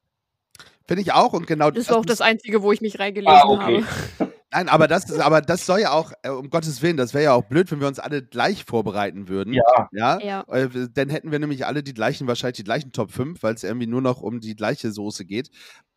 Finde 0.87 1.01
ich 1.01 1.13
auch 1.13 1.33
und 1.33 1.47
genau 1.47 1.71
Das 1.71 1.89
war 1.89 1.97
auch 1.97 2.05
das 2.05 2.21
Einzige, 2.21 2.61
wo 2.61 2.71
ich 2.71 2.81
mich 2.81 2.99
reingelesen 2.99 3.33
Ah, 3.33 3.45
okay. 3.47 3.83
habe. 4.19 4.33
Nein, 4.51 4.69
aber 4.69 4.87
das, 4.87 5.09
ist, 5.09 5.19
aber 5.19 5.41
das 5.41 5.65
soll 5.65 5.79
ja 5.79 5.91
auch, 5.93 6.11
äh, 6.21 6.29
um 6.29 6.49
Gottes 6.51 6.81
Willen, 6.83 6.95
das 6.95 7.15
wäre 7.15 7.23
ja 7.23 7.33
auch 7.33 7.45
blöd, 7.45 7.71
wenn 7.71 7.79
wir 7.79 7.87
uns 7.87 7.97
alle 7.97 8.21
gleich 8.21 8.65
vorbereiten 8.65 9.27
würden. 9.27 9.53
Ja, 9.53 9.89
Ja. 9.91 10.19
Ja. 10.21 10.41
Äh, 10.47 10.69
Dann 10.93 11.09
hätten 11.09 11.31
wir 11.31 11.39
nämlich 11.39 11.65
alle 11.65 11.81
die 11.81 11.93
gleichen, 11.95 12.27
wahrscheinlich 12.27 12.57
die 12.57 12.63
gleichen 12.63 12.91
Top 12.91 13.11
5, 13.11 13.41
weil 13.41 13.55
es 13.55 13.63
irgendwie 13.63 13.87
nur 13.87 14.01
noch 14.01 14.21
um 14.21 14.41
die 14.41 14.55
gleiche 14.55 14.91
Soße 14.91 15.25
geht. 15.25 15.49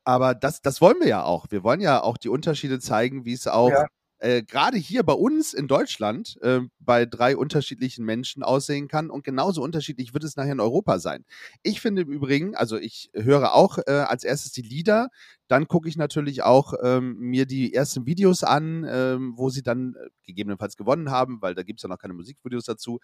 Aber 0.04 0.34
das, 0.34 0.62
das 0.62 0.80
wollen 0.80 0.96
wir 1.00 1.08
ja 1.08 1.24
auch. 1.24 1.46
Wir 1.50 1.64
wollen 1.64 1.80
ja 1.80 2.02
auch 2.02 2.16
die 2.16 2.28
Unterschiede 2.30 2.78
zeigen, 2.78 3.24
wie 3.26 3.34
es 3.34 3.46
auch 3.46 3.68
Ja. 3.70 3.86
Äh, 4.18 4.42
gerade 4.42 4.78
hier 4.78 5.02
bei 5.02 5.12
uns 5.12 5.52
in 5.52 5.68
Deutschland 5.68 6.38
äh, 6.42 6.60
bei 6.78 7.06
drei 7.06 7.36
unterschiedlichen 7.36 8.04
Menschen 8.04 8.42
aussehen 8.42 8.88
kann. 8.88 9.10
Und 9.10 9.24
genauso 9.24 9.62
unterschiedlich 9.62 10.14
wird 10.14 10.24
es 10.24 10.36
nachher 10.36 10.52
in 10.52 10.60
Europa 10.60 10.98
sein. 10.98 11.24
Ich 11.62 11.80
finde 11.80 12.02
im 12.02 12.10
Übrigen, 12.10 12.54
also 12.54 12.76
ich 12.78 13.10
höre 13.14 13.54
auch 13.54 13.78
äh, 13.86 13.92
als 13.92 14.24
erstes 14.24 14.52
die 14.52 14.62
Lieder, 14.62 15.08
dann 15.48 15.68
gucke 15.68 15.88
ich 15.88 15.96
natürlich 15.96 16.42
auch 16.42 16.74
ähm, 16.82 17.16
mir 17.18 17.46
die 17.46 17.72
ersten 17.72 18.06
Videos 18.06 18.42
an, 18.42 18.86
ähm, 18.88 19.34
wo 19.36 19.50
sie 19.50 19.62
dann 19.62 19.94
äh, 19.94 20.08
gegebenenfalls 20.24 20.76
gewonnen 20.76 21.10
haben, 21.10 21.40
weil 21.40 21.54
da 21.54 21.62
gibt 21.62 21.78
es 21.78 21.82
ja 21.82 21.88
noch 21.88 21.98
keine 21.98 22.14
Musikvideos 22.14 22.64
dazu. 22.64 22.98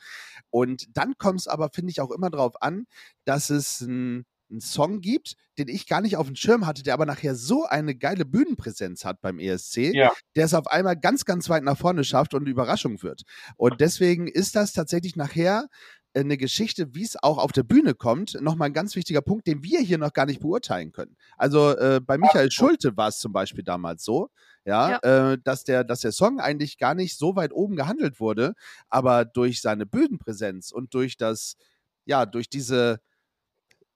Und 0.51 0.96
dann 0.96 1.16
kommt 1.18 1.40
es 1.40 1.46
aber, 1.46 1.70
finde 1.70 1.90
ich, 1.90 2.01
auch 2.01 2.11
immer 2.11 2.31
darauf 2.31 2.61
an, 2.62 2.87
dass 3.25 3.51
es 3.51 3.81
ein 3.83 4.25
einen 4.52 4.60
Song 4.60 5.00
gibt, 5.00 5.34
den 5.58 5.68
ich 5.68 5.86
gar 5.88 6.00
nicht 6.00 6.16
auf 6.16 6.26
dem 6.26 6.36
Schirm 6.36 6.66
hatte, 6.66 6.82
der 6.84 6.94
aber 6.94 7.06
nachher 7.06 7.34
so 7.34 7.64
eine 7.64 7.94
geile 7.96 8.24
Bühnenpräsenz 8.24 9.04
hat 9.04 9.20
beim 9.20 9.38
ESC, 9.40 9.92
Ja. 9.94 10.12
der 10.36 10.44
es 10.44 10.54
auf 10.54 10.68
einmal 10.68 10.96
ganz, 10.96 11.24
ganz 11.24 11.48
weit 11.48 11.64
nach 11.64 11.76
vorne 11.78 12.04
schafft 12.04 12.34
und 12.34 12.42
eine 12.42 12.50
Überraschung 12.50 13.02
wird. 13.02 13.22
Und 13.56 13.80
deswegen 13.80 14.28
ist 14.28 14.54
das 14.54 14.72
tatsächlich 14.72 15.16
nachher 15.16 15.66
eine 16.14 16.36
Geschichte, 16.36 16.94
wie 16.94 17.04
es 17.04 17.16
auch 17.22 17.38
auf 17.38 17.52
der 17.52 17.62
Bühne 17.62 17.94
kommt, 17.94 18.38
nochmal 18.42 18.66
ein 18.66 18.74
ganz 18.74 18.94
wichtiger 18.96 19.22
Punkt, 19.22 19.46
den 19.46 19.62
wir 19.62 19.80
hier 19.80 19.96
noch 19.96 20.12
gar 20.12 20.26
nicht 20.26 20.40
beurteilen 20.40 20.92
können. 20.92 21.16
Also 21.38 21.70
äh, 21.74 22.00
bei 22.04 22.18
Michael 22.18 22.50
Schulte 22.50 22.94
war 22.98 23.08
es 23.08 23.18
zum 23.18 23.32
Beispiel 23.32 23.64
damals 23.64 24.04
so, 24.04 24.28
ja, 24.66 24.98
Äh, 25.02 25.38
dass, 25.42 25.64
der, 25.64 25.84
dass 25.84 26.00
der 26.00 26.12
Song 26.12 26.38
eigentlich 26.38 26.76
gar 26.76 26.94
nicht 26.94 27.16
so 27.16 27.34
weit 27.34 27.52
oben 27.54 27.76
gehandelt 27.76 28.20
wurde, 28.20 28.52
aber 28.90 29.24
durch 29.24 29.62
seine 29.62 29.86
Bühnenpräsenz 29.86 30.70
und 30.70 30.92
durch 30.92 31.16
das, 31.16 31.56
ja, 32.04 32.26
durch 32.26 32.50
diese, 32.50 33.00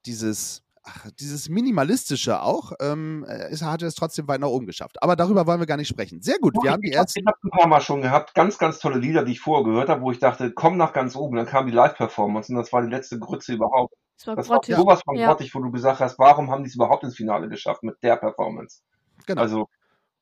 dieses, 0.06 0.62
ach, 0.82 1.10
dieses 1.18 1.48
Minimalistische 1.48 2.40
auch, 2.42 2.72
ähm, 2.80 3.24
äh, 3.28 3.50
ist, 3.50 3.62
hat 3.62 3.82
er 3.82 3.88
es 3.88 3.94
trotzdem 3.94 4.28
weit 4.28 4.40
nach 4.40 4.48
oben 4.48 4.66
geschafft. 4.66 5.02
Aber 5.02 5.16
darüber 5.16 5.46
wollen 5.46 5.60
wir 5.60 5.66
gar 5.66 5.76
nicht 5.76 5.88
sprechen. 5.88 6.22
Sehr 6.22 6.38
gut, 6.38 6.54
wir 6.62 6.70
haben 6.70 6.82
die 6.82 6.90
ich 6.90 6.96
habe 6.96 7.06
ersten. 7.06 7.26
hab 7.26 7.36
ein 7.44 7.50
paar 7.50 7.66
Mal 7.68 7.80
schon 7.80 8.02
gehabt, 8.02 8.34
ganz, 8.34 8.58
ganz 8.58 8.78
tolle 8.78 8.98
Lieder, 8.98 9.24
die 9.24 9.32
ich 9.32 9.40
vorher 9.40 9.64
gehört 9.64 9.88
habe, 9.88 10.00
wo 10.02 10.12
ich 10.12 10.18
dachte, 10.18 10.52
komm 10.52 10.76
nach 10.76 10.92
ganz 10.92 11.16
oben. 11.16 11.36
Dann 11.36 11.46
kam 11.46 11.66
die 11.66 11.72
Live-Performance 11.72 12.52
und 12.52 12.58
das 12.58 12.72
war 12.72 12.82
die 12.82 12.90
letzte 12.90 13.18
Grütze 13.18 13.54
überhaupt. 13.54 13.94
Das 14.18 14.26
war 14.28 14.36
Das 14.36 14.48
war 14.48 14.60
sowas 14.64 15.02
von 15.04 15.16
Ja. 15.16 15.28
grottig, 15.28 15.54
wo 15.54 15.60
du 15.60 15.70
gesagt 15.70 16.00
hast, 16.00 16.18
warum 16.18 16.50
haben 16.50 16.62
die 16.64 16.68
es 16.70 16.74
überhaupt 16.74 17.04
ins 17.04 17.16
Finale 17.16 17.48
geschafft 17.48 17.82
mit 17.82 17.96
der 18.02 18.16
Performance? 18.16 18.80
Genau. 19.26 19.42
Also, 19.42 19.68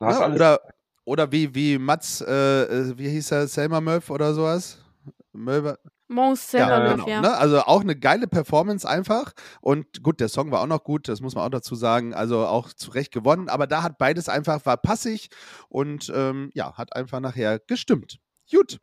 du 0.00 0.06
hast 0.06 0.18
Ja, 0.18 0.24
alles. 0.24 0.36
oder, 0.36 0.60
oder 1.04 1.30
wie, 1.32 1.54
wie 1.54 1.78
Mats, 1.78 2.20
äh, 2.20 2.62
äh, 2.62 2.98
wie 2.98 3.08
hieß 3.08 3.30
er, 3.32 3.46
Selma 3.46 3.80
Murph 3.80 4.10
oder 4.10 4.34
sowas? 4.34 4.78
Mölver. 5.32 5.78
Mons 6.08 6.52
Ja, 6.52 6.94
genau. 6.94 7.08
ja. 7.08 7.20
Ne? 7.20 7.36
Also 7.36 7.60
auch 7.62 7.80
eine 7.80 7.96
geile 7.96 8.26
Performance 8.26 8.88
einfach. 8.88 9.32
Und 9.60 10.02
gut, 10.02 10.20
der 10.20 10.28
Song 10.28 10.50
war 10.50 10.60
auch 10.60 10.66
noch 10.66 10.84
gut, 10.84 11.08
das 11.08 11.20
muss 11.20 11.34
man 11.34 11.44
auch 11.44 11.50
dazu 11.50 11.74
sagen. 11.74 12.14
Also 12.14 12.46
auch 12.46 12.72
zu 12.72 12.90
Recht 12.90 13.12
gewonnen. 13.12 13.48
Aber 13.48 13.66
da 13.66 13.82
hat 13.82 13.98
beides 13.98 14.28
einfach, 14.28 14.64
war 14.66 14.76
passig 14.76 15.28
und 15.68 16.12
ähm, 16.14 16.50
ja, 16.54 16.76
hat 16.76 16.94
einfach 16.94 17.20
nachher 17.20 17.58
gestimmt. 17.58 18.18
Gut, 18.50 18.78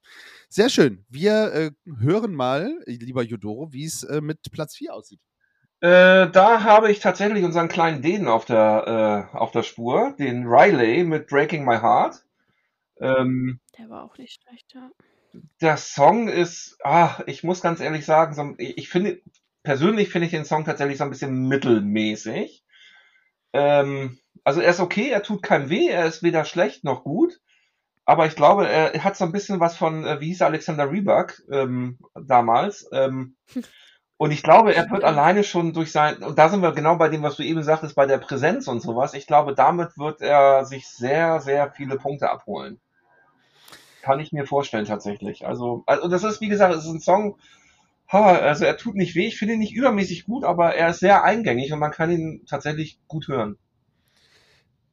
sehr 0.49 0.69
schön. 0.69 1.05
Wir 1.09 1.53
äh, 1.53 1.71
hören 1.99 2.33
mal, 2.33 2.73
lieber 2.87 3.21
Judoro, 3.21 3.71
wie 3.71 3.85
es 3.85 4.03
äh, 4.03 4.19
mit 4.19 4.39
Platz 4.51 4.75
4 4.75 4.93
aussieht. 4.93 5.19
Äh, 5.81 6.29
da 6.29 6.63
habe 6.63 6.91
ich 6.91 6.99
tatsächlich 6.99 7.43
unseren 7.43 7.67
kleinen 7.67 8.01
Dänen 8.01 8.27
auf 8.27 8.45
der, 8.45 9.29
äh, 9.33 9.37
auf 9.37 9.51
der 9.51 9.63
Spur, 9.63 10.15
den 10.17 10.47
Riley 10.47 11.03
mit 11.03 11.27
Breaking 11.27 11.65
My 11.65 11.77
Heart. 11.77 12.23
Ähm, 12.99 13.59
Der 13.77 13.89
war 13.89 14.03
auch 14.03 14.17
nicht 14.17 14.41
schlecht, 14.43 14.73
ja. 14.73 14.91
Der 15.61 15.77
Song 15.77 16.27
ist, 16.27 16.77
ach, 16.83 17.21
ich 17.25 17.43
muss 17.43 17.61
ganz 17.61 17.79
ehrlich 17.79 18.05
sagen, 18.05 18.33
so, 18.33 18.53
ich 18.57 18.89
finde, 18.89 19.21
persönlich 19.63 20.09
finde 20.09 20.25
ich 20.25 20.31
den 20.31 20.45
Song 20.45 20.65
tatsächlich 20.65 20.97
so 20.97 21.03
ein 21.03 21.09
bisschen 21.09 21.47
mittelmäßig. 21.47 22.63
Ähm, 23.53 24.19
also 24.43 24.61
er 24.61 24.71
ist 24.71 24.79
okay, 24.79 25.09
er 25.09 25.23
tut 25.23 25.43
keinem 25.43 25.69
weh, 25.69 25.87
er 25.87 26.05
ist 26.05 26.23
weder 26.23 26.45
schlecht 26.45 26.83
noch 26.83 27.03
gut. 27.03 27.39
Aber 28.05 28.25
ich 28.25 28.35
glaube, 28.35 28.67
er 28.67 29.03
hat 29.03 29.15
so 29.15 29.25
ein 29.25 29.31
bisschen 29.31 29.59
was 29.59 29.77
von, 29.77 30.05
äh, 30.05 30.19
wie 30.19 30.27
hieß 30.27 30.41
er, 30.41 30.47
Alexander 30.47 30.89
Rybak 30.89 31.43
ähm, 31.51 31.99
damals. 32.15 32.89
Ähm, 32.91 33.35
und 34.17 34.31
ich 34.31 34.43
glaube, 34.43 34.75
er 34.75 34.89
wird 34.89 35.03
alleine 35.03 35.43
schon 35.43 35.73
durch 35.73 35.91
sein, 35.91 36.21
und 36.23 36.37
da 36.37 36.49
sind 36.49 36.61
wir 36.61 36.71
genau 36.73 36.95
bei 36.95 37.09
dem, 37.09 37.23
was 37.23 37.37
du 37.37 37.43
eben 37.43 37.63
sagtest, 37.63 37.95
bei 37.95 38.07
der 38.07 38.17
Präsenz 38.17 38.67
und 38.67 38.81
sowas. 38.81 39.13
Ich 39.13 39.27
glaube, 39.27 39.53
damit 39.53 39.97
wird 39.97 40.21
er 40.21 40.65
sich 40.65 40.87
sehr, 40.89 41.39
sehr 41.41 41.71
viele 41.71 41.97
Punkte 41.97 42.29
abholen. 42.29 42.81
Kann 44.01 44.19
ich 44.19 44.31
mir 44.31 44.45
vorstellen, 44.45 44.85
tatsächlich. 44.85 45.45
Also, 45.45 45.83
also 45.85 46.07
das 46.07 46.23
ist, 46.23 46.41
wie 46.41 46.49
gesagt, 46.49 46.73
es 46.75 46.85
ist 46.85 46.91
ein 46.91 46.99
Song, 46.99 47.37
ha, 48.11 48.35
also 48.35 48.65
er 48.65 48.77
tut 48.77 48.95
nicht 48.95 49.15
weh, 49.15 49.27
ich 49.27 49.37
finde 49.37 49.53
ihn 49.53 49.59
nicht 49.59 49.73
übermäßig 49.75 50.25
gut, 50.25 50.43
aber 50.43 50.75
er 50.75 50.89
ist 50.89 50.99
sehr 50.99 51.23
eingängig 51.23 51.71
und 51.71 51.79
man 51.79 51.91
kann 51.91 52.11
ihn 52.11 52.45
tatsächlich 52.47 52.99
gut 53.07 53.27
hören. 53.27 53.57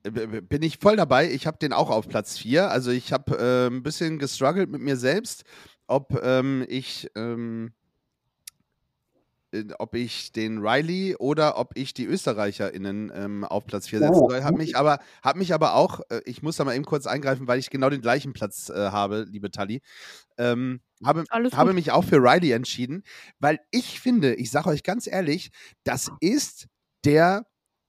Äh, 0.05 0.11
Bin 0.42 0.62
ich 0.62 0.79
voll 0.79 0.97
dabei. 0.97 1.31
Ich 1.31 1.47
habe 1.47 1.59
den 1.59 1.73
auch 1.73 1.90
auf 1.90 2.09
Platz 2.09 2.38
4. 2.38 2.71
Also 2.71 2.90
ich 2.90 3.12
habe 3.12 3.37
äh, 3.38 3.75
ein 3.75 3.83
bisschen 3.83 4.18
gestruggelt 4.18 4.71
mit 4.71 4.81
mir 4.81 4.97
selbst, 4.97 5.44
ob 5.87 6.21
ähm, 6.23 6.64
ich 6.68 7.11
ähm, 7.16 7.73
äh, 7.73 7.78
ob 9.79 9.95
ich 9.95 10.33
den 10.33 10.59
Riley 10.59 11.17
oder 11.17 11.59
ob 11.59 11.73
ich 11.77 11.95
die 11.95 12.05
ÖsterreicherInnen 12.05 13.11
ähm, 13.15 13.45
auf 13.45 13.67
Platz 13.67 13.89
4 13.89 14.01
setzen 14.01 14.15
soll. 14.15 14.45
Hab 14.45 14.57
mich 14.57 14.77
aber, 14.77 14.99
hab 15.23 15.37
mich 15.37 15.55
aber 15.55 15.75
auch, 15.75 16.01
äh, 16.11 16.21
ich 16.25 16.43
muss 16.43 16.57
da 16.57 16.65
mal 16.65 16.75
eben 16.75 16.85
kurz 16.85 17.07
eingreifen, 17.07 17.47
weil 17.47 17.59
ich 17.59 17.71
genau 17.71 17.89
den 17.91 18.03
gleichen 18.03 18.33
Platz 18.33 18.69
äh, 18.69 18.75
habe, 18.75 19.27
liebe 19.29 19.51
Tali. 19.51 19.81
Ähm, 20.37 20.81
habe, 21.05 21.25
Alles 21.31 21.55
habe 21.55 21.73
mich 21.73 21.93
auch 21.93 22.05
für 22.05 22.17
Riley 22.17 22.53
entschieden, 22.53 23.03
weil 23.39 23.59
ich 23.71 24.01
finde, 24.01 24.35
ich 24.35 24.51
sage 24.51 24.69
euch 24.69 24.83
ganz 24.83 25.07
ehrlich, 25.07 25.51
das 25.85 26.11
ist 26.21 26.67
der 27.05 27.47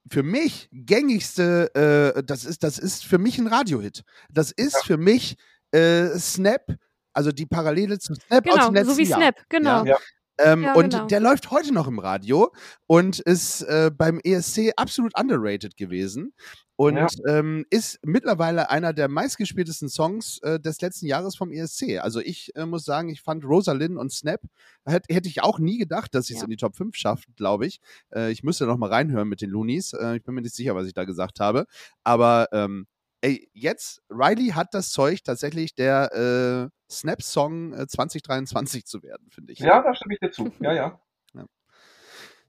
für 0.09 0.23
mich 0.23 0.69
gängigste, 0.71 2.15
äh, 2.15 2.23
das, 2.23 2.45
ist, 2.45 2.63
das 2.63 2.79
ist 2.79 3.05
für 3.05 3.17
mich 3.17 3.37
ein 3.37 3.47
Radiohit. 3.47 4.03
Das 4.31 4.51
ist 4.51 4.83
für 4.85 4.97
mich 4.97 5.35
äh, 5.71 6.07
Snap, 6.17 6.75
also 7.13 7.31
die 7.31 7.45
Parallele 7.45 7.99
zu 7.99 8.15
Snap 8.15 8.47
aus 8.47 8.53
Genau, 8.53 8.65
dem 8.67 8.75
letzten 8.75 8.91
so 8.91 8.97
wie 8.97 9.03
Jahr. 9.03 9.19
Snap, 9.19 9.35
genau. 9.49 9.85
Ja. 9.85 9.97
Ähm, 10.43 10.63
Ja, 10.63 10.73
und 10.73 10.91
genau. 10.93 11.07
der 11.07 11.19
läuft 11.19 11.51
heute 11.51 11.73
noch 11.73 11.87
im 11.87 11.99
Radio 11.99 12.51
und 12.87 13.19
ist 13.19 13.61
äh, 13.63 13.91
beim 13.95 14.19
ESC 14.23 14.71
absolut 14.77 15.17
underrated 15.19 15.75
gewesen 15.77 16.33
und 16.75 16.95
Ja. 16.95 17.07
ähm, 17.27 17.65
ist 17.69 17.99
mittlerweile 18.03 18.69
einer 18.69 18.93
der 18.93 19.09
meistgespieltesten 19.09 19.89
Songs 19.89 20.39
äh, 20.43 20.59
des 20.59 20.79
letzten 20.81 21.07
Jahres 21.07 21.35
vom 21.35 21.51
ESC. 21.51 21.99
Also 21.99 22.21
ich 22.21 22.55
äh, 22.55 22.65
muss 22.65 22.85
sagen, 22.85 23.09
ich 23.09 23.21
fand 23.21 23.43
Rosalind 23.43 23.97
und 23.97 24.11
Snap, 24.13 24.41
hätt, 24.85 25.03
hätte 25.09 25.27
ich 25.27 25.43
auch 25.43 25.59
nie 25.59 25.77
gedacht, 25.77 26.15
dass 26.15 26.27
sie 26.27 26.33
es 26.35 26.39
Ja. 26.39 26.45
in 26.45 26.51
die 26.51 26.57
Top 26.57 26.75
5 26.77 26.95
schafft, 26.95 27.27
glaube 27.35 27.65
ich. 27.67 27.81
Äh, 28.15 28.31
ich 28.31 28.43
müsste 28.43 28.65
noch 28.65 28.77
mal 28.77 28.89
reinhören 28.89 29.27
mit 29.27 29.41
den 29.41 29.49
Loonies. 29.49 29.93
Äh, 29.93 30.17
ich 30.17 30.23
bin 30.23 30.35
mir 30.35 30.41
nicht 30.41 30.55
sicher, 30.55 30.73
was 30.75 30.87
ich 30.87 30.93
da 30.93 31.03
gesagt 31.03 31.39
habe. 31.41 31.65
Aber 32.05 32.47
ähm, 32.53 32.87
ey, 33.21 33.49
jetzt, 33.53 34.01
Riley 34.09 34.49
hat 34.49 34.73
das 34.73 34.91
Zeug, 34.91 35.23
tatsächlich 35.23 35.75
der 35.75 36.69
äh, 36.69 36.91
Snap-Song 36.91 37.73
äh, 37.73 37.87
2023 37.87 38.85
zu 38.85 39.03
werden, 39.03 39.29
finde 39.29 39.53
ich. 39.53 39.59
Ja, 39.59 39.81
da 39.81 39.93
stimme 39.95 40.13
ich 40.15 40.19
dir 40.19 40.31
zu. 40.31 40.51
Ja, 40.59 40.73
ja. 40.73 40.99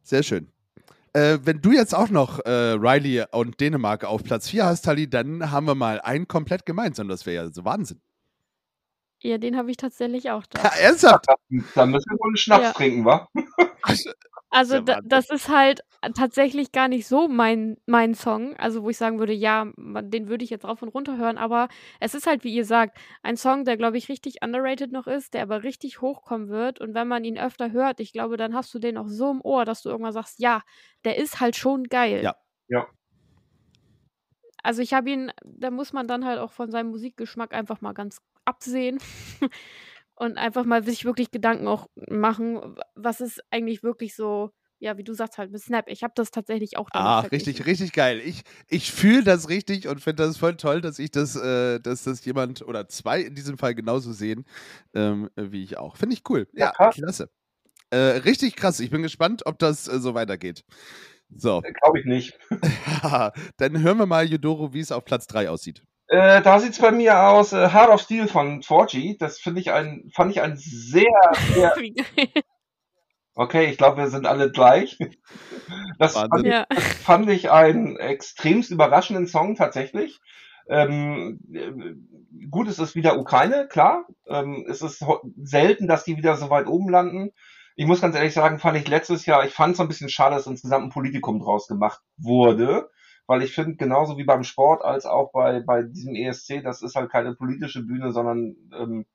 Sehr 0.03 0.23
schön. 0.23 0.51
Äh, 1.13 1.39
wenn 1.43 1.61
du 1.61 1.73
jetzt 1.73 1.95
auch 1.95 2.09
noch 2.09 2.39
äh, 2.41 2.51
Riley 2.51 3.25
und 3.33 3.61
Dänemark 3.61 4.05
auf 4.05 4.23
Platz 4.25 4.49
4 4.49 4.65
hast, 4.65 4.83
Tali, 4.83 5.09
dann 5.11 5.51
haben 5.51 5.67
wir 5.67 5.75
mal 5.75 6.01
einen 6.01 6.27
komplett 6.29 6.65
gemeinsam. 6.67 7.09
Das 7.09 7.27
wäre 7.27 7.45
ja 7.47 7.51
so 7.53 7.65
Wahnsinn. 7.65 8.01
Ja, 9.23 9.37
den 9.39 9.57
habe 9.57 9.71
ich 9.71 9.77
tatsächlich 9.77 10.31
auch 10.31 10.47
da. 10.51 10.63
Ja, 10.63 10.69
ernsthaft? 10.81 11.27
Da 11.75 11.87
müssen 11.87 12.11
wir 12.11 12.19
wohl 12.19 12.29
einen 12.31 12.37
Schnaps 12.37 12.63
Ja. 12.65 12.73
trinken, 12.73 13.05
wa? 13.05 13.29
Also 14.51 14.81
da, 14.81 14.99
das 15.05 15.31
ist 15.31 15.49
halt 15.49 15.83
tatsächlich 16.15 16.73
gar 16.73 16.89
nicht 16.89 17.07
so 17.07 17.29
mein, 17.29 17.77
mein 17.87 18.15
Song, 18.15 18.57
also 18.57 18.83
wo 18.83 18.91
ich 18.91 18.97
sagen 18.97 19.21
würde, 19.21 19.33
ja, 19.33 19.67
den 19.77 20.29
würde 20.29 20.43
ich 20.43 20.51
jetzt 20.51 20.65
rauf 20.65 20.83
und 20.83 20.89
runter 20.89 21.17
hören, 21.17 21.39
aber 21.39 21.69
es 22.01 22.15
ist 22.15 22.27
halt, 22.27 22.43
wie 22.43 22.53
ihr 22.55 22.65
sagt, 22.65 22.99
ein 23.23 23.37
Song, 23.37 23.65
der, 23.65 23.77
glaube 23.77 23.97
ich, 23.97 24.09
richtig 24.09 24.43
underrated 24.43 24.91
noch 24.91 25.07
ist, 25.07 25.35
der 25.35 25.43
aber 25.43 25.63
richtig 25.63 26.01
hochkommen 26.01 26.49
wird 26.49 26.81
und 26.81 26.95
wenn 26.95 27.07
man 27.07 27.25
ihn 27.25 27.39
öfter 27.39 27.71
hört, 27.71 28.01
ich 28.01 28.13
glaube, 28.13 28.37
dann 28.37 28.55
hast 28.55 28.75
du 28.75 28.81
den 28.81 28.97
auch 28.97 29.09
so 29.09 29.31
im 29.31 29.41
Ohr, 29.41 29.65
dass 29.65 29.83
du 29.83 29.89
irgendwann 29.89 30.13
sagst, 30.13 30.41
ja, 30.41 30.63
der 31.05 31.17
ist 31.17 31.41
halt 31.41 31.55
schon 31.55 31.85
geil. 31.85 32.23
Ja. 32.25 32.35
Ja. 32.69 32.87
Also 34.63 34.83
ich 34.83 34.93
habe 34.93 35.11
ihn, 35.11 35.33
da 35.45 35.71
muss 35.71 35.93
man 35.93 36.07
dann 36.07 36.25
halt 36.25 36.39
auch 36.39 36.53
von 36.53 36.71
seinem 36.71 36.91
Musikgeschmack 36.91 37.55
einfach 37.55 37.81
mal 37.81 37.93
ganz 37.93 38.21
absehen 38.45 38.99
und 40.21 40.37
einfach 40.37 40.67
mal 40.67 40.85
sich 40.85 41.07
wirklich 41.07 41.31
Gedanken 41.31 41.67
auch 41.67 41.87
machen, 42.11 42.77
was 42.95 43.23
ist 43.23 43.41
eigentlich 43.51 43.83
wirklich 43.83 44.15
so, 44.15 44.51
ja, 44.79 44.99
wie 44.99 45.03
du 45.05 45.15
sagst 45.15 45.39
halt 45.39 45.51
mit 45.51 45.63
Snap. 45.63 45.87
Ich 45.89 46.03
habe 46.03 46.13
das 46.15 46.31
tatsächlich 46.31 46.77
auch 46.77 46.89
Ah, 46.93 47.23
verglichen. 47.23 47.47
richtig, 47.49 47.67
richtig 47.67 47.93
geil. 47.95 48.21
Ich, 48.23 48.43
ich 48.69 48.93
fühle 48.93 49.25
das 49.25 49.49
richtig 49.49 49.89
und 49.89 50.03
finde 50.03 50.25
das 50.27 50.37
voll 50.37 50.57
toll, 50.57 50.83
dass 50.83 50.99
ich 50.99 51.11
das, 51.11 51.37
äh, 51.37 51.81
dass 51.81 52.05
das 52.05 52.23
jemand 52.27 52.61
oder 52.61 52.87
zwei 52.87 53.23
in 53.23 53.35
diesem 53.35 53.57
Fall 53.57 53.75
genauso 53.75 54.13
sehen, 54.13 54.45
ähm, 54.95 55.31
wie 55.37 55.65
ich 55.65 55.79
auch. 55.79 55.97
Finde 55.97 56.15
ich 56.15 56.23
cool. 56.29 56.47
Ja, 56.53 56.67
Ja, 56.67 56.73
krass. 56.73 56.97
klasse. 56.97 57.31
Äh, 57.89 57.97
richtig 57.97 58.57
krass. 58.57 58.79
Ich 58.81 58.91
bin 58.91 59.03
gespannt, 59.03 59.47
ob 59.47 59.59
das 59.59 59.89
äh, 59.89 60.01
so 60.01 60.13
weitergeht. 60.15 60.65
So, 61.35 61.63
Glaube 61.63 62.01
ich 62.01 62.05
nicht. 62.05 62.39
dann 63.57 63.83
hören 63.83 63.99
wir 63.99 64.07
mal, 64.07 64.29
Yudoro, 64.29 64.75
wie 64.75 64.81
es 64.81 64.93
auf 64.93 65.05
Platz 65.07 65.27
3 65.29 65.49
aussieht. 65.49 65.83
Äh, 66.11 66.43
da 66.43 66.59
sieht's 66.59 66.81
bei 66.81 66.91
mir 66.91 67.23
aus, 67.23 67.53
äh, 67.53 67.69
Heart 67.69 67.91
of 67.91 68.01
Steel 68.01 68.27
von 68.27 68.63
4G. 68.63 69.17
Das 69.17 69.39
finde 69.39 69.61
ich 69.61 69.71
ein, 69.71 70.11
fand 70.13 70.33
ich 70.33 70.43
ein 70.43 70.57
sehr, 70.57 71.05
sehr, 71.55 71.73
okay, 73.35 73.67
ich 73.67 73.79
glaube, 73.79 73.99
wir 73.99 74.09
sind 74.09 74.27
alle 74.27 74.51
gleich. 74.51 74.99
Das 76.01 76.15
fand, 76.15 76.45
ja. 76.45 76.67
fand 77.05 77.31
ich 77.31 77.53
einen 77.53 77.97
extremst 77.97 78.73
überraschenden 78.73 79.29
Song 79.29 79.55
tatsächlich. 79.55 80.19
Ähm, 80.69 81.39
äh, 81.53 81.71
gut, 82.51 82.67
es 82.67 82.81
ist 82.81 82.97
wieder 82.97 83.17
Ukraine, 83.17 83.69
klar. 83.69 84.05
Ähm, 84.27 84.67
es 84.69 84.83
ist 84.83 85.05
selten, 85.41 85.87
dass 85.87 86.03
die 86.03 86.17
wieder 86.17 86.37
so 86.37 86.51
weit 86.51 86.67
oben 86.67 86.89
landen. 86.89 87.31
Ich 87.77 87.87
muss 87.87 88.01
ganz 88.01 88.17
ehrlich 88.17 88.35
sagen, 88.35 88.59
fand 88.59 88.77
ich 88.77 88.89
letztes 88.89 89.27
Jahr, 89.27 89.45
ich 89.45 89.55
fand 89.55 89.73
es 89.73 89.77
so 89.77 89.85
ein 89.85 89.89
bisschen 89.89 90.09
schade, 90.09 90.35
dass 90.35 90.49
insgesamt 90.49 90.87
ein 90.87 90.91
Politikum 90.91 91.39
draus 91.39 91.69
gemacht 91.69 92.01
wurde, 92.17 92.91
weil 93.31 93.45
ich 93.45 93.55
finde, 93.55 93.77
genauso 93.77 94.19
wie 94.19 94.25
beim 94.25 94.43
Sport 94.43 94.83
als 94.83 95.07
auch 95.07 95.31
bei, 95.31 95.61
bei 95.61 95.85
diesem 95.85 96.17
ESC, 96.17 96.65
das 96.65 96.83
ist 96.83 96.97
halt 96.97 97.13
keine 97.13 97.37
politische 97.37 97.81
Bühne, 97.81 98.11
sondern 98.11 98.57
ähm, 98.77 99.07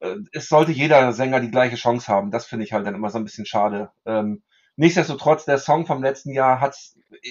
äh, 0.00 0.16
es 0.32 0.48
sollte 0.48 0.72
jeder 0.72 1.12
Sänger 1.12 1.38
die 1.38 1.52
gleiche 1.52 1.76
Chance 1.76 2.08
haben. 2.08 2.32
Das 2.32 2.46
finde 2.46 2.64
ich 2.64 2.72
halt 2.72 2.84
dann 2.84 2.96
immer 2.96 3.10
so 3.10 3.18
ein 3.18 3.24
bisschen 3.24 3.46
schade. 3.46 3.92
Ähm, 4.06 4.42
nichtsdestotrotz, 4.74 5.44
der 5.44 5.58
Song 5.58 5.86
vom 5.86 6.02
letzten 6.02 6.32
Jahr 6.32 6.60
hat, 6.60 6.76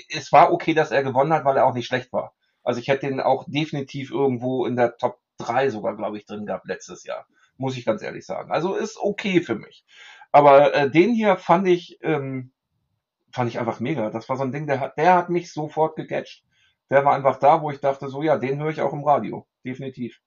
es 0.08 0.32
war 0.32 0.54
okay, 0.54 0.74
dass 0.74 0.92
er 0.92 1.04
gewonnen 1.04 1.34
hat, 1.34 1.44
weil 1.44 1.58
er 1.58 1.66
auch 1.66 1.74
nicht 1.74 1.88
schlecht 1.88 2.14
war. 2.14 2.36
Also 2.64 2.80
ich 2.80 2.88
hätte 2.88 3.08
den 3.08 3.20
auch 3.20 3.44
definitiv 3.50 4.12
irgendwo 4.12 4.66
in 4.66 4.78
der 4.78 4.96
Top 4.96 5.20
3 5.40 5.72
sogar, 5.72 5.98
glaube 5.98 6.18
ich, 6.18 6.26
drin 6.26 6.46
gehabt 6.46 6.68
letztes 6.68 7.04
Jahr. 7.04 7.28
Muss 7.58 7.76
ich 7.76 7.84
ganz 7.84 8.02
ehrlich 8.02 8.26
sagen. 8.26 8.50
Also 8.50 8.76
ist 8.76 8.98
okay 8.98 9.42
für 9.42 9.56
mich. 9.56 9.84
Aber 10.32 10.74
äh, 10.74 10.90
den 10.90 11.14
hier 11.14 11.36
fand 11.36 11.68
ich, 11.68 11.98
ähm, 12.02 12.54
fand 13.32 13.50
ich 13.50 13.60
einfach 13.60 13.80
mega. 13.80 14.10
Das 14.10 14.30
war 14.30 14.38
so 14.38 14.44
ein 14.44 14.52
Ding, 14.52 14.68
der 14.68 14.80
hat, 14.80 14.98
der 14.98 15.16
hat 15.16 15.30
mich 15.30 15.52
sofort 15.52 15.96
gecatcht. 15.96 16.44
Der 16.90 17.06
war 17.06 17.16
einfach 17.16 17.38
da, 17.38 17.62
wo 17.62 17.72
ich 17.72 17.80
dachte, 17.80 18.10
so 18.10 18.22
ja, 18.22 18.38
den 18.38 18.60
höre 18.60 18.70
ich 18.70 18.82
auch 18.82 18.94
im 18.94 19.04
Radio. 19.04 19.48
Definitiv. 19.64 20.22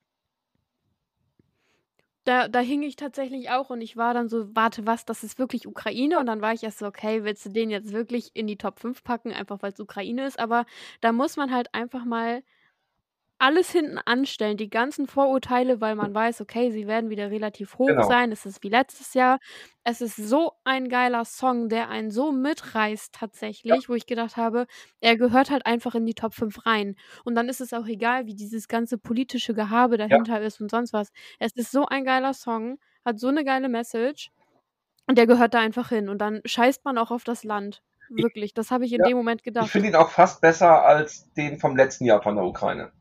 Da, 2.24 2.48
da 2.48 2.60
hing 2.60 2.82
ich 2.82 2.96
tatsächlich 2.96 3.50
auch 3.50 3.68
und 3.68 3.82
ich 3.82 3.98
war 3.98 4.14
dann 4.14 4.30
so, 4.30 4.54
warte, 4.56 4.86
was, 4.86 5.04
das 5.04 5.22
ist 5.24 5.38
wirklich 5.38 5.66
Ukraine? 5.66 6.18
Und 6.18 6.24
dann 6.24 6.40
war 6.40 6.54
ich 6.54 6.62
erst 6.62 6.78
so, 6.78 6.86
okay, 6.86 7.22
willst 7.22 7.44
du 7.44 7.50
den 7.50 7.68
jetzt 7.68 7.92
wirklich 7.92 8.30
in 8.34 8.46
die 8.46 8.56
Top 8.56 8.80
5 8.80 9.04
packen, 9.04 9.30
einfach 9.30 9.60
weil 9.60 9.72
es 9.72 9.80
Ukraine 9.80 10.26
ist? 10.26 10.38
Aber 10.38 10.64
da 11.02 11.12
muss 11.12 11.36
man 11.36 11.52
halt 11.52 11.74
einfach 11.74 12.06
mal 12.06 12.42
alles 13.44 13.70
hinten 13.70 13.98
anstellen, 13.98 14.56
die 14.56 14.70
ganzen 14.70 15.06
Vorurteile, 15.06 15.80
weil 15.80 15.94
man 15.96 16.14
weiß, 16.14 16.40
okay, 16.40 16.70
sie 16.70 16.86
werden 16.86 17.10
wieder 17.10 17.30
relativ 17.30 17.78
hoch 17.78 17.88
Genau. 17.88 18.08
sein. 18.08 18.32
Es 18.32 18.46
ist 18.46 18.62
wie 18.62 18.68
letztes 18.70 19.14
Jahr. 19.14 19.38
Es 19.84 20.00
ist 20.00 20.16
so 20.16 20.52
ein 20.64 20.88
geiler 20.88 21.24
Song, 21.24 21.68
der 21.68 21.88
einen 21.90 22.10
so 22.10 22.32
mitreißt 22.32 23.12
tatsächlich, 23.14 23.88
wo 23.88 23.94
ich 23.94 24.06
gedacht 24.06 24.36
habe, 24.36 24.66
er 25.00 25.16
gehört 25.16 25.50
halt 25.50 25.66
einfach 25.66 25.94
in 25.94 26.06
die 26.06 26.14
Top 26.14 26.34
5 26.34 26.64
rein. 26.66 26.96
Und 27.24 27.34
dann 27.34 27.48
ist 27.48 27.60
es 27.60 27.72
auch 27.72 27.86
egal, 27.86 28.26
wie 28.26 28.34
dieses 28.34 28.66
ganze 28.68 28.98
politische 28.98 29.54
Gehabe 29.54 29.98
dahinter 29.98 30.40
ist 30.40 30.60
und 30.60 30.70
sonst 30.70 30.92
was. 30.92 31.10
Es 31.38 31.52
ist 31.54 31.70
so 31.70 31.86
ein 31.86 32.04
geiler 32.04 32.32
Song, 32.34 32.78
hat 33.04 33.18
so 33.20 33.28
eine 33.28 33.44
geile 33.44 33.68
Message 33.68 34.30
und 35.06 35.18
der 35.18 35.26
gehört 35.26 35.54
da 35.54 35.60
einfach 35.60 35.90
hin. 35.90 36.08
Und 36.08 36.18
dann 36.18 36.40
scheißt 36.44 36.84
man 36.84 36.98
auch 36.98 37.10
auf 37.10 37.24
das 37.24 37.44
Land. 37.44 37.82
Wirklich, 38.08 38.54
das 38.54 38.70
habe 38.70 38.84
ich 38.86 38.92
in 38.92 39.02
Ja, 39.02 39.08
dem 39.08 39.16
Moment 39.16 39.42
Ich 39.42 39.44
gedacht. 39.44 39.72
finde 39.72 39.88
ihn 39.88 39.94
auch 39.96 40.10
fast 40.10 40.40
besser 40.40 40.82
als 40.84 41.32
den 41.34 41.58
vom 41.58 41.76
letzten 41.76 42.04
Jahr 42.06 42.22
von 42.22 42.36
der 42.36 42.44
Ukraine. 42.44 42.92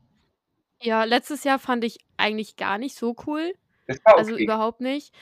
Ja, 0.80 1.04
letztes 1.04 1.44
Jahr 1.44 1.58
fand 1.58 1.84
ich 1.84 1.98
eigentlich 2.16 2.56
gar 2.56 2.78
nicht 2.78 2.96
so 2.96 3.14
cool. 3.26 3.54
Es 3.86 3.98
war 4.04 4.14
okay. 4.14 4.20
Also 4.20 4.36
überhaupt 4.36 4.80
nicht. 4.80 5.14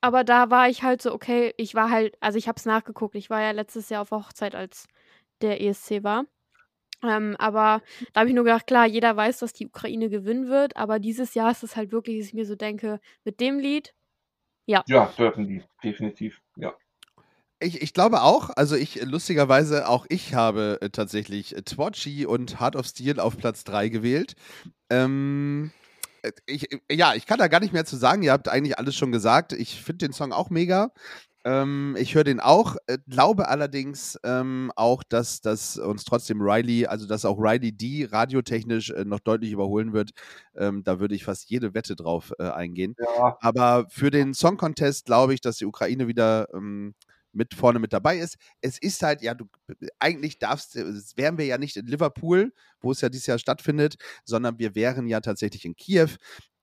Aber 0.00 0.24
da 0.24 0.50
war 0.50 0.68
ich 0.68 0.82
halt 0.82 1.02
so, 1.02 1.12
okay, 1.12 1.52
ich 1.56 1.74
war 1.74 1.90
halt, 1.90 2.16
also 2.20 2.38
ich 2.38 2.48
habe 2.48 2.56
es 2.56 2.66
nachgeguckt. 2.66 3.14
Ich 3.16 3.30
war 3.30 3.42
ja 3.42 3.50
letztes 3.50 3.88
Jahr 3.88 4.02
auf 4.02 4.10
der 4.10 4.18
Hochzeit, 4.18 4.54
als 4.54 4.86
der 5.42 5.60
ESC 5.60 6.04
war. 6.04 6.24
Ähm, 7.02 7.36
aber 7.38 7.82
da 8.12 8.20
habe 8.20 8.28
ich 8.28 8.34
nur 8.34 8.44
gedacht, 8.44 8.66
klar, 8.66 8.86
jeder 8.86 9.16
weiß, 9.16 9.38
dass 9.38 9.52
die 9.52 9.66
Ukraine 9.66 10.08
gewinnen 10.08 10.48
wird, 10.48 10.76
aber 10.76 10.98
dieses 10.98 11.34
Jahr 11.34 11.52
ist 11.52 11.62
es 11.62 11.76
halt 11.76 11.92
wirklich, 11.92 12.18
dass 12.18 12.28
ich 12.28 12.34
mir 12.34 12.44
so 12.44 12.56
denke, 12.56 13.00
mit 13.24 13.40
dem 13.40 13.60
Lied, 13.60 13.94
ja, 14.86 15.06
dürfen 15.16 15.46
die. 15.46 15.62
Definitiv. 15.82 16.42
Ja. 16.56 16.76
Ich, 17.60 17.82
ich 17.82 17.92
glaube 17.92 18.22
auch, 18.22 18.50
also 18.50 18.76
ich, 18.76 19.02
lustigerweise, 19.04 19.88
auch 19.88 20.06
ich 20.08 20.34
habe 20.34 20.78
äh, 20.80 20.90
tatsächlich 20.90 21.56
äh, 21.56 21.62
Twatchy 21.62 22.24
und 22.24 22.60
Heart 22.60 22.76
of 22.76 22.86
Steel 22.86 23.18
auf 23.18 23.36
Platz 23.36 23.64
3 23.64 23.88
gewählt. 23.88 24.34
Ähm, 24.90 25.72
äh, 26.22 26.30
ich, 26.46 26.68
ja, 26.90 27.14
ich 27.14 27.26
kann 27.26 27.38
da 27.38 27.48
gar 27.48 27.60
nicht 27.60 27.72
mehr 27.72 27.84
zu 27.84 27.96
sagen. 27.96 28.22
Ihr 28.22 28.32
habt 28.32 28.48
eigentlich 28.48 28.78
alles 28.78 28.94
schon 28.94 29.10
gesagt. 29.10 29.52
Ich 29.52 29.82
finde 29.82 30.06
den 30.06 30.12
Song 30.12 30.32
auch 30.32 30.50
mega. 30.50 30.92
Ähm, 31.44 31.96
ich 31.98 32.14
höre 32.14 32.24
den 32.24 32.40
auch, 32.40 32.76
glaube 33.08 33.48
allerdings 33.48 34.18
ähm, 34.24 34.72
auch, 34.76 35.02
dass, 35.02 35.40
dass 35.40 35.78
uns 35.78 36.04
trotzdem 36.04 36.40
Riley, 36.40 36.86
also 36.86 37.06
dass 37.06 37.24
auch 37.24 37.38
Riley 37.38 37.72
die 37.72 38.04
radiotechnisch 38.04 38.90
äh, 38.90 39.04
noch 39.04 39.20
deutlich 39.20 39.52
überholen 39.52 39.92
wird. 39.92 40.10
Ähm, 40.56 40.84
da 40.84 41.00
würde 41.00 41.14
ich 41.14 41.24
fast 41.24 41.48
jede 41.50 41.74
Wette 41.74 41.96
drauf 41.96 42.32
äh, 42.38 42.50
eingehen. 42.50 42.94
Ja, 42.98 43.36
Aber 43.40 43.86
für 43.88 44.10
den 44.10 44.34
Song 44.34 44.56
Contest 44.56 45.06
glaube 45.06 45.34
ich, 45.34 45.40
dass 45.40 45.56
die 45.58 45.66
Ukraine 45.66 46.06
wieder 46.08 46.48
ähm, 46.54 46.94
mit 47.38 47.54
vorne 47.54 47.78
mit 47.78 47.94
dabei 47.94 48.18
ist. 48.18 48.36
Es 48.60 48.76
ist 48.78 49.02
halt, 49.02 49.22
ja, 49.22 49.32
du 49.32 49.46
eigentlich 49.98 50.38
darfst, 50.38 50.76
äh, 50.76 50.84
wären 51.16 51.38
wir 51.38 51.46
ja 51.46 51.56
nicht 51.56 51.76
in 51.76 51.86
Liverpool, 51.86 52.52
wo 52.80 52.92
es 52.92 53.00
ja 53.00 53.08
dieses 53.08 53.26
Jahr 53.26 53.38
stattfindet, 53.38 53.96
sondern 54.24 54.58
wir 54.58 54.74
wären 54.74 55.06
ja 55.06 55.20
tatsächlich 55.20 55.64
in 55.64 55.76
Kiew. 55.76 56.10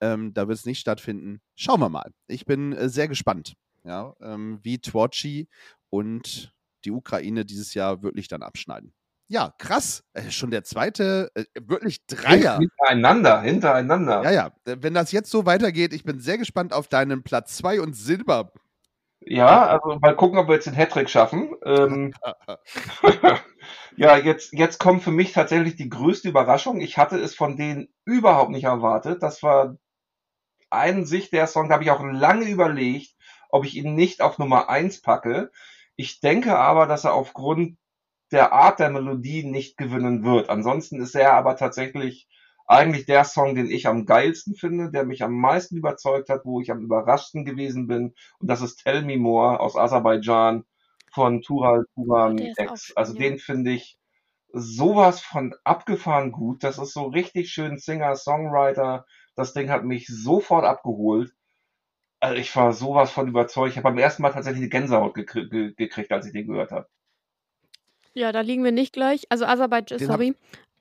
Ähm, 0.01 0.33
da 0.33 0.47
wird 0.47 0.59
es 0.59 0.65
nicht 0.65 0.79
stattfinden. 0.79 1.41
Schauen 1.55 1.79
wir 1.79 1.89
mal. 1.89 2.11
Ich 2.27 2.45
bin 2.45 2.73
äh, 2.73 2.89
sehr 2.89 3.07
gespannt, 3.07 3.55
ja, 3.83 4.13
ähm, 4.21 4.59
wie 4.61 4.77
Twatchy 4.77 5.47
und 5.89 6.53
die 6.83 6.91
Ukraine 6.91 7.45
dieses 7.45 7.73
Jahr 7.73 8.03
wirklich 8.03 8.27
dann 8.27 8.43
abschneiden. 8.43 8.93
Ja, 9.27 9.53
krass. 9.57 10.03
Äh, 10.13 10.29
schon 10.29 10.51
der 10.51 10.63
zweite, 10.63 11.31
äh, 11.33 11.45
wirklich 11.59 12.05
Dreier. 12.05 12.59
hintereinander, 12.59 13.41
hintereinander. 13.41 14.23
Ja, 14.23 14.31
ja. 14.31 14.51
Wenn 14.65 14.93
das 14.93 15.11
jetzt 15.11 15.31
so 15.31 15.45
weitergeht, 15.45 15.93
ich 15.93 16.03
bin 16.03 16.19
sehr 16.19 16.37
gespannt 16.37 16.73
auf 16.73 16.87
deinen 16.87 17.23
Platz 17.23 17.57
2 17.57 17.81
und 17.81 17.95
Silber. 17.95 18.53
Ja, 19.27 19.65
also 19.67 19.99
mal 19.99 20.15
gucken, 20.15 20.37
ob 20.37 20.47
wir 20.47 20.55
jetzt 20.55 20.67
den 20.67 20.75
Hattrick 20.75 21.09
schaffen. 21.09 21.55
Ähm, 21.65 22.13
ja, 23.97 24.17
jetzt, 24.17 24.53
jetzt 24.53 24.79
kommt 24.79 25.03
für 25.03 25.11
mich 25.11 25.33
tatsächlich 25.33 25.75
die 25.75 25.89
größte 25.89 26.29
Überraschung. 26.29 26.79
Ich 26.79 26.97
hatte 26.97 27.17
es 27.17 27.35
von 27.35 27.57
denen 27.57 27.87
überhaupt 28.05 28.51
nicht 28.51 28.65
erwartet. 28.65 29.23
Das 29.23 29.41
war 29.41 29.77
ein 30.69 31.05
sich 31.05 31.29
der 31.29 31.47
Song, 31.47 31.69
da 31.69 31.75
habe 31.75 31.83
ich 31.83 31.91
auch 31.91 32.03
lange 32.03 32.45
überlegt, 32.45 33.15
ob 33.49 33.65
ich 33.65 33.75
ihn 33.75 33.95
nicht 33.95 34.21
auf 34.21 34.37
Nummer 34.37 34.69
eins 34.69 35.01
packe. 35.01 35.51
Ich 35.95 36.19
denke 36.19 36.57
aber, 36.57 36.87
dass 36.87 37.05
er 37.05 37.13
aufgrund 37.13 37.77
der 38.31 38.53
Art 38.53 38.79
der 38.79 38.89
Melodie 38.89 39.43
nicht 39.43 39.77
gewinnen 39.77 40.23
wird. 40.23 40.49
Ansonsten 40.49 40.99
ist 41.01 41.15
er 41.15 41.33
aber 41.33 41.55
tatsächlich 41.55 42.27
eigentlich 42.67 43.05
der 43.05 43.23
Song, 43.23 43.55
den 43.55 43.69
ich 43.69 43.87
am 43.87 44.05
geilsten 44.05 44.55
finde, 44.55 44.89
der 44.89 45.05
mich 45.05 45.23
am 45.23 45.33
meisten 45.33 45.77
überzeugt 45.77 46.29
hat, 46.29 46.45
wo 46.45 46.61
ich 46.61 46.71
am 46.71 46.81
überraschtsten 46.81 47.45
gewesen 47.45 47.87
bin. 47.87 48.15
Und 48.39 48.49
das 48.49 48.61
ist 48.61 48.83
Tell 48.83 49.03
Me 49.03 49.17
More 49.17 49.59
aus 49.59 49.75
Aserbaidschan 49.75 50.65
von 51.11 51.41
Tural 51.41 51.85
Turan 51.93 52.37
X. 52.37 52.93
Also 52.95 53.13
ja. 53.13 53.19
den 53.19 53.39
finde 53.39 53.71
ich 53.71 53.97
sowas 54.51 55.21
von 55.21 55.53
abgefahren 55.63 56.31
gut. 56.31 56.63
Das 56.63 56.77
ist 56.77 56.93
so 56.93 57.03
richtig 57.03 57.51
schön 57.51 57.77
Singer-Songwriter. 57.77 59.05
Das 59.35 59.53
Ding 59.53 59.69
hat 59.69 59.83
mich 59.83 60.07
sofort 60.07 60.65
abgeholt. 60.65 61.33
Also 62.19 62.37
ich 62.37 62.55
war 62.55 62.73
sowas 62.73 63.11
von 63.11 63.27
überzeugt. 63.27 63.71
Ich 63.71 63.77
habe 63.77 63.89
beim 63.89 63.97
ersten 63.97 64.23
Mal 64.23 64.31
tatsächlich 64.31 64.61
eine 64.61 64.69
Gänsehaut 64.69 65.13
gekri 65.13 65.47
ge 65.49 65.73
gekriegt, 65.75 66.11
als 66.11 66.25
ich 66.25 66.33
den 66.33 66.47
gehört 66.47 66.71
habe. 66.71 66.87
Ja, 68.13 68.31
da 68.31 68.39
liegen 68.41 68.63
wir 68.63 68.71
nicht 68.71 68.93
gleich. 68.93 69.25
Also 69.29 69.45
Aserbaidschan, 69.45 69.99
sorry. 69.99 70.35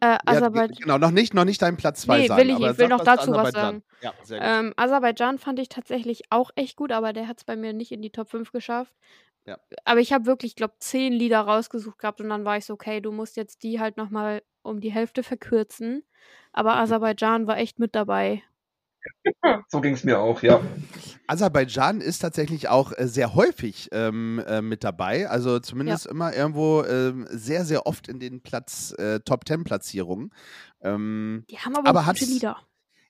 Äh, 0.04 0.10
Ja, 0.12 0.18
Aserbaidschan. 0.26 0.82
genau, 0.82 0.98
noch 0.98 1.10
nicht, 1.10 1.32
noch 1.34 1.44
nicht 1.44 1.62
dein 1.62 1.76
Platz 1.76 2.02
2 2.02 2.18
Nee, 2.18 2.26
sagen. 2.26 2.40
will 2.40 2.50
ich 2.50 2.56
aber. 2.56 2.70
Ich 2.72 2.78
will 2.78 2.88
noch 2.88 3.04
dazu 3.04 3.32
was 3.32 3.52
sagen. 3.52 3.82
Ja. 4.02 4.12
Ähm, 4.30 4.74
Aserbaidschan 4.76 5.38
fand 5.38 5.58
ich 5.58 5.68
tatsächlich 5.68 6.24
auch 6.30 6.50
echt 6.56 6.76
gut, 6.76 6.92
aber 6.92 7.12
der 7.12 7.26
hat 7.28 7.38
es 7.38 7.44
bei 7.44 7.56
mir 7.56 7.72
nicht 7.72 7.90
in 7.92 8.02
die 8.02 8.10
Top 8.10 8.28
5 8.30 8.52
geschafft. 8.52 8.94
Ja. 9.46 9.58
Aber 9.84 10.00
ich 10.00 10.12
habe 10.12 10.26
wirklich, 10.26 10.56
glaube 10.56 10.74
zehn 10.78 11.12
Lieder 11.12 11.40
rausgesucht 11.40 11.98
gehabt 11.98 12.20
und 12.20 12.28
dann 12.28 12.44
war 12.44 12.56
ich 12.56 12.64
so, 12.64 12.74
okay, 12.74 13.00
du 13.00 13.12
musst 13.12 13.36
jetzt 13.36 13.62
die 13.62 13.80
halt 13.80 13.96
nochmal 13.96 14.42
um 14.62 14.80
die 14.80 14.92
Hälfte 14.92 15.22
verkürzen. 15.22 16.02
Aber 16.52 16.76
Aserbaidschan 16.76 17.46
war 17.46 17.58
echt 17.58 17.78
mit 17.78 17.94
dabei. 17.94 18.42
So 19.68 19.80
ging 19.80 19.94
es 19.94 20.04
mir 20.04 20.18
auch, 20.18 20.42
ja. 20.42 20.60
Aserbaidschan 21.26 22.00
ist 22.00 22.18
tatsächlich 22.20 22.68
auch 22.68 22.92
äh, 22.96 23.06
sehr 23.08 23.34
häufig 23.34 23.88
ähm, 23.92 24.42
äh, 24.46 24.62
mit 24.62 24.84
dabei. 24.84 25.28
Also 25.28 25.58
zumindest 25.58 26.06
immer 26.06 26.34
irgendwo 26.34 26.82
ähm, 26.84 27.26
sehr, 27.30 27.64
sehr 27.64 27.86
oft 27.86 28.08
in 28.08 28.20
den 28.20 28.42
Platz, 28.42 28.92
äh, 28.98 29.20
Top 29.20 29.46
10 29.46 29.64
Platzierungen. 29.64 30.30
Ähm, 30.82 31.44
Die 31.50 31.58
haben 31.58 31.76
aber, 31.76 31.88
Aber 31.88 32.04
gute 32.04 32.24
Lieder. 32.26 32.58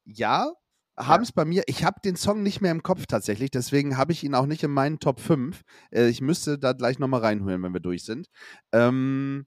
ja, 0.04 0.52
haben 0.96 1.24
es 1.24 1.32
bei 1.32 1.44
mir. 1.44 1.64
Ich 1.66 1.84
habe 1.84 2.00
den 2.04 2.14
Song 2.16 2.42
nicht 2.44 2.60
mehr 2.60 2.70
im 2.70 2.82
Kopf 2.84 3.06
tatsächlich, 3.06 3.50
deswegen 3.50 3.96
habe 3.96 4.12
ich 4.12 4.22
ihn 4.22 4.34
auch 4.36 4.46
nicht 4.46 4.62
in 4.62 4.70
meinen 4.70 5.00
Top 5.00 5.18
5. 5.20 5.62
Äh, 5.90 6.06
ich 6.08 6.20
müsste 6.20 6.58
da 6.58 6.72
gleich 6.72 6.98
nochmal 7.00 7.20
reinholen, 7.20 7.62
wenn 7.62 7.72
wir 7.74 7.80
durch 7.80 8.04
sind. 8.04 8.28
Ähm, 8.72 9.46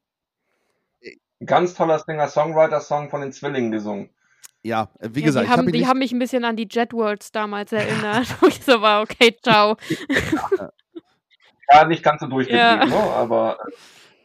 Ein 1.40 1.46
ganz 1.46 1.74
toller 1.74 2.00
Singer-Songwriter-Song 2.00 3.10
von 3.10 3.22
den 3.22 3.32
Zwillingen 3.32 3.72
gesungen. 3.72 4.10
Ja, 4.68 4.90
äh, 5.00 5.10
wie 5.14 5.22
Ja, 5.22 5.26
gesagt, 5.28 5.48
die 5.48 5.52
haben, 5.52 5.68
ihn 5.68 5.72
die 5.74 5.80
nicht. 5.80 5.88
haben 5.88 6.00
mich 6.00 6.12
ein 6.12 6.20
bisschen 6.20 6.46
an 6.46 6.56
die 6.56 6.68
Jet 6.70 6.94
Worlds 6.94 7.32
damals 7.32 7.72
erinnert. 7.72 8.28
Wo 8.42 8.48
ich 8.48 8.64
so 8.64 8.82
war, 8.82 9.02
okay, 9.02 9.36
ciao. 9.42 9.78
Ja, 11.70 11.86
nicht 11.86 12.02
ganz 12.04 12.22
so 12.22 12.28
durchgedreht, 12.28 12.62
Ja. 12.62 12.86
ne? 12.86 12.96
aber 12.96 13.58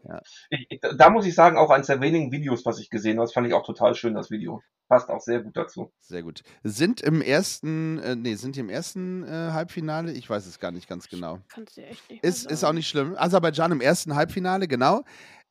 äh, 0.05 0.09
Ja. 0.09 0.21
ich, 0.51 0.81
da 0.97 1.11
muss 1.11 1.27
ich 1.27 1.35
sagen, 1.35 1.57
auch 1.57 1.71
eines 1.71 1.89
der 1.89 2.01
wenigen 2.01 2.31
Videos, 2.31 2.65
was 2.65 2.79
ich 2.79 2.89
gesehen 2.89 3.17
habe, 3.19 3.25
das 3.27 3.33
fand 3.33 3.47
ich 3.49 3.53
auch 3.55 3.67
total 3.67 3.95
schön, 3.97 4.15
das 4.15 4.31
Video. 4.31 4.63
Passt 4.89 5.09
auch 5.09 5.21
sehr 5.21 5.41
gut 5.43 5.57
dazu. 5.57 5.93
Sehr 6.01 6.23
gut. 6.23 6.43
Sind 6.63 7.01
im 7.01 7.21
ersten, 7.21 7.99
äh, 7.99 8.15
nee, 8.15 8.35
sind 8.35 8.55
die 8.57 8.61
im 8.61 8.69
ersten 8.69 9.25
äh, 9.25 9.51
Halbfinale? 9.53 10.13
Ich 10.13 10.29
weiß 10.31 10.47
es 10.47 10.59
gar 10.61 10.71
nicht 10.71 10.89
ganz 10.89 11.09
genau. 11.09 11.39
Kannst 11.49 11.77
du 11.79 11.83
echt 11.85 12.09
nicht. 12.11 12.23
Ist, 12.23 12.49
ist 12.51 12.63
auch 12.63 12.73
nicht 12.75 12.89
schlimm. 12.89 13.17
Aserbaidschan 13.17 13.73
im 13.73 13.81
ersten 13.81 14.15
Halbfinale, 14.15 14.69
genau. 14.69 15.03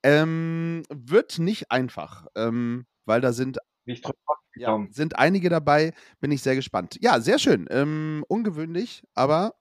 Ähm, 0.04 0.84
wird 0.90 1.40
nicht 1.40 1.72
einfach, 1.72 2.28
ähm, 2.36 2.86
weil 3.06 3.20
da 3.20 3.34
sind, 3.34 3.58
Ich 3.86 4.02
drücke 4.02 4.18
ja, 4.56 4.86
sind 4.92 5.18
einige 5.18 5.50
dabei. 5.50 5.94
Bin 6.20 6.32
ich 6.32 6.42
sehr 6.42 6.56
gespannt. 6.56 6.98
Ja, 7.02 7.20
sehr 7.20 7.40
schön. 7.40 7.68
Ähm, 7.72 8.24
ungewöhnlich, 8.28 9.04
aber 9.14 9.56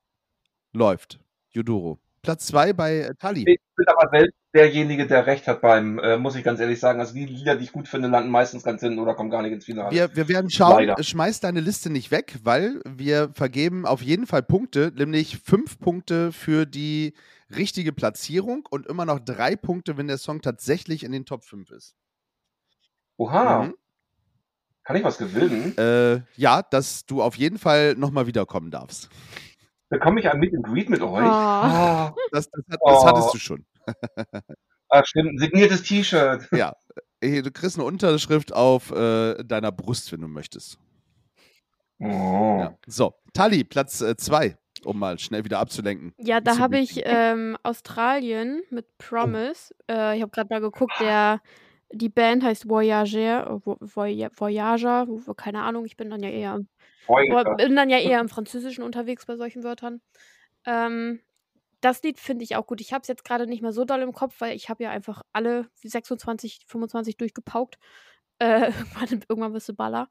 läuft. 0.73 1.21
Judoro. 1.51 2.01
Platz 2.23 2.47
zwei 2.47 2.73
bei 2.73 2.99
äh, 2.99 3.15
Tali. 3.15 3.45
Ich 3.47 3.61
bin 3.77 3.87
aber 3.89 4.11
selbst 4.11 4.37
derjenige, 4.53 5.07
der 5.07 5.27
recht 5.27 5.47
hat 5.47 5.63
beim, 5.63 5.99
äh, 5.99 6.19
muss 6.19 6.35
ich 6.37 6.45
ganz 6.45 6.61
ehrlich 6.61 6.79
sagen. 6.79 7.01
Also 7.01 7.15
die 7.15 7.25
Lieder, 7.25 7.57
die 7.57 7.65
ich 7.65 7.73
gut 7.73 7.89
finde, 7.89 8.09
landen 8.09 8.31
meistens 8.31 8.63
ganz 8.63 8.83
hinten 8.83 8.99
oder 8.99 9.15
kommen 9.15 9.31
gar 9.31 9.43
nicht 9.43 9.53
ins 9.53 9.65
Finale. 9.65 9.91
Wir, 9.91 10.15
wir 10.15 10.29
werden 10.29 10.51
schauen, 10.51 10.85
Leider. 10.87 11.03
schmeiß 11.03 11.41
deine 11.41 11.61
Liste 11.61 11.89
nicht 11.89 12.11
weg, 12.11 12.37
weil 12.43 12.81
wir 12.87 13.31
vergeben 13.33 13.87
auf 13.87 14.03
jeden 14.03 14.27
Fall 14.27 14.43
Punkte, 14.43 14.93
nämlich 14.95 15.39
fünf 15.39 15.79
Punkte 15.79 16.33
für 16.33 16.67
die 16.67 17.15
richtige 17.57 17.93
Platzierung 17.93 18.67
und 18.71 18.87
immer 18.87 19.07
noch 19.07 19.19
drei 19.21 19.57
Punkte, 19.57 19.97
wenn 19.97 20.09
der 20.09 20.19
Song 20.19 20.43
tatsächlich 20.43 21.05
in 21.05 21.13
den 21.13 21.25
Top 21.25 21.45
5 21.45 21.71
ist. 21.71 21.97
Oha, 23.17 23.65
Mhm. 23.65 23.75
Kann 24.85 24.97
ich 24.97 25.05
was 25.05 25.19
gewinnen? 25.19 25.77
Äh, 25.79 26.23
ja, 26.37 26.63
dass 26.63 27.07
du 27.07 27.23
auf 27.23 27.37
jeden 27.37 27.59
Fall 27.59 27.95
nochmal 27.95 28.27
wiederkommen 28.27 28.71
darfst. 28.71 29.09
Bekomme 29.89 30.21
ich 30.21 30.31
ein 30.31 30.39
Meet 30.39 30.55
and 30.55 30.65
Greet 30.67 30.89
mit 30.89 31.03
euch? 31.03 31.25
Oh. 31.25 31.29
Ah, 31.29 32.15
Das, 32.33 32.49
das, 32.51 32.63
hat, 32.71 32.79
das 32.85 32.99
Oh. 33.03 33.07
hattest 33.07 33.35
du 33.35 33.39
schon. 33.39 33.67
ah, 34.89 35.05
stimmt, 35.05 35.35
ein 35.35 35.39
signiertes 35.39 35.83
T-Shirt. 35.83 36.49
Ja. 36.53 36.75
Äh, 37.21 37.43
Du 37.43 37.51
kriegst 37.51 37.77
eine 37.77 37.85
Unterschrift 37.85 38.53
auf 38.53 38.91
äh, 38.93 39.43
deiner 39.45 39.73
Brust, 39.73 40.11
wenn 40.13 40.21
du 40.21 40.29
möchtest. 40.29 40.79
Oh. 41.99 42.07
Ja. 42.61 42.79
So, 42.87 43.15
Tali, 43.35 43.65
Platz 43.65 43.99
2, 43.99 44.57
um 44.85 44.99
mal 44.99 45.19
schnell 45.19 45.45
wieder 45.45 45.59
abzulenken. 45.59 46.15
Ja, 46.19 46.41
da 46.41 46.59
habe 46.59 46.79
ich 46.79 47.03
ähm, 47.05 47.57
Australien 47.63 48.63
mit 48.71 48.87
Promise. 48.99 49.75
Äh, 49.91 50.17
ich 50.17 50.23
habe 50.23 50.31
gerade 50.31 50.49
mal 50.51 50.61
geguckt, 50.61 50.95
der, 51.01 51.41
die 51.93 52.09
Band 52.09 52.45
heißt 52.45 52.69
Voyager, 52.69 53.61
Vo- 53.65 53.79
Voy- 53.81 54.31
Voyager, 54.37 55.07
keine 55.37 55.63
Ahnung, 55.63 55.85
ich 55.85 55.97
bin 55.97 56.11
dann 56.11 56.23
ja 56.23 56.31
eher, 56.31 56.55
im- 56.57 56.69
bin 57.57 57.77
dann 57.77 57.91
ja 57.91 57.99
eher 58.19 58.21
im 58.21 58.29
Französischen 58.29 58.83
unterwegs 58.85 59.27
bei 59.27 59.37
solchen 59.37 59.63
Wörtern. 59.65 60.01
Ähm, 60.67 61.21
das 61.81 62.03
Lied 62.03 62.21
finde 62.21 62.45
ich 62.45 62.57
auch 62.57 62.67
gut. 62.67 62.81
Ich 62.81 62.93
habe 62.93 63.03
es 63.03 63.09
jetzt 63.09 63.25
gerade 63.25 63.47
nicht 63.47 63.63
mehr 63.63 63.73
so 63.73 63.85
doll 63.85 64.03
im 64.03 64.13
Kopf, 64.13 64.41
weil 64.41 64.55
ich 64.55 64.69
habe 64.69 64.85
ja 64.85 64.91
einfach 64.91 65.23
alle 65.33 65.69
26, 65.83 66.61
25 66.67 67.17
durchgepaukt. 67.17 67.79
Äh, 68.39 68.71
irgendwann, 68.95 69.25
irgendwann 69.29 69.53
bist 69.55 69.69
du 69.69 69.75
Baller. 69.75 70.09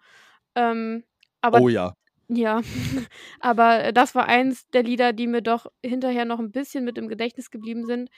Ähm, 0.56 1.04
aber 1.42 1.62
oh 1.62 1.70
ja. 1.70 1.94
ja, 2.28 2.62
aber 3.40 3.92
das 3.92 4.16
war 4.16 4.26
eins 4.26 4.68
der 4.70 4.84
Lieder, 4.84 5.14
die 5.14 5.28
mir 5.28 5.42
doch 5.42 5.68
hinterher 5.86 6.26
noch 6.26 6.40
ein 6.40 6.52
bisschen 6.52 6.84
mit 6.84 6.98
im 6.98 7.08
Gedächtnis 7.08 7.52
geblieben 7.52 7.86
sind. 7.86 8.10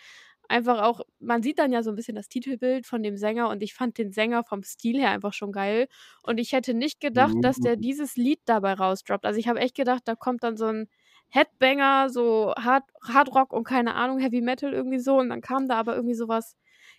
Einfach 0.52 0.82
auch, 0.82 1.02
man 1.20 1.42
sieht 1.44 1.60
dann 1.60 1.72
ja 1.72 1.82
so 1.82 1.92
ein 1.92 1.96
bisschen 1.96 2.16
das 2.16 2.28
Titelbild 2.30 2.86
von 2.86 3.02
dem 3.04 3.18
Sänger 3.18 3.50
und 3.50 3.64
ich 3.64 3.74
fand 3.74 3.98
den 3.98 4.12
Sänger 4.12 4.44
vom 4.44 4.64
Stil 4.64 5.00
her 5.00 5.12
einfach 5.12 5.34
schon 5.34 5.52
geil. 5.54 5.88
Und 6.24 6.40
ich 6.40 6.52
hätte 6.52 6.74
nicht 6.74 7.00
gedacht, 7.00 7.38
dass 7.42 7.60
der 7.62 7.78
dieses 7.78 8.18
Lied 8.18 8.42
dabei 8.46 8.74
rausdroppt. 8.74 9.26
Also 9.26 9.40
ich 9.40 9.48
habe 9.48 9.60
echt 9.60 9.76
gedacht, 9.76 10.04
da 10.06 10.16
kommt 10.16 10.44
dann 10.44 10.58
so 10.58 10.66
ein 10.68 10.90
Headbanger, 11.30 12.10
so 12.10 12.54
Hard, 12.58 12.84
Hard 13.02 13.34
Rock 13.34 13.54
und 13.54 13.64
keine 13.64 13.96
Ahnung, 13.96 14.20
Heavy 14.20 14.42
Metal 14.42 14.74
irgendwie 14.74 15.00
so. 15.00 15.18
Und 15.20 15.30
dann 15.30 15.42
kam 15.42 15.68
da 15.70 15.76
aber 15.78 15.96
irgendwie 15.96 16.16
sowas 16.16 16.58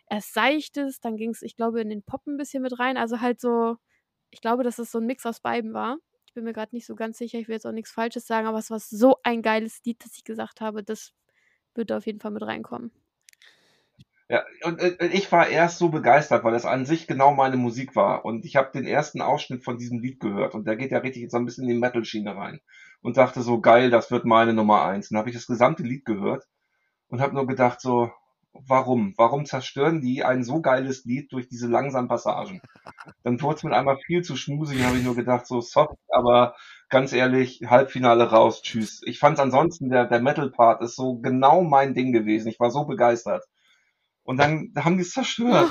erst 0.08 0.32
Seichtes, 0.34 1.00
dann 1.00 1.16
ging 1.16 1.30
es, 1.30 1.42
ich 1.42 1.56
glaube, 1.56 1.80
in 1.82 1.90
den 1.90 2.02
Pop 2.02 2.26
ein 2.26 2.36
bisschen 2.38 2.62
mit 2.62 2.78
rein. 2.78 2.96
Also 2.96 3.20
halt 3.20 3.40
so, 3.40 3.76
ich 4.30 4.40
glaube, 4.40 4.62
dass 4.64 4.78
es 4.78 4.90
so 4.90 4.98
ein 4.98 5.06
Mix 5.06 5.26
aus 5.26 5.40
beiden 5.40 5.74
war. 5.74 5.98
Ich 6.26 6.34
bin 6.34 6.44
mir 6.44 6.54
gerade 6.54 6.74
nicht 6.74 6.86
so 6.86 6.94
ganz 6.94 7.18
sicher, 7.18 7.38
ich 7.38 7.48
will 7.48 7.54
jetzt 7.56 7.66
auch 7.66 7.72
nichts 7.72 7.92
Falsches 7.92 8.26
sagen, 8.26 8.46
aber 8.46 8.58
es 8.58 8.70
war 8.70 8.80
so 8.80 9.16
ein 9.22 9.42
geiles 9.42 9.82
Lied, 9.84 10.02
dass 10.04 10.16
ich 10.16 10.24
gesagt 10.24 10.60
habe, 10.62 10.82
das 10.82 11.12
würde 11.74 11.96
auf 11.96 12.06
jeden 12.06 12.20
Fall 12.20 12.30
mit 12.32 12.42
reinkommen. 12.42 13.01
Ja, 14.28 14.44
und 14.64 14.80
äh, 14.80 15.06
ich 15.12 15.30
war 15.32 15.48
erst 15.48 15.78
so 15.78 15.88
begeistert, 15.90 16.44
weil 16.44 16.54
es 16.54 16.64
an 16.64 16.86
sich 16.86 17.06
genau 17.06 17.34
meine 17.34 17.56
Musik 17.56 17.94
war. 17.96 18.24
Und 18.24 18.44
ich 18.44 18.56
habe 18.56 18.70
den 18.72 18.86
ersten 18.86 19.20
Ausschnitt 19.20 19.64
von 19.64 19.76
diesem 19.78 20.00
Lied 20.00 20.20
gehört 20.20 20.54
und 20.54 20.66
der 20.66 20.76
geht 20.76 20.90
ja 20.90 20.98
richtig 20.98 21.30
so 21.30 21.36
ein 21.36 21.44
bisschen 21.44 21.64
in 21.64 21.70
die 21.74 21.80
Metal-Schiene 21.80 22.34
rein. 22.36 22.60
Und 23.02 23.16
dachte 23.16 23.42
so, 23.42 23.60
geil, 23.60 23.90
das 23.90 24.10
wird 24.10 24.24
meine 24.24 24.54
Nummer 24.54 24.84
eins. 24.84 25.10
Und 25.10 25.18
habe 25.18 25.28
ich 25.28 25.34
das 25.36 25.46
gesamte 25.46 25.82
Lied 25.82 26.04
gehört 26.04 26.44
und 27.08 27.20
habe 27.20 27.34
nur 27.34 27.46
gedacht 27.46 27.80
so, 27.80 28.10
warum? 28.52 29.14
Warum 29.16 29.46
zerstören 29.46 30.00
die 30.00 30.24
ein 30.24 30.44
so 30.44 30.60
geiles 30.62 31.04
Lied 31.04 31.32
durch 31.32 31.48
diese 31.48 31.68
langsamen 31.68 32.08
Passagen? 32.08 32.62
Dann 33.24 33.40
wurde 33.42 33.56
es 33.56 33.64
mit 33.64 33.72
einmal 33.74 33.98
viel 34.06 34.22
zu 34.22 34.36
schmusig, 34.36 34.84
habe 34.84 34.98
ich 34.98 35.04
nur 35.04 35.16
gedacht 35.16 35.46
so, 35.46 35.60
sorry, 35.60 35.96
aber 36.08 36.54
ganz 36.88 37.12
ehrlich, 37.12 37.62
Halbfinale 37.66 38.30
raus, 38.30 38.62
tschüss. 38.62 39.02
Ich 39.06 39.18
fand 39.18 39.40
ansonsten, 39.40 39.90
der, 39.90 40.06
der 40.06 40.20
Metal-Part 40.20 40.82
ist 40.82 40.96
so 40.96 41.18
genau 41.18 41.62
mein 41.62 41.94
Ding 41.94 42.12
gewesen. 42.12 42.48
Ich 42.48 42.60
war 42.60 42.70
so 42.70 42.84
begeistert. 42.84 43.44
Und 44.24 44.36
dann 44.38 44.72
haben 44.76 44.96
die 44.96 45.02
es 45.02 45.12
zerstört. 45.12 45.70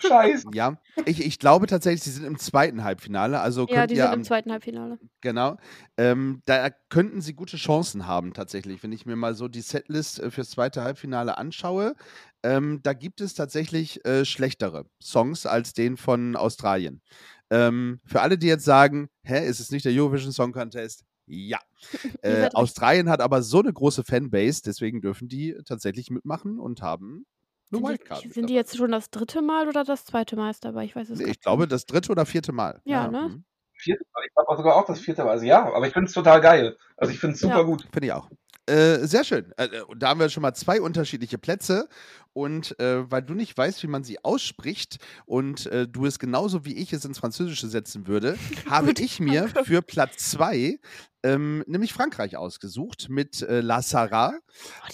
Scheiße. 0.00 0.48
Ja, 0.54 0.80
ich, 1.04 1.24
ich 1.24 1.38
glaube 1.38 1.66
tatsächlich, 1.66 2.02
sie 2.02 2.10
sind 2.10 2.24
im 2.24 2.38
zweiten 2.38 2.84
Halbfinale. 2.84 3.40
Also 3.40 3.66
Ja, 3.68 3.86
die 3.86 3.96
ihr 3.96 4.04
sind 4.04 4.12
am 4.12 4.18
im 4.20 4.24
zweiten 4.24 4.50
Halbfinale. 4.50 4.98
Genau. 5.20 5.58
Ähm, 5.96 6.42
da 6.46 6.70
könnten 6.88 7.20
sie 7.20 7.34
gute 7.34 7.56
Chancen 7.56 8.06
haben, 8.06 8.32
tatsächlich. 8.32 8.82
Wenn 8.82 8.92
ich 8.92 9.04
mir 9.04 9.16
mal 9.16 9.34
so 9.34 9.48
die 9.48 9.60
Setlist 9.60 10.20
äh, 10.20 10.30
fürs 10.30 10.50
zweite 10.50 10.82
Halbfinale 10.82 11.36
anschaue, 11.36 11.94
ähm, 12.42 12.80
da 12.82 12.94
gibt 12.94 13.20
es 13.20 13.34
tatsächlich 13.34 14.04
äh, 14.06 14.24
schlechtere 14.24 14.86
Songs 15.02 15.44
als 15.44 15.74
den 15.74 15.96
von 15.96 16.36
Australien. 16.36 17.02
Ähm, 17.50 18.00
für 18.06 18.22
alle, 18.22 18.38
die 18.38 18.46
jetzt 18.46 18.64
sagen, 18.64 19.10
hä, 19.22 19.46
ist 19.46 19.60
es 19.60 19.70
nicht 19.70 19.84
der 19.84 19.92
Eurovision 19.92 20.32
Song 20.32 20.52
Contest? 20.52 21.04
Ja. 21.26 21.58
Äh, 22.22 22.50
Australien 22.52 23.08
hat 23.08 23.22
aber 23.22 23.42
so 23.42 23.60
eine 23.60 23.72
große 23.72 24.04
Fanbase, 24.04 24.60
deswegen 24.62 25.00
dürfen 25.00 25.28
die 25.28 25.56
tatsächlich 25.64 26.10
mitmachen 26.10 26.58
und 26.58 26.82
haben 26.82 27.24
eine 27.72 27.78
Sind, 27.80 27.88
Wildcard. 27.88 28.22
die, 28.22 28.26
mit 28.28 28.34
sind 28.34 28.50
die 28.50 28.54
jetzt 28.54 28.76
schon 28.76 28.90
das 28.92 29.10
dritte 29.10 29.42
Mal 29.42 29.68
oder 29.68 29.84
das 29.84 30.04
zweite 30.04 30.36
Mal 30.36 30.50
ist 30.50 30.64
dabei? 30.64 30.84
Ich 30.84 30.96
weiß 30.96 31.10
es 31.10 31.18
Nee, 31.18 31.24
grad 31.24 31.34
Ich 31.34 31.40
glaube, 31.40 31.62
nicht. 31.62 31.72
das 31.72 31.86
dritte 31.86 32.12
oder 32.12 32.26
vierte 32.26 32.52
Mal. 32.52 32.80
Ja, 32.84 33.08
ne? 33.08 33.28
mhm. 33.28 33.44
Vierte 33.74 34.04
Mal. 34.14 34.24
Ich 34.26 34.34
glaube 34.34 34.56
sogar 34.56 34.76
auch 34.76 34.84
das 34.86 35.00
vierte 35.00 35.24
Mal. 35.24 35.30
Also 35.30 35.44
ja, 35.46 35.64
aber 35.72 35.86
ich 35.86 35.92
finde 35.92 36.08
es 36.08 36.12
total 36.14 36.40
geil. 36.40 36.76
Also 36.96 37.12
ich 37.12 37.18
finde 37.18 37.34
es 37.34 37.40
super 37.40 37.58
Ja. 37.58 37.62
gut. 37.62 37.86
Finde 37.92 38.06
ich 38.06 38.12
auch. 38.12 38.28
Äh, 38.66 38.98
sehr 39.06 39.24
schön. 39.24 39.52
Äh, 39.56 39.64
äh, 39.64 39.82
da 39.96 40.10
haben 40.10 40.20
wir 40.20 40.28
schon 40.28 40.42
mal 40.42 40.54
zwei 40.54 40.80
unterschiedliche 40.80 41.38
Plätze. 41.38 41.88
Und 42.32 42.78
äh, 42.78 43.10
weil 43.10 43.22
du 43.22 43.34
nicht 43.34 43.56
weißt, 43.58 43.82
wie 43.82 43.88
man 43.88 44.04
sie 44.04 44.22
ausspricht 44.22 44.98
und 45.26 45.66
äh, 45.66 45.88
du 45.88 46.06
es 46.06 46.18
genauso 46.20 46.64
wie 46.64 46.76
ich 46.76 46.92
es 46.92 47.04
ins 47.04 47.18
Französische 47.18 47.66
setzen 47.68 48.06
würde, 48.06 48.36
habe 48.70 48.92
ich 48.98 49.18
mir 49.18 49.48
für 49.64 49.82
Platz 49.82 50.30
zwei 50.30 50.78
ähm, 51.24 51.64
nämlich 51.66 51.92
Frankreich 51.92 52.36
ausgesucht 52.36 53.08
mit 53.08 53.42
äh, 53.42 53.60
La 53.60 53.82
Sarah. 53.82 54.34
Oh, 54.34 54.40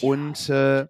die 0.00 0.06
Und 0.06 0.48
äh, 0.48 0.86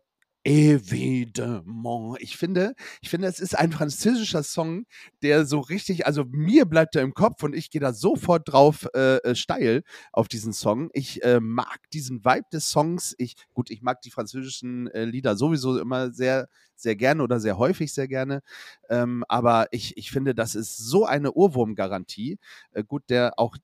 Évidemment. 0.48 2.14
Ich 2.20 2.36
finde, 2.36 2.76
ich 3.00 3.10
finde, 3.10 3.26
es 3.26 3.40
ist 3.40 3.58
ein 3.58 3.72
französischer 3.72 4.44
Song, 4.44 4.86
der 5.20 5.44
so 5.44 5.58
richtig, 5.58 6.06
also 6.06 6.22
mir 6.24 6.66
bleibt 6.66 6.94
er 6.94 7.02
im 7.02 7.14
Kopf 7.14 7.42
und 7.42 7.52
ich 7.52 7.68
gehe 7.68 7.80
da 7.80 7.92
sofort 7.92 8.48
drauf 8.48 8.86
äh, 8.94 9.16
äh, 9.16 9.34
steil 9.34 9.82
auf 10.12 10.28
diesen 10.28 10.52
Song. 10.52 10.88
Ich 10.92 11.20
äh, 11.24 11.40
mag 11.40 11.80
diesen 11.92 12.24
Vibe 12.24 12.46
des 12.52 12.70
Songs. 12.70 13.12
Ich, 13.18 13.34
gut, 13.54 13.70
ich 13.70 13.82
mag 13.82 14.02
die 14.02 14.12
französischen 14.12 14.86
äh, 14.92 15.04
Lieder 15.04 15.34
sowieso 15.36 15.80
immer 15.80 16.12
sehr, 16.12 16.48
sehr 16.76 16.94
gerne 16.94 17.24
oder 17.24 17.40
sehr 17.40 17.58
häufig 17.58 17.92
sehr 17.92 18.06
gerne. 18.06 18.40
Ähm, 18.88 19.24
aber 19.28 19.66
ich, 19.72 19.96
ich 19.96 20.12
finde, 20.12 20.32
das 20.32 20.54
ist 20.54 20.76
so 20.76 21.06
eine 21.06 21.32
Ohrwurmgarantie. 21.32 22.38
Äh, 22.70 22.84
gut, 22.84 23.02
der 23.10 23.36
auch 23.40 23.56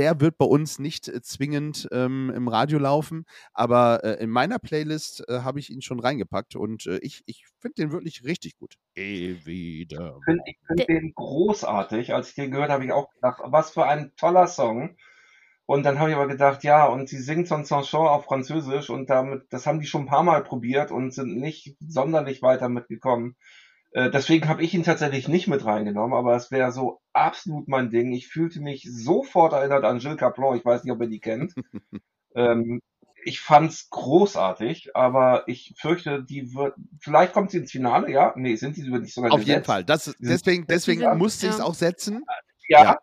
der 0.00 0.18
wird 0.18 0.38
bei 0.38 0.46
uns 0.46 0.78
nicht 0.78 1.08
äh, 1.08 1.20
zwingend 1.20 1.86
ähm, 1.92 2.32
im 2.34 2.48
Radio 2.48 2.78
laufen, 2.78 3.26
aber 3.52 4.02
äh, 4.02 4.24
in 4.24 4.30
meiner 4.30 4.58
Playlist 4.58 5.22
äh, 5.28 5.40
habe 5.40 5.60
ich 5.60 5.68
ihn 5.68 5.82
schon 5.82 6.00
reingepackt 6.00 6.56
und 6.56 6.86
äh, 6.86 6.96
ich, 7.02 7.22
ich 7.26 7.44
finde 7.58 7.74
den 7.74 7.92
wirklich 7.92 8.24
richtig 8.24 8.56
gut. 8.56 8.76
Wieder. 8.94 10.16
Ich 10.18 10.24
finde 10.24 10.42
find 10.66 10.88
den 10.88 11.12
großartig. 11.14 12.14
Als 12.14 12.30
ich 12.30 12.34
den 12.34 12.50
gehört 12.50 12.70
habe, 12.70 12.80
habe 12.80 12.86
ich 12.86 12.92
auch 12.92 13.10
gedacht, 13.12 13.42
was 13.44 13.72
für 13.72 13.84
ein 13.84 14.12
toller 14.16 14.46
Song. 14.46 14.96
Und 15.66 15.84
dann 15.84 15.98
habe 15.98 16.10
ich 16.10 16.16
aber 16.16 16.28
gedacht, 16.28 16.64
ja, 16.64 16.86
und 16.86 17.08
sie 17.10 17.18
singt 17.18 17.46
so 17.46 17.54
ein 17.54 17.64
Chanson 17.64 18.08
auf 18.08 18.24
Französisch 18.24 18.88
und 18.88 19.10
damit, 19.10 19.44
das 19.50 19.66
haben 19.66 19.80
die 19.80 19.86
schon 19.86 20.02
ein 20.04 20.08
paar 20.08 20.22
Mal 20.22 20.42
probiert 20.42 20.90
und 20.90 21.12
sind 21.12 21.36
nicht 21.36 21.76
sonderlich 21.86 22.40
weiter 22.40 22.70
mitgekommen. 22.70 23.36
Äh, 23.92 24.10
deswegen 24.10 24.48
habe 24.48 24.62
ich 24.62 24.72
ihn 24.74 24.84
tatsächlich 24.84 25.26
nicht 25.28 25.48
mit 25.48 25.64
reingenommen, 25.64 26.16
aber 26.16 26.36
es 26.36 26.50
wäre 26.50 26.70
so 26.72 27.00
absolut 27.12 27.66
mein 27.68 27.90
Ding. 27.90 28.12
Ich 28.12 28.28
fühlte 28.28 28.60
mich 28.60 28.88
sofort 28.90 29.52
erinnert 29.52 29.84
an 29.84 29.98
Gilles 29.98 30.16
Caplan. 30.16 30.56
Ich 30.56 30.64
weiß 30.64 30.84
nicht, 30.84 30.92
ob 30.92 31.00
ihr 31.00 31.08
die 31.08 31.20
kennt. 31.20 31.54
ähm, 32.34 32.80
ich 33.24 33.40
fand's 33.40 33.90
großartig, 33.90 34.96
aber 34.96 35.44
ich 35.46 35.74
fürchte, 35.76 36.22
die 36.22 36.54
wird, 36.54 36.74
vielleicht 37.00 37.32
kommt 37.32 37.50
sie 37.50 37.58
ins 37.58 37.72
Finale, 37.72 38.10
ja? 38.10 38.32
Nee, 38.36 38.56
sind 38.56 38.76
die 38.76 38.82
nicht 38.88 39.12
sogar 39.14 39.32
Auf 39.32 39.40
gesetzt? 39.40 39.48
jeden 39.48 39.64
Fall. 39.64 39.84
Das, 39.84 40.14
deswegen 40.20 40.66
deswegen 40.66 41.00
sind- 41.00 41.18
musste 41.18 41.46
ich 41.46 41.52
es 41.52 41.58
ja. 41.58 41.64
auch 41.64 41.74
setzen. 41.74 42.24
Ja, 42.68 42.82
Ja. 42.84 42.98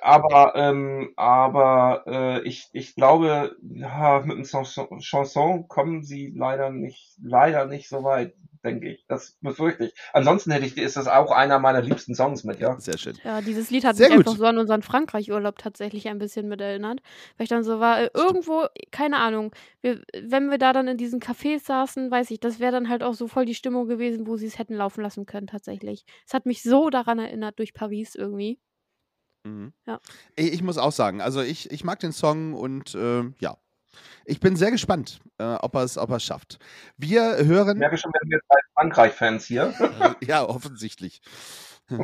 aber, 0.00 0.54
ähm, 0.54 1.12
aber 1.16 2.04
äh, 2.06 2.42
ich, 2.48 2.68
ich 2.72 2.94
glaube, 2.94 3.56
ja, 3.60 4.20
mit 4.24 4.38
dem 4.38 4.44
Chanson, 4.44 5.00
Chanson 5.00 5.68
kommen 5.68 6.02
sie 6.02 6.32
leider 6.34 6.70
nicht, 6.70 7.16
leider 7.22 7.66
nicht 7.66 7.88
so 7.88 8.04
weit, 8.04 8.34
denke 8.64 8.90
ich. 8.90 9.04
Das 9.08 9.36
befürchte 9.40 9.86
ich. 9.86 9.94
Ansonsten 10.12 10.50
hätte 10.50 10.66
ich, 10.66 10.76
ist 10.76 10.96
das 10.96 11.06
auch 11.06 11.30
einer 11.30 11.58
meiner 11.58 11.82
liebsten 11.82 12.14
Songs 12.14 12.44
mit, 12.44 12.60
ja. 12.60 12.78
Sehr 12.80 12.98
schön. 12.98 13.16
Ja, 13.24 13.40
dieses 13.40 13.70
Lied 13.70 13.84
hat 13.84 13.96
Sehr 13.96 14.08
mich 14.08 14.18
gut. 14.18 14.26
einfach 14.26 14.38
so 14.38 14.44
an 14.46 14.58
unseren 14.58 14.82
Frankreich-Urlaub 14.82 15.58
tatsächlich 15.58 16.08
ein 16.08 16.18
bisschen 16.18 16.48
mit 16.48 16.60
erinnert. 16.60 17.00
Weil 17.36 17.44
ich 17.44 17.48
dann 17.48 17.64
so 17.64 17.80
war, 17.80 18.00
äh, 18.00 18.10
irgendwo, 18.14 18.66
keine 18.90 19.18
Ahnung, 19.18 19.54
wir, 19.80 20.02
wenn 20.20 20.50
wir 20.50 20.58
da 20.58 20.72
dann 20.72 20.88
in 20.88 20.96
diesen 20.96 21.20
Cafés 21.20 21.64
saßen, 21.64 22.10
weiß 22.10 22.30
ich, 22.30 22.40
das 22.40 22.60
wäre 22.60 22.72
dann 22.72 22.88
halt 22.88 23.02
auch 23.02 23.14
so 23.14 23.28
voll 23.28 23.44
die 23.44 23.54
Stimmung 23.54 23.86
gewesen, 23.88 24.26
wo 24.26 24.36
sie 24.36 24.46
es 24.46 24.58
hätten 24.58 24.74
laufen 24.74 25.02
lassen 25.02 25.26
können, 25.26 25.46
tatsächlich. 25.46 26.04
Es 26.26 26.34
hat 26.34 26.46
mich 26.46 26.62
so 26.62 26.90
daran 26.90 27.18
erinnert 27.18 27.58
durch 27.58 27.74
Paris 27.74 28.14
irgendwie. 28.14 28.58
Mhm. 29.44 29.72
Ja. 29.86 30.00
Ich, 30.36 30.52
ich 30.52 30.62
muss 30.62 30.78
auch 30.78 30.92
sagen, 30.92 31.20
also 31.20 31.40
ich, 31.40 31.70
ich 31.70 31.84
mag 31.84 32.00
den 32.00 32.12
Song 32.12 32.54
und 32.54 32.94
ähm, 32.94 33.34
ja. 33.38 33.56
Ich 34.24 34.40
bin 34.40 34.56
sehr 34.56 34.70
gespannt, 34.70 35.20
äh, 35.38 35.44
ob 35.44 35.74
er 35.74 35.82
es 35.82 35.98
ob 35.98 36.10
er's 36.10 36.24
schafft. 36.24 36.58
Wir 36.96 37.38
Ich 37.38 37.46
hören. 37.46 37.78
merke 37.78 37.96
schon, 37.96 38.12
wir 38.12 38.20
sind 38.22 38.32
jetzt 38.32 38.48
bei 38.48 38.56
Frankreich-Fans 38.74 39.44
hier. 39.44 39.74
ja, 40.20 40.44
offensichtlich. 40.44 41.22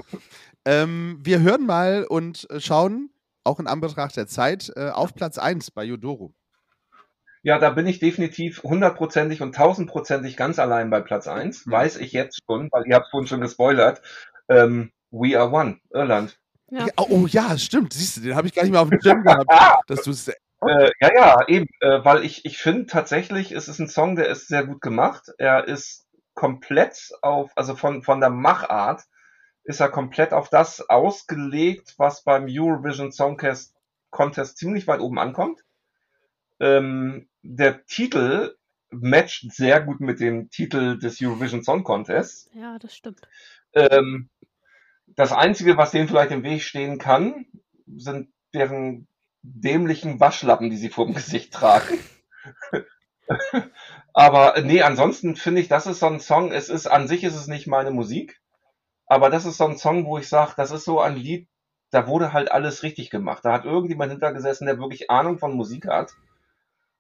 ähm, 0.65 1.19
wir 1.23 1.41
hören 1.41 1.67
mal 1.67 2.05
und 2.05 2.49
schauen, 2.59 3.11
auch 3.45 3.61
in 3.61 3.67
Anbetracht 3.67 4.17
der 4.17 4.27
Zeit, 4.27 4.73
äh, 4.77 4.89
auf 4.91 5.15
Platz 5.15 5.39
1 5.39 5.71
bei 5.71 5.85
Yodoro. 5.85 6.33
Ja, 7.43 7.59
da 7.59 7.69
bin 7.69 7.87
ich 7.87 7.99
definitiv 7.99 8.63
hundertprozentig 8.63 9.43
und 9.43 9.55
tausendprozentig 9.55 10.39
ganz 10.39 10.59
allein 10.59 10.89
bei 10.89 11.01
Platz 11.01 11.29
eins. 11.29 11.67
Mhm. 11.67 11.73
Weiß 11.73 11.97
ich 11.99 12.13
jetzt 12.13 12.41
schon, 12.47 12.71
weil 12.73 12.85
ihr 12.87 12.95
habt 12.97 13.11
vorhin 13.11 13.27
schon 13.27 13.43
gespoilert. 13.43 14.01
Ähm, 14.49 14.93
We 15.11 15.39
Are 15.39 15.51
One, 15.51 15.79
Irland. 15.91 16.39
Ja. 16.71 16.87
Ja, 16.87 16.93
oh 16.97 17.27
ja, 17.27 17.59
stimmt. 17.59 17.93
Siehst 17.93 18.17
du, 18.17 18.21
den 18.23 18.35
habe 18.35 18.47
ich 18.47 18.55
gar 18.55 18.63
nicht 18.63 18.73
mehr 18.73 18.81
auf 18.81 18.89
dem 18.89 18.99
Schirm 19.01 19.23
gehabt, 19.23 19.45
dass 19.89 20.03
du 20.03 20.11
es. 20.11 20.33
Äh, 20.69 20.91
ja, 21.01 21.11
ja, 21.15 21.49
eben, 21.49 21.67
äh, 21.81 22.05
weil 22.05 22.25
ich, 22.25 22.45
ich 22.45 22.59
finde 22.59 22.87
tatsächlich, 22.87 23.53
es 23.53 23.69
ist 23.69 23.79
ein 23.79 23.89
Song, 23.89 24.17
der 24.17 24.29
ist 24.29 24.49
sehr 24.49 24.67
gut 24.67 24.81
gemacht. 24.81 25.31
Er 25.39 25.67
ist 25.67 26.07
komplett 26.35 27.11
auf, 27.23 27.53
also 27.57 27.77
von, 27.77 28.03
von 28.03 28.21
der 28.21 28.31
Machart 28.31 29.03
ist 29.65 29.81
er 29.81 29.89
komplett 29.89 30.33
auf 30.33 30.51
das 30.51 30.89
ausgelegt, 30.89 31.95
was 31.97 32.23
beim 32.23 32.47
Eurovision 32.49 33.13
Song 33.13 33.37
Contest, 33.37 33.75
Contest 34.11 34.59
ziemlich 34.59 34.87
weit 34.87 35.01
oben 35.01 35.19
ankommt. 35.19 35.65
Ähm, 36.61 37.29
der 37.43 37.85
Titel 37.87 38.57
matcht 38.91 39.51
sehr 39.53 39.81
gut 39.81 40.01
mit 40.01 40.21
dem 40.21 40.51
Titel 40.51 40.99
des 40.99 41.21
Eurovision 41.21 41.63
Song 41.63 41.83
Contests. 41.83 42.49
Ja, 42.53 42.79
das 42.79 42.95
stimmt. 42.95 43.23
Ähm, 43.73 44.29
das 45.07 45.33
Einzige, 45.33 45.77
was 45.77 45.91
denen 45.91 46.09
vielleicht 46.09 46.31
im 46.31 46.43
Weg 46.43 46.63
stehen 46.63 46.99
kann, 46.99 47.47
sind 47.97 48.33
deren 48.53 49.09
dämlichen 49.45 50.21
Waschlappen, 50.21 50.71
die 50.71 50.77
sie 50.77 50.89
vor 50.89 51.05
dem 51.05 51.15
Gesicht 51.15 51.53
tragen. 51.53 51.99
aber 54.15 54.61
nee, 54.63 54.83
ansonsten 54.83 55.37
finde 55.37 55.61
ich, 55.61 55.69
das 55.69 55.87
ist 55.87 56.01
so 56.01 56.07
ein 56.07 56.21
Song, 56.21 56.51
es 56.51 56.69
ist, 56.69 56.87
an 56.87 57.07
sich 57.07 57.25
ist 57.25 57.37
es 57.37 57.47
nicht 57.47 57.67
meine 57.67 57.91
Musik, 57.91 58.41
aber 59.07 59.29
das 59.31 59.45
ist 59.45 59.59
so 59.59 59.67
ein 59.67 59.77
Song, 59.77 60.07
wo 60.07 60.19
ich 60.19 60.29
sage, 60.29 60.55
das 60.57 60.71
ist 60.71 60.85
so 60.85 61.01
ein 61.01 61.17
Lied, 61.17 61.49
da 61.91 62.09
wurde 62.09 62.33
halt 62.33 62.51
alles 62.51 62.83
richtig 62.83 63.11
gemacht. 63.11 63.45
Da 63.45 63.53
hat 63.53 63.65
irgendjemand 63.65 64.11
hintergesessen, 64.11 64.67
der 64.67 64.79
wirklich 64.79 65.11
Ahnung 65.11 65.39
von 65.39 65.55
Musik 65.55 65.87
hat. 65.87 66.13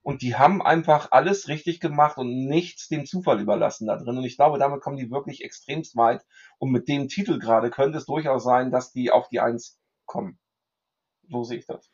Und 0.02 0.20
die 0.20 0.36
haben 0.36 0.60
einfach 0.60 1.08
alles 1.12 1.48
richtig 1.48 1.80
gemacht 1.80 2.18
und 2.18 2.46
nichts 2.46 2.88
dem 2.88 3.06
Zufall 3.06 3.40
überlassen 3.40 3.86
da 3.86 3.96
drin. 3.96 4.18
Und 4.18 4.24
ich 4.24 4.36
glaube, 4.36 4.58
damit 4.58 4.82
kommen 4.82 4.98
die 4.98 5.10
wirklich 5.10 5.42
extremst 5.42 5.96
weit. 5.96 6.24
Und 6.58 6.70
mit 6.70 6.88
dem 6.88 7.08
Titel 7.08 7.38
gerade 7.38 7.70
könnte 7.70 7.96
es 7.96 8.04
durchaus 8.04 8.44
sein, 8.44 8.70
dass 8.70 8.92
die 8.92 9.10
auf 9.10 9.28
die 9.28 9.40
Eins 9.40 9.80
kommen. 10.04 10.38
So 11.28 11.42
sehe 11.42 11.58
ich 11.58 11.66
das. 11.66 11.90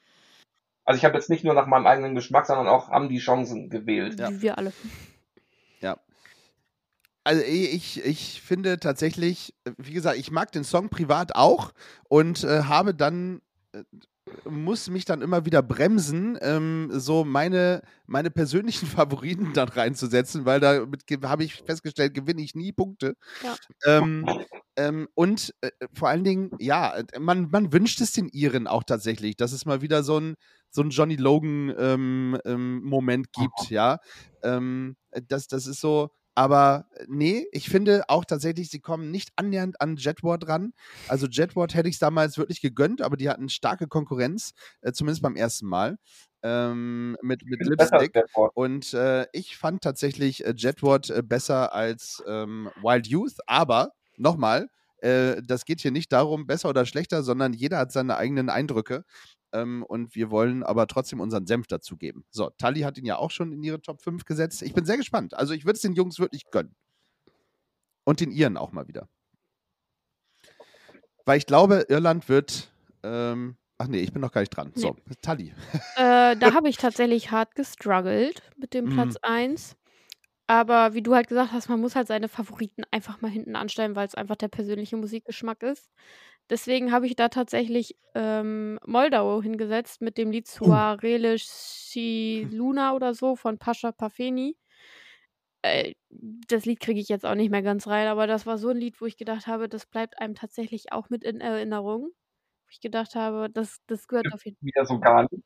Also 0.91 0.99
ich 0.99 1.05
habe 1.05 1.15
jetzt 1.15 1.31
nicht 1.31 1.45
nur 1.45 1.55
nach 1.55 1.67
meinem 1.67 1.87
eigenen 1.87 2.17
Geschmack, 2.17 2.47
sondern 2.47 2.67
auch 2.67 2.91
haben 2.91 3.09
die 3.09 3.19
Chancen 3.19 3.71
gewählt. 3.71 4.19
Ja. 4.19 4.29
Wie 4.29 4.43
wir 4.43 4.59
alle. 4.59 4.73
Also 7.23 7.45
ich, 7.45 8.05
ich 8.05 8.43
finde 8.43 8.81
tatsächlich, 8.81 9.55
äh, 9.65 9.71
wie 9.77 9.93
gesagt, 9.93 10.19
ich 10.19 10.33
mag 10.33 10.51
den 10.51 10.65
Song 10.65 10.89
privat 10.89 11.37
auch 11.37 11.73
und 12.09 12.43
äh, 12.43 12.65
habe 12.65 12.93
dann, 12.93 13.41
äh, 13.73 13.85
muss 14.49 14.91
mich 14.91 15.05
dann 15.05 15.23
immer 15.23 15.45
wieder 15.45 15.63
bremsen, 15.63 16.39
ähm, 16.41 16.89
so 16.93 17.25
meine, 17.25 17.83
meine 18.07 18.31
persönlichen 18.31 18.87
Favoriten 18.87 19.53
dann 19.53 19.69
reinzusetzen, 19.69 20.45
weil 20.45 20.61
damit 20.61 21.05
habe 21.25 21.45
ich 21.45 21.63
festgestellt, 21.63 22.15
gewinne 22.15 22.43
ich 22.43 22.55
nie 22.55 22.73
Punkte. 22.73 23.15
Ja. 23.43 23.57
Ähm, 23.87 24.27
ähm, 24.77 25.09
und 25.15 25.55
äh, 25.61 25.71
vor 25.93 26.09
allen 26.09 26.25
Dingen, 26.25 26.51
ja, 26.59 26.97
äh, 26.97 27.19
man, 27.19 27.49
man 27.51 27.73
wünscht 27.73 28.01
es 28.01 28.13
den 28.13 28.29
Iren 28.29 28.67
auch 28.67 28.85
tatsächlich, 28.85 29.37
dass 29.37 29.53
es 29.53 29.67
mal 29.67 29.83
wieder 29.83 30.03
so 30.03 30.19
ein, 30.19 30.35
so 30.71 30.83
ein 30.83 30.91
Johnny 30.91 31.17
Logan 31.17 31.75
ähm, 31.79 32.39
ähm, 32.45 32.83
Moment 32.83 33.33
gibt, 33.33 33.71
ja. 33.71 33.99
Ähm, 34.43 34.97
das, 35.29 35.49
das 35.49 35.67
ist 35.67 35.81
so, 35.81 36.11
aber 36.35 36.87
äh, 36.95 37.05
nee, 37.09 37.47
ich 37.53 37.69
finde 37.69 38.05
auch 38.09 38.25
tatsächlich, 38.25 38.71
sie 38.71 38.81
kommen 38.81 39.11
nicht 39.11 39.31
annähernd 39.37 39.81
an 39.81 39.97
Jetward 39.97 40.49
ran. 40.49 40.73
Also 41.09 41.27
Jetward 41.27 41.75
hätte 41.75 41.89
ich 41.89 41.97
es 41.97 42.01
damals 42.01 42.39
wirklich 42.39 42.61
gegönnt, 42.61 43.03
aber 43.03 43.17
die 43.17 43.29
hatten 43.29 43.49
starke 43.49 43.89
Konkurrenz, 43.89 44.53
äh, 44.81 44.93
zumindest 44.93 45.23
beim 45.23 45.37
ersten 45.37 45.67
Mal, 45.67 45.99
ähm, 46.43 47.17
mit, 47.23 47.45
mit 47.45 47.65
Lipstick. 47.67 48.19
Und 48.55 48.95
äh, 48.95 49.27
ich 49.33 49.57
fand 49.57 49.83
tatsächlich 49.83 50.45
äh, 50.45 50.55
Jetward 50.57 51.11
äh, 51.11 51.23
besser 51.23 51.75
als 51.75 52.23
ähm, 52.27 52.71
Wild 52.83 53.07
Youth, 53.07 53.37
aber 53.47 53.93
nochmal, 54.17 54.69
äh, 54.99 55.43
das 55.43 55.65
geht 55.65 55.81
hier 55.81 55.91
nicht 55.91 56.13
darum, 56.13 56.47
besser 56.47 56.69
oder 56.69 56.87
schlechter, 56.87 57.23
sondern 57.23 57.53
jeder 57.53 57.79
hat 57.79 57.93
seine 57.93 58.17
eigenen 58.17 58.49
Eindrücke. 58.49 59.05
Ähm, 59.53 59.83
und 59.83 60.15
wir 60.15 60.31
wollen 60.31 60.63
aber 60.63 60.87
trotzdem 60.87 61.21
unseren 61.21 61.47
Senf 61.47 61.67
dazugeben. 61.67 62.25
So, 62.31 62.51
Tali 62.51 62.81
hat 62.81 62.99
ihn 62.99 63.05
ja 63.05 63.17
auch 63.17 63.31
schon 63.31 63.53
in 63.53 63.63
ihre 63.63 63.81
Top 63.83 64.01
5 64.03 64.25
gesetzt. 64.25 64.63
Ich 64.63 64.75
bin 64.75 64.85
sehr 64.85 64.97
gespannt. 64.97 65.35
Also 65.35 65.55
ich 65.55 65.65
würde 65.65 65.77
es 65.77 65.83
den 65.83 65.95
Jungs 65.95 66.19
wirklich 66.21 66.51
gönnen. 66.51 66.75
Und 68.05 68.21
den 68.21 68.31
Iren 68.31 68.57
auch 68.57 68.73
mal 68.73 68.89
wieder. 68.89 69.09
Weil 71.25 71.39
ich 71.39 71.47
glaube, 71.47 71.87
Irland 71.89 72.29
wird. 72.29 72.73
Ähm, 73.03 73.57
ach 73.79 73.87
nee, 73.89 74.01
ich 74.01 74.13
bin 74.13 74.23
noch 74.23 74.33
gar 74.33 74.41
nicht 74.41 74.51
dran. 74.51 74.73
So, 74.75 74.97
Tali. 75.23 75.55
Äh, 75.97 76.37
da 76.37 76.55
habe 76.55 76.69
ich 76.69 76.77
tatsächlich 76.77 77.31
hart 77.31 77.55
gestruggelt 77.55 78.43
mit 78.57 78.75
dem 78.75 78.87
Mhm. 78.87 78.91
Platz 78.95 79.17
1. 79.23 79.77
Aber 80.47 80.95
wie 80.95 81.03
du 81.03 81.15
halt 81.15 81.29
gesagt 81.29 81.53
hast, 81.53 81.69
man 81.69 81.81
muss 81.81 81.95
halt 81.95 82.09
seine 82.09 82.29
Favoriten 82.29 82.83
einfach 82.91 83.21
mal 83.21 83.31
hinten 83.31 83.55
anstellen, 83.55 83.95
weil 83.95 84.07
es 84.09 84.17
einfach 84.17 84.35
der 84.37 84.49
persönliche 84.49 84.97
Musikgeschmack 84.97 85.63
ist. 85.63 85.91
Deswegen 86.51 86.91
habe 86.91 87.07
ich 87.07 87.15
da 87.15 87.29
tatsächlich 87.29 87.97
ähm, 88.15 88.79
Moldau 88.85 89.41
hingesetzt 89.41 90.03
mit 90.03 90.19
dem 90.19 90.33
Lied 90.33 90.49
Suarele 90.49 91.37
Si 91.39 92.47
Luna 92.51 92.93
oder 92.95 93.15
so 93.15 93.37
von 93.37 93.57
Pascha 93.59 93.93
Pafeni. 93.93 94.57
Äh, 95.63 95.95
das 96.09 96.65
Lied 96.65 96.81
kriege 96.81 97.01
ich 97.01 97.09
jetzt 97.09 97.25
auch 97.25 97.35
nicht 97.37 97.51
mehr 97.51 97.63
ganz 97.63 97.87
rein, 97.87 98.09
aber 98.09 98.27
das 98.27 98.47
war 98.47 98.59
so 98.59 98.71
ein 98.71 98.77
Lied, 98.79 99.01
wo 99.01 99.07
ich 99.07 99.17
gedacht 99.17 99.47
habe, 99.47 99.69
das 99.69 99.87
bleibt 99.87 100.21
einem 100.21 100.35
tatsächlich 100.35 100.93
auch 100.93 101.09
mit 101.09 101.23
in 101.23 101.41
Erinnerung. 101.41 102.11
Wo 102.11 102.69
ich 102.71 102.81
gedacht 102.81 103.15
habe, 103.15 103.49
das, 103.51 103.79
das 103.87 104.09
gehört 104.09 104.33
auf 104.33 104.45
jeden 104.45 104.57
Fall. 104.57 104.67
Wieder 104.67 104.87
so 104.87 104.99
gar 104.99 105.23
nicht. 105.31 105.45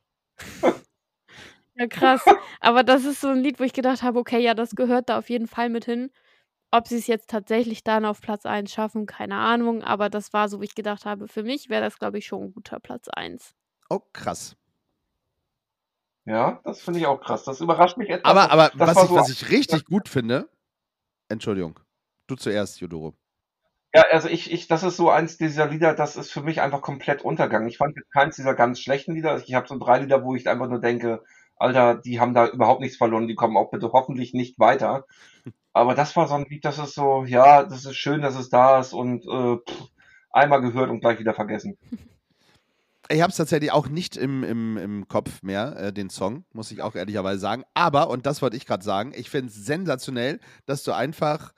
Ja, 1.76 1.86
krass. 1.88 2.24
Aber 2.60 2.84
das 2.84 3.04
ist 3.04 3.20
so 3.20 3.28
ein 3.28 3.42
Lied, 3.42 3.58
wo 3.58 3.64
ich 3.64 3.72
gedacht 3.72 4.02
habe, 4.02 4.18
okay, 4.18 4.38
ja, 4.40 4.54
das 4.54 4.76
gehört 4.76 5.08
da 5.08 5.18
auf 5.18 5.28
jeden 5.28 5.48
Fall 5.48 5.68
mit 5.68 5.84
hin. 5.84 6.10
Ob 6.76 6.88
sie 6.88 6.96
es 6.96 7.06
jetzt 7.06 7.30
tatsächlich 7.30 7.84
dann 7.84 8.04
auf 8.04 8.20
Platz 8.20 8.46
1 8.46 8.72
schaffen, 8.72 9.06
keine 9.06 9.36
Ahnung, 9.36 9.82
aber 9.82 10.10
das 10.10 10.32
war 10.32 10.48
so, 10.48 10.60
wie 10.60 10.64
ich 10.64 10.74
gedacht 10.74 11.04
habe. 11.04 11.28
Für 11.28 11.42
mich 11.42 11.68
wäre 11.68 11.82
das, 11.82 11.98
glaube 11.98 12.18
ich, 12.18 12.26
schon 12.26 12.42
ein 12.44 12.52
guter 12.52 12.80
Platz 12.80 13.08
1. 13.08 13.54
Oh, 13.90 14.00
krass. 14.12 14.56
Ja, 16.24 16.60
das 16.64 16.80
finde 16.80 17.00
ich 17.00 17.06
auch 17.06 17.20
krass. 17.20 17.44
Das 17.44 17.60
überrascht 17.60 17.96
mich 17.98 18.08
etwas. 18.08 18.24
Aber, 18.24 18.50
aber 18.50 18.70
was, 18.74 18.96
ich, 19.02 19.08
so- 19.08 19.14
was 19.14 19.30
ich 19.30 19.50
richtig 19.50 19.84
gut 19.84 20.08
finde, 20.08 20.48
Entschuldigung, 21.28 21.78
du 22.26 22.34
zuerst, 22.34 22.80
Jodoro. 22.80 23.14
Ja, 23.94 24.02
also 24.10 24.28
ich, 24.28 24.50
ich, 24.50 24.66
das 24.66 24.82
ist 24.82 24.96
so 24.96 25.10
eins 25.10 25.36
dieser 25.36 25.66
Lieder, 25.68 25.94
das 25.94 26.16
ist 26.16 26.32
für 26.32 26.42
mich 26.42 26.60
einfach 26.60 26.82
komplett 26.82 27.22
Untergang. 27.22 27.68
Ich 27.68 27.76
fand 27.76 27.94
jetzt 27.96 28.10
keins 28.12 28.34
dieser 28.36 28.54
ganz 28.54 28.80
schlechten 28.80 29.14
Lieder. 29.14 29.36
Ich 29.46 29.54
habe 29.54 29.68
so 29.68 29.78
drei 29.78 30.00
Lieder, 30.00 30.24
wo 30.24 30.34
ich 30.34 30.48
einfach 30.48 30.68
nur 30.68 30.80
denke, 30.80 31.22
Alter, 31.56 31.94
die 31.94 32.18
haben 32.18 32.34
da 32.34 32.48
überhaupt 32.48 32.80
nichts 32.80 32.96
verloren, 32.96 33.28
die 33.28 33.36
kommen 33.36 33.56
auch 33.56 33.70
bitte 33.70 33.92
hoffentlich 33.92 34.34
nicht 34.34 34.58
weiter. 34.58 35.04
Aber 35.74 35.94
das 35.94 36.14
war 36.14 36.28
so 36.28 36.34
ein 36.34 36.46
Lied, 36.48 36.64
das 36.64 36.78
ist 36.78 36.94
so, 36.94 37.24
ja, 37.24 37.64
das 37.64 37.84
ist 37.84 37.96
schön, 37.96 38.22
dass 38.22 38.36
es 38.36 38.48
da 38.48 38.78
ist 38.78 38.92
und 38.92 39.26
äh, 39.26 39.56
pff, 39.56 39.88
einmal 40.30 40.60
gehört 40.60 40.88
und 40.88 41.00
gleich 41.00 41.18
wieder 41.18 41.34
vergessen. 41.34 41.76
Ich 43.10 43.20
habe 43.20 43.30
es 43.30 43.36
tatsächlich 43.36 43.70
auch 43.70 43.86
nicht 43.86 44.16
im, 44.16 44.42
im, 44.44 44.78
im 44.78 45.08
Kopf 45.08 45.42
mehr, 45.42 45.76
äh, 45.76 45.92
den 45.92 46.08
Song, 46.08 46.46
muss 46.54 46.70
ich 46.70 46.80
auch 46.80 46.94
ehrlicherweise 46.94 47.38
sagen. 47.38 47.62
Aber, 47.74 48.08
und 48.08 48.24
das 48.24 48.40
wollte 48.40 48.56
ich 48.56 48.64
gerade 48.64 48.82
sagen, 48.82 49.12
ich 49.14 49.28
finde 49.28 49.48
es 49.48 49.56
sensationell, 49.56 50.40
dass 50.64 50.84
du 50.84 50.92
einfach 50.92 51.52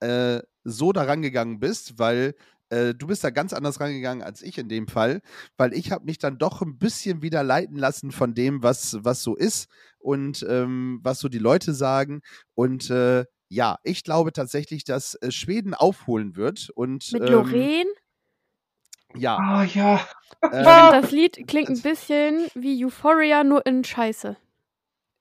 äh, 0.00 0.40
so 0.62 0.92
da 0.92 1.04
rangegangen 1.04 1.58
bist, 1.58 1.98
weil 1.98 2.34
äh, 2.68 2.92
du 2.92 3.06
bist 3.06 3.24
da 3.24 3.30
ganz 3.30 3.54
anders 3.54 3.80
rangegangen 3.80 4.22
als 4.22 4.42
ich 4.42 4.58
in 4.58 4.68
dem 4.68 4.88
Fall, 4.88 5.22
weil 5.56 5.72
ich 5.72 5.90
habe 5.90 6.04
mich 6.04 6.18
dann 6.18 6.36
doch 6.36 6.60
ein 6.60 6.76
bisschen 6.76 7.22
wieder 7.22 7.42
leiten 7.42 7.76
lassen 7.76 8.12
von 8.12 8.34
dem, 8.34 8.62
was, 8.62 8.98
was 9.00 9.22
so 9.22 9.34
ist 9.34 9.70
und 9.98 10.44
ähm, 10.50 11.00
was 11.02 11.20
so 11.20 11.30
die 11.30 11.38
Leute 11.38 11.72
sagen. 11.72 12.20
Und 12.54 12.90
äh, 12.90 13.24
ja, 13.50 13.78
ich 13.82 14.04
glaube 14.04 14.32
tatsächlich, 14.32 14.84
dass 14.84 15.16
äh, 15.16 15.30
Schweden 15.30 15.74
aufholen 15.74 16.36
wird. 16.36 16.70
Und, 16.70 17.12
Mit 17.12 17.22
ähm, 17.22 17.28
Lorraine. 17.28 17.90
Ja. 19.16 19.36
Ah 19.36 19.64
ja, 19.64 19.96
Ich 19.96 20.50
ähm, 20.52 20.64
finde, 20.64 21.00
das 21.02 21.10
Lied 21.10 21.48
klingt 21.48 21.68
ein 21.68 21.82
bisschen 21.82 22.46
wie 22.54 22.84
Euphoria, 22.84 23.42
nur 23.42 23.66
in 23.66 23.82
Scheiße. 23.82 24.36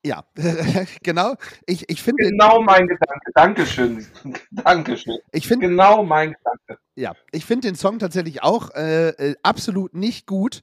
Ja, 0.05 0.23
genau. 1.03 1.35
Ich, 1.65 1.89
ich 1.89 2.01
finde, 2.01 2.23
genau 2.29 2.61
mein 2.61 2.87
Gedanke. 2.87 3.31
Dankeschön. 3.35 4.05
Dankeschön. 4.51 5.17
ich 5.33 5.45
finde, 5.45 5.67
Genau 5.67 6.03
mein 6.03 6.33
Gedanke. 6.33 6.81
ja, 6.95 7.13
ich 7.33 7.45
finde 7.45 7.67
den 7.67 7.75
Song 7.75 7.99
tatsächlich 7.99 8.41
auch 8.41 8.71
äh, 8.75 9.09
äh, 9.09 9.35
absolut 9.43 9.93
nicht 9.93 10.25
gut. 10.25 10.61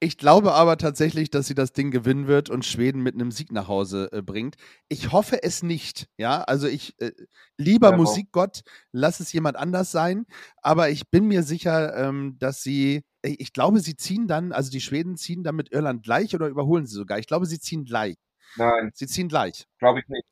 Ich 0.00 0.16
glaube 0.16 0.54
aber 0.54 0.78
tatsächlich, 0.78 1.28
dass 1.28 1.48
sie 1.48 1.54
das 1.54 1.72
Ding 1.72 1.90
gewinnen 1.90 2.28
wird 2.28 2.48
und 2.48 2.64
Schweden 2.64 3.02
mit 3.02 3.14
einem 3.14 3.30
Sieg 3.30 3.52
nach 3.52 3.68
Hause 3.68 4.08
äh, 4.12 4.22
bringt. 4.22 4.54
Ich 4.88 5.12
hoffe 5.12 5.42
es 5.42 5.62
nicht. 5.62 6.06
Ja, 6.16 6.42
also 6.44 6.66
ich 6.66 6.94
äh, 7.00 7.10
lieber 7.58 7.90
Ja. 7.90 7.96
Musikgott, 7.96 8.62
lass 8.92 9.20
es 9.20 9.32
jemand 9.34 9.56
anders 9.56 9.90
sein. 9.90 10.24
Aber 10.62 10.88
ich 10.88 11.10
bin 11.10 11.26
mir 11.26 11.42
sicher, 11.42 11.94
ähm, 11.96 12.36
dass 12.38 12.62
sie, 12.62 13.02
ich 13.22 13.40
ich 13.40 13.52
glaube, 13.52 13.80
sie 13.80 13.96
ziehen 13.96 14.28
dann, 14.28 14.52
also 14.52 14.70
die 14.70 14.80
Schweden 14.80 15.16
ziehen 15.16 15.42
dann 15.42 15.56
mit 15.56 15.72
Irland 15.72 16.04
gleich 16.04 16.34
oder 16.34 16.46
überholen 16.46 16.86
sie 16.86 16.94
sogar. 16.94 17.18
Ich 17.18 17.26
glaube, 17.26 17.44
sie 17.46 17.58
ziehen 17.58 17.84
gleich. 17.84 18.14
Nein, 18.56 18.90
Sie 18.94 19.06
ziehen 19.06 19.28
gleich. 19.28 19.66
glaube 19.78 20.00
ich 20.00 20.08
nicht. 20.08 20.26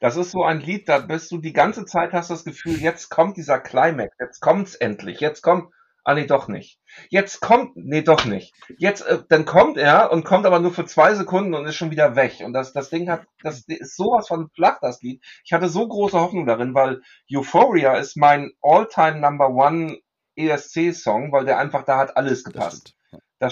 Das 0.00 0.16
ist 0.16 0.30
so 0.30 0.42
ein 0.42 0.60
Lied, 0.60 0.88
da 0.88 0.98
bist 0.98 1.30
du 1.30 1.38
die 1.38 1.52
ganze 1.52 1.84
Zeit 1.84 2.12
hast 2.12 2.30
das 2.30 2.44
Gefühl, 2.44 2.80
jetzt 2.80 3.10
kommt 3.10 3.36
dieser 3.36 3.60
Climax, 3.60 4.16
jetzt 4.18 4.40
kommt's 4.40 4.74
endlich, 4.74 5.20
jetzt 5.20 5.42
kommt, 5.42 5.70
ah 6.02 6.14
nee, 6.14 6.24
doch 6.24 6.48
nicht. 6.48 6.80
Jetzt 7.10 7.40
kommt, 7.40 7.76
nee, 7.76 8.00
doch 8.00 8.24
nicht. 8.24 8.54
Jetzt, 8.78 9.02
äh, 9.02 9.22
dann 9.28 9.44
kommt 9.44 9.76
er 9.76 10.12
und 10.12 10.24
kommt 10.24 10.46
aber 10.46 10.60
nur 10.60 10.72
für 10.72 10.86
zwei 10.86 11.14
Sekunden 11.14 11.52
und 11.52 11.66
ist 11.66 11.76
schon 11.76 11.90
wieder 11.90 12.16
weg. 12.16 12.40
Und 12.42 12.52
das, 12.54 12.72
das 12.72 12.90
Ding 12.90 13.10
hat, 13.10 13.26
das 13.42 13.64
ist 13.66 13.96
sowas 13.96 14.28
von 14.28 14.48
flach, 14.54 14.78
das 14.80 15.02
Lied. 15.02 15.22
Ich 15.44 15.52
hatte 15.52 15.68
so 15.68 15.86
große 15.86 16.18
Hoffnung 16.18 16.46
darin, 16.46 16.74
weil 16.74 17.02
Euphoria 17.30 17.94
ist 17.96 18.16
mein 18.16 18.52
all-time 18.62 19.20
number 19.20 19.50
one 19.50 19.98
ESC-Song, 20.36 21.32
weil 21.32 21.44
der 21.44 21.58
einfach, 21.58 21.84
da 21.84 21.98
hat 21.98 22.16
alles 22.16 22.44
gepasst. 22.44 22.95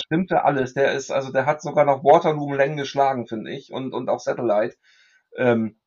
Stimmt. 0.01 0.30
Das 0.30 0.37
stimmte 0.37 0.45
alles. 0.45 0.74
Der 0.74 0.93
ist, 0.93 1.11
also 1.11 1.32
der 1.32 1.47
hat 1.47 1.62
sogar 1.62 1.85
noch 1.85 2.05
Waterloo 2.05 2.45
um 2.45 2.55
Längen 2.55 2.76
geschlagen, 2.76 3.26
finde 3.26 3.53
ich, 3.53 3.72
und, 3.72 3.93
und 3.93 4.09
auch 4.09 4.20
Satellite. 4.20 4.76
Ähm, 5.37 5.78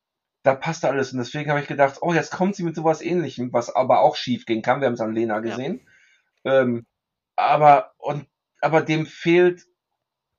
da 0.42 0.54
passte 0.54 0.88
alles. 0.88 1.12
Und 1.12 1.18
deswegen 1.18 1.50
habe 1.50 1.60
ich 1.60 1.66
gedacht, 1.66 1.98
oh, 2.00 2.12
jetzt 2.12 2.32
kommt 2.32 2.56
sie 2.56 2.62
mit 2.62 2.76
sowas 2.76 3.02
ähnlichem, 3.02 3.52
was 3.52 3.74
aber 3.74 4.00
auch 4.00 4.16
schief 4.16 4.46
gehen 4.46 4.62
kann. 4.62 4.80
Wir 4.80 4.86
haben 4.86 4.94
es 4.94 5.00
an 5.00 5.14
Lena 5.14 5.40
gesehen. 5.40 5.86
Ähm, 6.44 6.86
aber, 7.36 7.92
und, 7.98 8.26
aber 8.60 8.82
dem 8.82 9.06
fehlt 9.06 9.66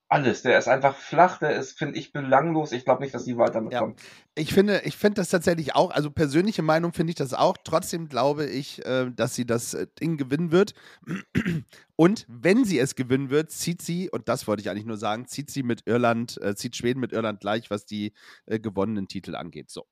alles. 0.09 0.41
Der 0.41 0.57
ist 0.57 0.67
einfach 0.67 0.95
flach, 0.95 1.37
der 1.39 1.55
ist, 1.55 1.77
finde 1.77 1.97
ich, 1.97 2.11
belanglos. 2.11 2.71
Ich 2.71 2.83
glaube 2.83 3.01
nicht, 3.03 3.13
dass 3.13 3.25
die 3.25 3.37
weiterkommen. 3.37 3.95
Ich 4.35 4.53
finde, 4.53 4.81
ich 4.83 4.97
finde 4.97 5.15
das 5.21 5.29
tatsächlich 5.29 5.75
auch, 5.75 5.91
also 5.91 6.09
persönliche 6.11 6.61
Meinung 6.63 6.93
finde 6.93 7.11
ich 7.11 7.15
das 7.15 7.33
auch. 7.33 7.55
Trotzdem 7.63 8.09
glaube 8.09 8.45
ich, 8.45 8.83
äh, 8.85 9.11
dass 9.11 9.35
sie 9.35 9.45
das 9.45 9.73
äh, 9.75 9.87
Ding 10.01 10.17
gewinnen 10.17 10.51
wird. 10.51 10.73
Und 11.95 12.25
wenn 12.27 12.65
sie 12.65 12.79
es 12.79 12.95
gewinnen 12.95 13.29
wird, 13.29 13.51
zieht 13.51 13.81
sie, 13.81 14.09
und 14.09 14.29
das 14.29 14.47
wollte 14.47 14.61
ich 14.61 14.69
eigentlich 14.69 14.85
nur 14.85 14.95
sagen, 14.95 15.27
zieht 15.27 15.51
sie 15.51 15.63
mit 15.63 15.81
Irland, 15.85 16.39
äh, 16.41 16.55
zieht 16.55 16.77
Schweden 16.77 17.01
mit 17.01 17.11
Irland 17.11 17.41
gleich, 17.41 17.69
was 17.69 17.85
die 17.85 18.13
äh, 18.45 18.57
gewonnenen 18.57 19.09
Titel 19.09 19.35
angeht. 19.35 19.69
So. 19.69 19.85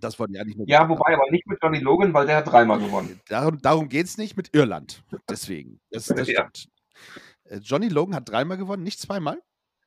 Das 0.00 0.18
wollte 0.18 0.32
ich 0.34 0.40
eigentlich 0.40 0.56
nur 0.56 0.66
Ja, 0.66 0.78
sagen. 0.78 0.90
wobei 0.90 1.12
aber 1.14 1.30
nicht 1.30 1.46
mit 1.46 1.58
Johnny 1.62 1.78
Logan, 1.80 2.14
weil 2.14 2.26
der 2.26 2.36
hat 2.38 2.50
dreimal 2.50 2.78
gewonnen. 2.78 3.20
Darum, 3.28 3.58
darum 3.60 3.88
geht 3.90 4.06
es 4.06 4.16
nicht 4.16 4.36
mit 4.38 4.54
Irland. 4.54 5.02
Deswegen. 5.28 5.78
Das, 5.90 6.06
das 6.06 6.26
Ja. 6.28 6.48
stimmt. 6.50 6.68
Äh, 7.48 7.58
Johnny 7.58 7.88
Logan 7.88 8.14
hat 8.14 8.28
dreimal 8.28 8.56
gewonnen, 8.56 8.82
nicht 8.82 9.00
zweimal? 9.00 9.40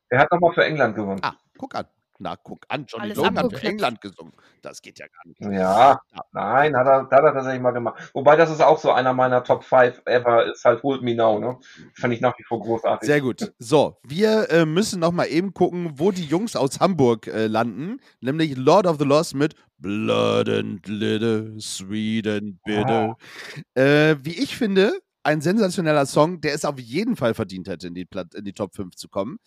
Er 0.10 0.20
hat 0.22 0.32
nochmal 0.32 0.54
für 0.54 0.64
England 0.66 0.96
gewonnen. 0.96 1.20
Ah, 1.24 1.34
guck 1.58 1.76
an. 1.76 1.86
Na, 2.22 2.36
guck 2.36 2.66
an. 2.68 2.86
Johnny 2.86 3.04
Alles 3.06 3.18
Logan 3.18 3.38
hat 3.38 3.58
für. 3.58 3.66
England 3.68 4.02
gesungen. 4.02 4.34
Das 4.62 4.82
geht 4.82 5.00
ja 5.00 5.06
gar 5.08 5.26
nicht. 5.26 5.40
Ja, 5.42 6.02
Ja. 6.14 6.22
nein, 6.34 6.76
hat 6.76 6.86
er, 6.86 7.04
hat 7.04 7.12
er 7.24 7.34
tatsächlich 7.34 7.62
mal 7.62 7.72
gemacht. 7.72 8.12
Wobei 8.14 8.36
das 8.36 8.52
ist 8.52 8.60
auch 8.62 8.78
so 8.78 8.92
einer 8.92 9.14
meiner 9.14 9.42
Top 9.42 9.64
5 9.64 10.02
ever, 10.06 10.46
ist 10.52 10.66
halt 10.66 10.84
Hold 10.84 11.02
Me 11.02 11.16
Now, 11.16 11.40
ne? 11.40 11.58
Fand 11.96 12.14
ich 12.14 12.20
nach 12.20 12.38
wie 12.38 12.44
vor 12.44 12.60
großartig. 12.60 13.08
Sehr 13.08 13.22
gut. 13.22 13.54
So, 13.60 14.00
wir 14.04 14.50
äh, 14.50 14.66
müssen 14.66 15.00
noch 15.00 15.14
mal 15.14 15.26
eben 15.28 15.54
gucken, 15.54 15.92
wo 15.96 16.12
die 16.12 16.26
Jungs 16.26 16.58
aus 16.58 16.82
Hamburg 16.82 17.28
äh, 17.28 17.48
landen. 17.48 18.02
Nämlich 18.20 18.58
Lord 18.58 18.86
of 18.86 18.98
the 19.00 19.06
Lost 19.06 19.36
mit 19.36 19.56
Blood 19.78 20.50
and 20.50 20.84
Glitter, 20.84 21.58
Sweet 21.58 22.28
and 22.28 22.62
Bitter. 22.64 23.16
Äh, 23.76 24.18
wie 24.24 24.38
ich 24.44 24.58
finde, 24.58 24.92
ein 25.30 25.42
sensationeller 25.42 26.08
Song, 26.08 26.42
der 26.42 26.56
es 26.56 26.66
auf 26.66 26.80
jeden 26.80 27.16
Fall 27.16 27.36
verdient 27.36 27.68
hätte, 27.68 27.88
in 27.88 27.94
die, 27.94 28.06
Plat 28.06 28.34
in 28.34 28.46
die 28.46 28.54
Top 28.54 28.74
5 28.74 28.96
zu 28.96 29.10
kommen. 29.10 29.38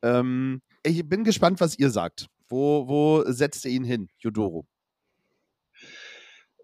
Ähm, 0.00 0.62
ich 0.84 1.08
bin 1.08 1.24
gespannt, 1.24 1.60
was 1.60 1.76
ihr 1.76 1.90
sagt. 1.90 2.28
Wo, 2.48 2.86
wo 2.86 3.24
setzt 3.26 3.64
ihr 3.64 3.72
ihn 3.72 3.82
hin, 3.82 4.08
Jodoro? 4.18 4.66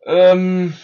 Ähm, 0.06 0.74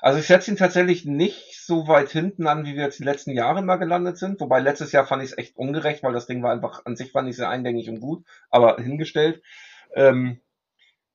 also 0.00 0.20
ich 0.20 0.26
setze 0.28 0.52
ihn 0.52 0.56
tatsächlich 0.56 1.04
nicht 1.04 1.60
so 1.60 1.88
weit 1.88 2.10
hinten 2.10 2.46
an, 2.46 2.64
wie 2.64 2.76
wir 2.76 2.84
jetzt 2.84 3.00
die 3.00 3.04
letzten 3.04 3.32
Jahre 3.32 3.62
mal 3.62 3.76
gelandet 3.76 4.16
sind. 4.16 4.40
Wobei 4.40 4.60
letztes 4.60 4.92
Jahr 4.92 5.04
fand 5.04 5.24
ich 5.24 5.32
es 5.32 5.38
echt 5.38 5.56
ungerecht, 5.56 6.04
weil 6.04 6.12
das 6.12 6.26
Ding 6.26 6.40
war 6.44 6.52
einfach, 6.52 6.84
an 6.84 6.94
sich 6.94 7.10
fand 7.10 7.28
ich 7.28 7.34
sehr 7.34 7.48
eingängig 7.48 7.88
und 7.88 7.98
gut, 7.98 8.24
aber 8.48 8.76
hingestellt. 8.76 9.42
Ähm, 9.96 10.40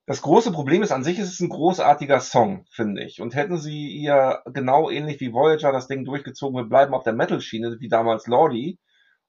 das 0.08 0.22
große 0.22 0.54
Problem 0.54 0.84
ist, 0.84 0.94
an 0.94 1.04
sich 1.04 1.20
ist 1.20 1.34
es 1.34 1.42
ein 1.42 1.50
großartiger 1.50 2.22
Song, 2.22 2.66
finde 2.72 3.04
ich. 3.04 3.20
Und 3.20 3.36
hätten 3.36 3.58
sie 3.58 3.90
ihr 3.90 4.42
genau 4.46 4.90
ähnlich 4.90 5.20
wie 5.20 5.34
Voyager 5.34 5.74
das 5.74 5.88
Ding 5.90 6.06
durchgezogen, 6.06 6.56
wir 6.56 6.64
bleiben 6.64 6.94
auf 6.94 7.04
der 7.04 7.12
Metal-Schiene, 7.12 7.76
wie 7.82 7.90
damals 7.90 8.26
Lordi, 8.26 8.80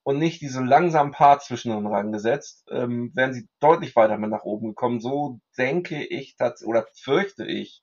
und 0.05 0.19
nicht 0.19 0.41
diese 0.41 0.63
langsamen 0.63 1.13
Parts 1.13 1.49
zwischen 1.49 1.73
den 1.73 1.87
rangesetzt, 1.89 2.65
ähm, 2.71 3.11
wären 3.13 3.35
sie 3.35 3.49
deutlich 3.59 3.97
weiter 3.97 4.19
mit 4.19 4.31
nach 4.31 4.45
oben 4.45 4.69
gekommen. 4.69 5.01
So 5.01 5.41
denke 5.59 6.05
ich, 6.05 6.37
oder 6.65 6.87
fürchte 6.95 7.45
ich, 7.45 7.83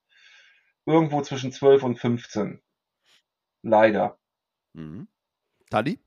irgendwo 0.86 1.22
zwischen 1.22 1.52
12 1.52 1.84
und 1.84 2.00
15. 2.00 2.62
Leider. 3.62 4.18
Mhm. 4.72 5.10
Tali? 5.70 6.00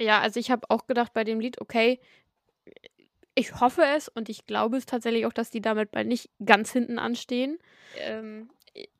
Ja, 0.00 0.20
also 0.20 0.40
ich 0.40 0.50
habe 0.50 0.68
auch 0.68 0.88
gedacht 0.88 1.12
bei 1.14 1.22
dem 1.22 1.38
Lied, 1.38 1.60
okay, 1.60 2.00
ich 3.36 3.60
hoffe 3.60 3.82
es 3.84 4.08
und 4.08 4.30
ich 4.30 4.46
glaube 4.46 4.78
es 4.78 4.86
tatsächlich 4.86 5.26
auch, 5.26 5.34
dass 5.34 5.50
die 5.50 5.62
damit 5.62 5.92
bald 5.92 6.08
nicht 6.08 6.30
ganz 6.44 6.72
hinten 6.72 6.98
anstehen. 6.98 7.58
Ähm, 7.94 8.50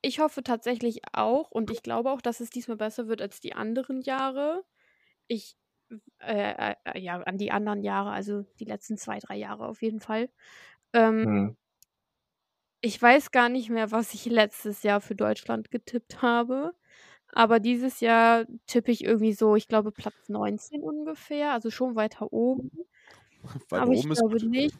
ich 0.02 0.20
hoffe 0.20 0.42
tatsächlich 0.44 1.02
auch 1.12 1.50
und 1.50 1.70
ich 1.70 1.82
glaube 1.82 2.10
auch, 2.12 2.22
dass 2.22 2.40
es 2.40 2.50
diesmal 2.50 2.78
besser 2.78 3.08
wird 3.08 3.22
als 3.22 3.40
die 3.40 3.54
anderen 3.54 4.02
Jahre. 4.02 4.64
Ich, 5.28 5.56
äh, 6.20 6.74
äh, 6.84 7.00
ja, 7.00 7.20
an 7.22 7.38
die 7.38 7.52
anderen 7.52 7.82
Jahre, 7.84 8.10
also 8.12 8.44
die 8.60 8.66
letzten 8.66 8.98
zwei, 8.98 9.20
drei 9.20 9.36
Jahre 9.36 9.66
auf 9.68 9.82
jeden 9.82 10.00
Fall. 10.00 10.30
Ähm, 10.94 11.26
Hm. 11.26 11.56
ich 12.80 13.00
weiß 13.00 13.30
gar 13.32 13.48
nicht 13.48 13.70
mehr, 13.70 13.90
was 13.90 14.14
ich 14.14 14.26
letztes 14.26 14.82
Jahr 14.82 15.00
für 15.00 15.14
Deutschland 15.16 15.70
getippt 15.70 16.22
habe. 16.22 16.74
Aber 17.32 17.60
dieses 17.60 18.00
Jahr 18.00 18.46
tippe 18.66 18.92
ich 18.92 19.04
irgendwie 19.04 19.32
so, 19.34 19.56
ich 19.56 19.68
glaube, 19.68 19.92
Platz 19.92 20.28
19 20.28 20.82
ungefähr, 20.82 21.52
also 21.52 21.70
schon 21.70 21.96
weiter 21.96 22.32
oben. 22.32 22.70
Weil 23.70 23.80
aber 23.80 23.92
ich 23.92 24.08
glaube 24.08 24.38
gut. 24.38 24.50
nicht. 24.50 24.76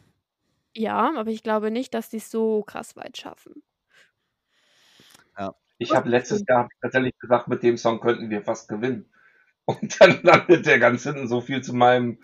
Ja, 0.75 1.13
aber 1.17 1.31
ich 1.31 1.43
glaube 1.43 1.71
nicht, 1.71 1.93
dass 1.93 2.09
die 2.09 2.17
es 2.17 2.29
so 2.29 2.63
krass 2.63 2.95
weit 2.95 3.17
schaffen. 3.17 3.63
Ich 5.79 5.93
habe 5.93 6.09
letztes 6.09 6.43
Jahr 6.47 6.63
hab 6.63 6.71
ich 6.71 6.79
tatsächlich 6.81 7.17
gesagt, 7.19 7.47
mit 7.47 7.63
dem 7.63 7.77
Song 7.77 7.99
könnten 7.99 8.29
wir 8.29 8.41
fast 8.41 8.67
gewinnen. 8.67 9.05
Und 9.65 9.99
dann 9.99 10.21
landet 10.23 10.65
der 10.65 10.79
ganz 10.79 11.03
hinten 11.03 11.27
so 11.27 11.41
viel 11.41 11.61
zu 11.61 11.73
meinem 11.73 12.19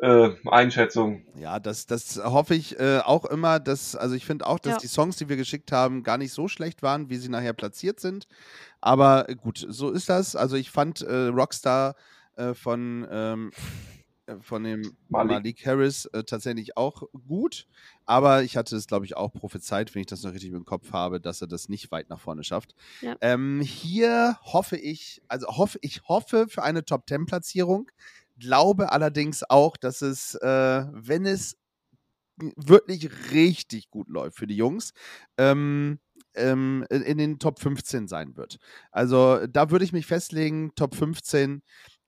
äh, 0.00 0.30
Einschätzung. 0.46 1.24
Ja, 1.36 1.58
das, 1.58 1.86
das 1.86 2.22
hoffe 2.22 2.54
ich 2.54 2.78
äh, 2.78 2.98
auch 2.98 3.24
immer. 3.24 3.60
Dass, 3.60 3.96
also 3.96 4.14
ich 4.14 4.26
finde 4.26 4.46
auch, 4.46 4.58
dass 4.58 4.74
Ja. 4.74 4.78
die 4.78 4.88
Songs, 4.88 5.16
die 5.16 5.28
wir 5.28 5.36
geschickt 5.36 5.72
haben, 5.72 6.02
gar 6.02 6.18
nicht 6.18 6.32
so 6.32 6.48
schlecht 6.48 6.82
waren, 6.82 7.08
wie 7.08 7.16
sie 7.16 7.30
nachher 7.30 7.54
platziert 7.54 7.98
sind. 7.98 8.26
Aber 8.80 9.28
äh, 9.28 9.36
gut, 9.36 9.64
so 9.66 9.90
ist 9.90 10.08
das. 10.08 10.36
Also 10.36 10.56
ich 10.56 10.70
fand 10.70 11.00
äh, 11.00 11.28
Rockstar 11.28 11.94
äh, 12.36 12.52
von, 12.52 13.06
ähm, 13.10 13.52
äh, 13.54 14.01
von 14.40 14.64
dem 14.64 14.96
Malik. 15.08 15.30
Malik, 15.30 15.66
Harris 15.66 16.06
äh, 16.06 16.24
tatsächlich 16.24 16.76
auch 16.76 17.02
gut. 17.26 17.66
Aber 18.06 18.42
ich 18.42 18.56
hatte 18.56 18.76
es, 18.76 18.86
glaube 18.86 19.04
ich, 19.04 19.16
auch 19.16 19.32
prophezeit, 19.32 19.94
wenn 19.94 20.00
ich 20.00 20.06
das 20.06 20.22
noch 20.22 20.32
richtig 20.32 20.52
im 20.52 20.64
Kopf 20.64 20.92
habe, 20.92 21.20
dass 21.20 21.40
er 21.40 21.48
das 21.48 21.68
nicht 21.68 21.90
weit 21.90 22.08
nach 22.08 22.20
vorne 22.20 22.44
schafft. 22.44 22.74
Ja. 23.00 23.16
Ähm, 23.20 23.60
hier 23.60 24.38
hoffe 24.42 24.76
ich, 24.76 25.22
also 25.28 25.46
hoffe, 25.48 25.78
ich 25.82 26.02
hoffe 26.08 26.46
für 26.48 26.62
eine 26.62 26.84
Top 26.84 27.08
10 27.08 27.26
Platzierung. 27.26 27.90
Glaube 28.38 28.92
allerdings 28.92 29.42
auch, 29.48 29.76
dass 29.76 30.02
es, 30.02 30.34
äh, 30.36 30.84
wenn 30.92 31.26
es 31.26 31.58
wirklich 32.56 33.10
richtig 33.32 33.90
gut 33.90 34.08
läuft 34.08 34.38
für 34.38 34.46
die 34.46 34.56
Jungs, 34.56 34.92
ähm, 35.36 35.98
ähm, 36.34 36.84
in 36.90 37.02
in 37.02 37.18
den 37.18 37.38
Top 37.38 37.60
15 37.60 38.08
sein 38.08 38.36
wird. 38.36 38.58
Also 38.90 39.46
da 39.46 39.70
würde 39.70 39.84
ich 39.84 39.92
mich 39.92 40.06
festlegen, 40.06 40.72
Top 40.74 40.94
15 40.94 41.62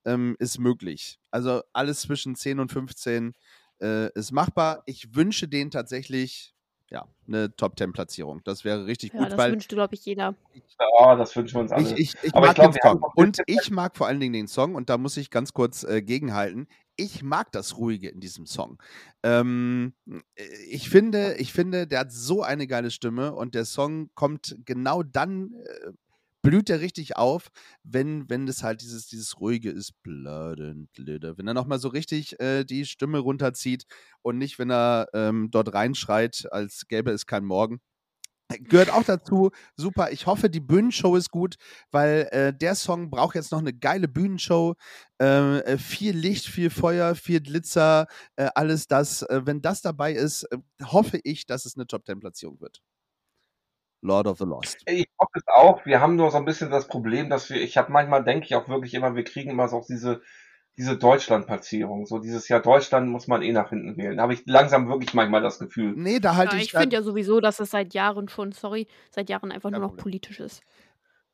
ähm, 0.04 0.36
ist 0.38 0.58
möglich. 0.58 1.18
Also 1.30 1.62
alles 1.72 2.00
zwischen 2.02 2.34
10 2.36 2.60
und 2.60 2.70
15 2.72 3.34
äh, 3.80 4.10
ist 4.12 4.32
machbar. 4.32 4.82
Ich 4.86 5.14
wünsche 5.14 5.48
denen 5.48 5.70
tatsächlich 5.70 6.54
ja, 6.90 7.08
eine 7.26 7.54
Top 7.56 7.76
10 7.78 7.92
Platzierung. 7.92 8.42
Das 8.44 8.64
wäre 8.64 8.86
richtig 8.86 9.12
Ja, 9.14 9.20
gut, 9.20 9.32
das 9.32 9.38
weil 9.38 9.52
wünscht, 9.52 9.70
glaube 9.70 9.94
ich, 9.94 10.04
jeder. 10.04 10.36
Ja, 11.00 11.16
das 11.16 11.34
wünschen 11.34 11.54
wir 11.56 11.60
uns 11.62 11.72
alle. 11.72 11.82
ich, 11.84 11.92
ich, 11.98 12.14
ich 12.22 12.34
Aber 12.34 12.46
ich 12.46 12.48
mag 12.50 12.54
glaub, 12.56 12.72
den 12.72 12.80
Song. 12.82 13.02
Und 13.16 13.36
bisschen- 13.38 13.44
ich 13.46 13.70
mag 13.70 13.96
vor 13.96 14.06
allen 14.06 14.20
Dingen 14.20 14.34
den 14.34 14.48
Song, 14.48 14.74
und 14.74 14.90
da 14.90 14.98
muss 14.98 15.16
ich 15.16 15.30
ganz 15.30 15.52
kurz 15.52 15.82
äh, 15.82 16.02
gegenhalten. 16.02 16.68
Ich 16.96 17.22
mag 17.24 17.50
das 17.50 17.76
Ruhige 17.78 18.08
in 18.10 18.20
diesem 18.20 18.46
Song. 18.46 18.80
Ähm, 19.24 19.94
äh, 20.06 20.44
ich, 20.70 20.88
finde, 20.88 21.34
ich 21.38 21.52
finde, 21.52 21.86
der 21.88 22.00
hat 22.00 22.12
so 22.12 22.42
eine 22.42 22.66
geile 22.68 22.90
Stimme 22.92 23.34
und 23.34 23.54
der 23.56 23.64
Song 23.64 24.10
kommt 24.14 24.54
genau 24.64 25.02
dann, 25.02 25.54
äh, 25.54 25.90
blüht 26.44 26.70
er 26.70 26.80
richtig 26.80 27.16
auf, 27.16 27.48
wenn, 27.82 28.28
wenn 28.28 28.46
das 28.46 28.62
halt 28.62 28.82
dieses, 28.82 29.08
dieses 29.08 29.40
Ruhige 29.40 29.70
ist. 29.70 29.94
Blood 30.02 30.60
and 30.60 30.92
Glitter. 30.92 31.36
Wenn 31.38 31.48
er 31.48 31.54
nochmal 31.54 31.78
so 31.80 31.88
richtig 31.88 32.38
äh, 32.38 32.64
die 32.64 32.84
Stimme 32.84 33.18
runterzieht 33.18 33.86
und 34.22 34.38
nicht, 34.38 34.58
wenn 34.58 34.70
er 34.70 35.08
ähm, 35.14 35.48
dort 35.50 35.72
reinschreit, 35.72 36.46
als 36.52 36.86
gäbe 36.86 37.10
es 37.10 37.26
kein 37.26 37.44
Morgen. 37.44 37.80
Gehört 38.60 38.90
auch 38.92 39.04
dazu. 39.04 39.50
Super. 39.74 40.12
Ich 40.12 40.26
hoffe, 40.26 40.50
die 40.50 40.60
Bühnenshow 40.60 41.16
ist 41.16 41.30
gut, 41.30 41.56
weil 41.90 42.28
äh, 42.30 42.52
der 42.52 42.74
Song 42.74 43.10
braucht 43.10 43.36
jetzt 43.36 43.50
noch 43.50 43.60
eine 43.60 43.72
geile 43.72 44.06
Bühnenshow. 44.06 44.74
Äh, 45.20 45.60
äh, 45.60 45.78
viel 45.78 46.14
Licht, 46.14 46.46
viel 46.46 46.68
Feuer, 46.68 47.14
viel 47.14 47.40
Glitzer, 47.40 48.06
äh, 48.36 48.50
alles 48.54 48.86
das. 48.86 49.22
Äh, 49.22 49.40
wenn 49.46 49.62
das 49.62 49.80
dabei 49.80 50.12
ist, 50.12 50.44
äh, 50.44 50.58
hoffe 50.84 51.18
ich, 51.24 51.46
dass 51.46 51.64
es 51.64 51.76
eine 51.76 51.86
Top 51.86 52.04
10 52.04 52.20
Platzierung 52.20 52.60
wird. 52.60 52.82
Lord 54.04 54.26
of 54.26 54.38
the 54.38 54.44
Lost. 54.44 54.78
Ich 54.86 55.08
hoffe 55.18 55.32
es 55.38 55.44
auch. 55.48 55.84
Wir 55.86 56.00
haben 56.00 56.16
nur 56.16 56.30
so 56.30 56.36
ein 56.36 56.44
bisschen 56.44 56.70
das 56.70 56.86
Problem, 56.86 57.30
dass 57.30 57.48
wir, 57.50 57.60
ich 57.60 57.76
habe 57.76 57.90
manchmal 57.90 58.22
denke 58.22 58.46
ich 58.46 58.54
auch 58.54 58.68
wirklich 58.68 58.94
immer, 58.94 59.16
wir 59.16 59.24
kriegen 59.24 59.50
immer 59.50 59.68
so 59.68 59.82
diese, 59.88 60.20
diese 60.76 60.96
Deutschland-Platzierung. 60.96 62.06
So 62.06 62.18
dieses 62.18 62.48
Jahr 62.48 62.60
Deutschland 62.60 63.08
muss 63.08 63.26
man 63.26 63.42
eh 63.42 63.52
nach 63.52 63.70
hinten 63.70 63.96
wählen. 63.96 64.18
Da 64.18 64.24
habe 64.24 64.34
ich 64.34 64.42
langsam 64.46 64.88
wirklich 64.88 65.14
manchmal 65.14 65.42
das 65.42 65.58
Gefühl. 65.58 65.94
Nee, 65.96 66.20
da 66.20 66.36
halte 66.36 66.56
Ja, 66.56 66.60
ich. 66.60 66.66
ich 66.66 66.72
finde 66.72 66.96
ja 66.96 67.02
sowieso, 67.02 67.40
dass 67.40 67.60
es 67.60 67.70
seit 67.70 67.94
Jahren 67.94 68.28
schon, 68.28 68.52
sorry, 68.52 68.86
seit 69.10 69.30
Jahren 69.30 69.50
einfach 69.50 69.70
Kein 69.70 69.80
nur 69.80 69.90
noch 69.90 69.96
politisch 69.96 70.40
ist. 70.40 70.62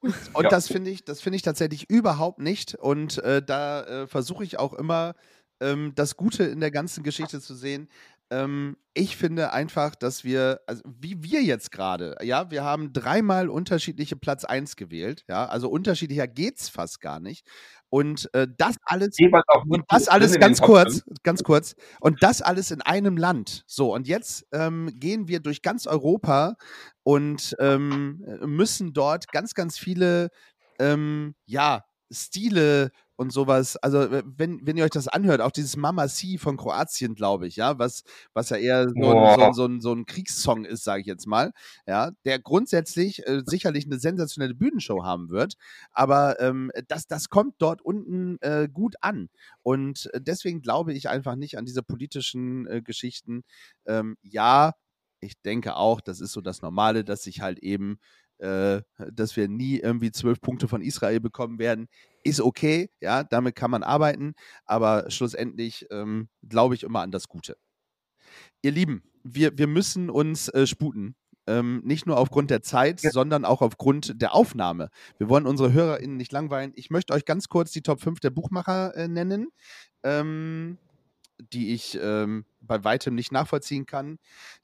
Und 0.34 0.44
Ja. 0.44 0.48
das 0.48 0.68
finde 0.68 0.90
ich, 0.90 1.04
das 1.04 1.20
finde 1.20 1.36
ich 1.36 1.42
tatsächlich 1.42 1.90
überhaupt 1.90 2.38
nicht. 2.38 2.76
Und 2.76 3.18
äh, 3.18 3.42
da 3.42 3.82
äh, 3.84 4.06
versuche 4.06 4.44
ich 4.44 4.58
auch 4.58 4.74
immer, 4.74 5.14
ähm, 5.60 5.92
das 5.94 6.16
Gute 6.16 6.44
in 6.44 6.60
der 6.60 6.70
ganzen 6.70 7.02
Geschichte 7.02 7.40
zu 7.40 7.54
sehen. 7.54 7.88
Ähm, 8.30 8.76
ich 8.94 9.16
finde 9.16 9.52
einfach, 9.52 9.94
dass 9.94 10.24
wir, 10.24 10.60
also 10.66 10.82
wie 10.84 11.22
wir 11.22 11.42
jetzt 11.42 11.70
gerade, 11.70 12.16
ja, 12.22 12.50
wir 12.50 12.64
haben 12.64 12.92
dreimal 12.92 13.48
unterschiedliche 13.48 14.16
Platz 14.16 14.44
1 14.44 14.76
gewählt, 14.76 15.24
ja, 15.28 15.46
also 15.46 15.68
unterschiedlicher 15.68 16.26
geht's 16.26 16.68
fast 16.68 17.00
gar 17.00 17.20
nicht. 17.20 17.46
Und 17.88 18.32
äh, 18.34 18.46
das 18.56 18.76
alles 18.84 19.16
und 19.68 19.84
das 19.88 20.08
alles 20.08 20.38
ganz 20.38 20.60
kurz, 20.60 21.02
ganz 21.24 21.42
kurz. 21.42 21.74
Und 22.00 22.22
das 22.22 22.40
alles 22.40 22.70
in 22.70 22.82
einem 22.82 23.16
Land. 23.16 23.64
So, 23.66 23.92
und 23.94 24.06
jetzt 24.06 24.46
ähm, 24.52 24.90
gehen 24.94 25.26
wir 25.26 25.40
durch 25.40 25.62
ganz 25.62 25.86
Europa 25.88 26.54
und 27.02 27.56
ähm, 27.58 28.24
müssen 28.44 28.92
dort 28.92 29.32
ganz, 29.32 29.54
ganz 29.54 29.76
viele, 29.76 30.30
ähm, 30.78 31.34
ja, 31.46 31.84
Stile 32.12 32.90
und 33.20 33.34
sowas. 33.34 33.76
Also, 33.76 34.08
wenn, 34.10 34.66
wenn 34.66 34.78
ihr 34.78 34.84
euch 34.84 34.90
das 34.90 35.06
anhört, 35.06 35.42
auch 35.42 35.50
dieses 35.50 35.76
Mama 35.76 36.08
Si 36.08 36.38
von 36.38 36.56
Kroatien, 36.56 37.14
glaube 37.14 37.46
ich, 37.46 37.56
ja, 37.56 37.78
was, 37.78 38.02
was 38.32 38.48
ja 38.48 38.56
eher 38.56 38.88
so, 38.88 39.10
ein, 39.10 39.38
so, 39.38 39.52
so, 39.52 39.66
ein, 39.66 39.80
so 39.82 39.92
ein 39.92 40.06
Kriegssong 40.06 40.64
ist, 40.64 40.84
sage 40.84 41.02
ich 41.02 41.06
jetzt 41.06 41.26
mal, 41.26 41.52
ja, 41.86 42.12
der 42.24 42.38
grundsätzlich 42.38 43.26
äh, 43.26 43.42
sicherlich 43.44 43.84
eine 43.84 43.98
sensationelle 43.98 44.54
Bühnenshow 44.54 45.04
haben 45.04 45.28
wird, 45.28 45.56
aber 45.92 46.40
ähm, 46.40 46.70
das, 46.88 47.08
das 47.08 47.28
kommt 47.28 47.56
dort 47.58 47.82
unten 47.82 48.38
äh, 48.40 48.70
gut 48.72 48.94
an. 49.02 49.28
Und 49.62 50.08
deswegen 50.16 50.62
glaube 50.62 50.94
ich 50.94 51.10
einfach 51.10 51.36
nicht 51.36 51.58
an 51.58 51.66
diese 51.66 51.82
politischen 51.82 52.66
äh, 52.68 52.80
Geschichten. 52.80 53.42
Ähm, 53.84 54.16
ja, 54.22 54.72
ich 55.20 55.38
denke 55.42 55.76
auch, 55.76 56.00
das 56.00 56.22
ist 56.22 56.32
so 56.32 56.40
das 56.40 56.62
Normale, 56.62 57.04
dass 57.04 57.24
sich 57.24 57.42
halt 57.42 57.58
eben, 57.58 57.98
äh, 58.40 58.82
dass 59.12 59.36
wir 59.36 59.48
nie 59.48 59.78
irgendwie 59.78 60.12
zwölf 60.12 60.40
Punkte 60.40 60.68
von 60.68 60.82
Israel 60.82 61.20
bekommen 61.20 61.58
werden. 61.58 61.88
Ist 62.24 62.40
okay, 62.40 62.90
ja, 63.00 63.24
damit 63.24 63.54
kann 63.54 63.70
man 63.70 63.82
arbeiten, 63.82 64.34
aber 64.64 65.10
schlussendlich 65.10 65.86
ähm, 65.90 66.28
glaube 66.48 66.74
ich 66.74 66.82
immer 66.82 67.00
an 67.00 67.10
das 67.12 67.28
Gute. 67.28 67.56
Ihr 68.62 68.72
Lieben, 68.72 69.02
wir, 69.22 69.56
wir 69.58 69.66
müssen 69.66 70.10
uns 70.10 70.48
äh, 70.48 70.66
sputen. 70.66 71.14
Ähm, 71.46 71.80
nicht 71.84 72.06
nur 72.06 72.18
aufgrund 72.18 72.50
der 72.50 72.62
Zeit, 72.62 73.02
Ja. 73.02 73.10
sondern 73.10 73.44
auch 73.44 73.60
aufgrund 73.62 74.20
der 74.20 74.34
Aufnahme. 74.34 74.90
Wir 75.18 75.28
wollen 75.28 75.46
unsere 75.46 75.72
HörerInnen 75.72 76.16
nicht 76.16 76.32
langweilen. 76.32 76.72
Ich 76.76 76.90
möchte 76.90 77.12
euch 77.12 77.24
ganz 77.24 77.48
kurz 77.48 77.72
die 77.72 77.82
Top 77.82 78.00
5 78.00 78.20
der 78.20 78.30
Buchmacher 78.30 78.94
äh, 78.94 79.08
nennen, 79.08 79.48
ähm, 80.04 80.78
die 81.52 81.74
ich 81.74 81.98
ähm, 82.00 82.44
bei 82.60 82.84
weitem 82.84 83.14
nicht 83.14 83.32
nachvollziehen 83.32 83.86
kann. 83.86 84.18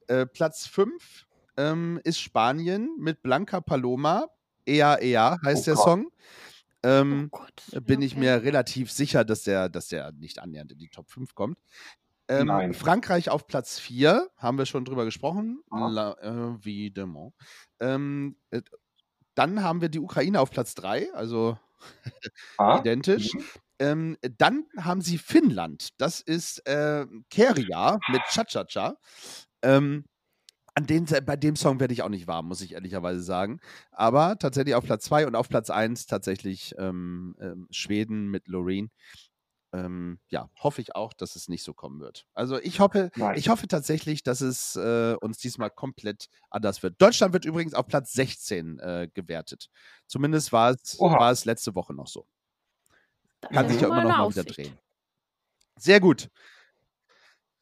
Äh, 0.06 0.26
Platz 0.26 0.66
5 0.66 1.26
ähm, 1.56 2.00
ist 2.04 2.20
Spanien 2.20 2.90
mit 2.98 3.22
Blanca 3.22 3.60
Paloma. 3.60 4.28
Ea 4.66 4.96
Ea 5.00 5.38
heißt 5.44 5.62
Oh 5.62 5.64
der 5.64 5.74
Gott. 5.74 5.84
Song. 5.84 6.10
Ähm, 6.82 7.28
oh 7.32 7.38
Gott. 7.38 7.84
bin 7.86 8.00
ja, 8.00 8.06
ich 8.06 8.12
okay. 8.12 8.20
mir 8.20 8.42
relativ 8.42 8.90
sicher, 8.92 9.24
dass 9.24 9.42
der, 9.42 9.68
dass 9.68 9.88
der 9.88 10.12
nicht 10.12 10.38
annähernd 10.38 10.72
in 10.72 10.78
die 10.78 10.88
Top 10.88 11.10
5 11.10 11.34
kommt. 11.34 11.58
Ähm. 12.28 12.74
Frankreich 12.74 13.30
auf 13.30 13.46
Platz 13.46 13.78
4, 13.78 14.28
haben 14.36 14.58
wir 14.58 14.66
schon 14.66 14.84
drüber 14.84 15.04
gesprochen. 15.04 15.62
Ah. 15.70 15.88
La, 15.88 16.16
évidemment. 16.22 17.32
Ähm, 17.80 18.36
äh, 18.50 18.62
dann 19.34 19.62
haben 19.62 19.80
wir 19.80 19.88
die 19.88 20.00
Ukraine 20.00 20.40
auf 20.40 20.50
Platz 20.50 20.74
3, 20.74 21.12
also 21.12 21.58
Ah, 22.58 22.78
identisch. 22.80 23.34
mhm. 23.34 23.44
Ähm, 23.78 24.16
dann 24.38 24.64
haben 24.78 25.02
sie 25.02 25.18
Finnland. 25.18 25.90
Das 25.98 26.20
ist 26.20 26.66
äh, 26.66 27.06
Keria 27.30 27.98
mit 28.08 28.22
Cha-Cha-Cha. 28.30 28.96
Ähm, 29.62 30.04
an 30.76 30.86
den, 30.86 31.06
bei 31.24 31.36
dem 31.36 31.56
Song 31.56 31.80
werde 31.80 31.94
ich 31.94 32.02
auch 32.02 32.10
nicht 32.10 32.26
warm, 32.26 32.48
muss 32.48 32.60
ich 32.60 32.74
ehrlicherweise 32.74 33.22
sagen. 33.22 33.60
Aber 33.92 34.38
tatsächlich 34.38 34.74
auf 34.74 34.84
Platz 34.84 35.04
2 35.06 35.26
und 35.26 35.34
auf 35.34 35.48
Platz 35.48 35.70
1 35.70 36.06
tatsächlich 36.06 36.74
ähm, 36.78 37.34
ähm, 37.40 37.66
Schweden 37.70 38.28
mit 38.28 38.46
Loreen. 38.46 38.90
Ähm, 39.72 40.20
ja, 40.28 40.50
hoffe 40.58 40.82
ich 40.82 40.94
auch, 40.94 41.14
dass 41.14 41.34
es 41.34 41.48
nicht 41.48 41.62
so 41.62 41.72
kommen 41.72 42.00
wird. 42.00 42.26
Also 42.34 42.60
ich 42.60 42.78
hoffe, 42.78 43.10
Nein. 43.16 43.38
ich 43.38 43.48
hoffe 43.48 43.68
tatsächlich, 43.68 44.22
dass 44.22 44.42
es 44.42 44.76
äh, 44.76 45.16
uns 45.20 45.38
diesmal 45.38 45.70
komplett 45.70 46.28
anders 46.50 46.82
wird. 46.82 47.00
Deutschland 47.00 47.32
wird 47.32 47.46
übrigens 47.46 47.72
auf 47.72 47.86
Platz 47.86 48.12
16 48.12 48.78
äh, 48.78 49.08
gewertet. 49.14 49.70
Zumindest 50.06 50.52
war 50.52 50.72
es, 50.72 51.00
Oha. 51.00 51.18
war 51.18 51.30
es 51.30 51.46
letzte 51.46 51.74
Woche 51.74 51.94
noch 51.94 52.06
so. 52.06 52.26
Das 53.40 53.50
Kann 53.50 53.68
sich 53.68 53.80
ja 53.80 53.88
immer 53.88 54.04
noch 54.04 54.18
mal 54.18 54.30
wieder 54.30 54.44
drehen. 54.44 54.78
Sehr 55.78 56.00
gut. 56.00 56.28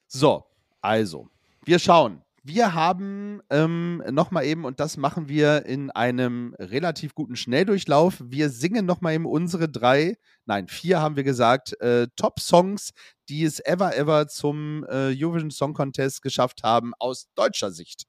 So, 0.08 0.44
also, 0.80 1.28
wir 1.64 1.78
schauen. 1.78 2.23
Wir 2.46 2.74
haben 2.74 3.40
ähm, 3.48 4.02
nochmal 4.10 4.44
eben, 4.44 4.66
und 4.66 4.78
das 4.78 4.98
machen 4.98 5.28
wir 5.30 5.64
in 5.64 5.90
einem 5.90 6.54
relativ 6.58 7.14
guten 7.14 7.36
Schnelldurchlauf, 7.36 8.16
wir 8.22 8.50
singen 8.50 8.84
nochmal 8.84 9.14
eben 9.14 9.24
unsere 9.24 9.66
drei, 9.66 10.18
nein, 10.44 10.68
vier 10.68 11.00
haben 11.00 11.16
wir 11.16 11.24
gesagt, 11.24 11.80
äh, 11.80 12.06
Top-Songs, 12.16 12.92
die 13.30 13.44
es 13.44 13.60
ever, 13.64 13.96
ever 13.96 14.28
zum 14.28 14.84
äh, 14.90 15.16
Eurovision 15.18 15.50
Song 15.50 15.72
Contest 15.72 16.20
geschafft 16.20 16.64
haben, 16.64 16.92
aus 16.98 17.30
deutscher 17.34 17.70
Sicht. 17.70 18.04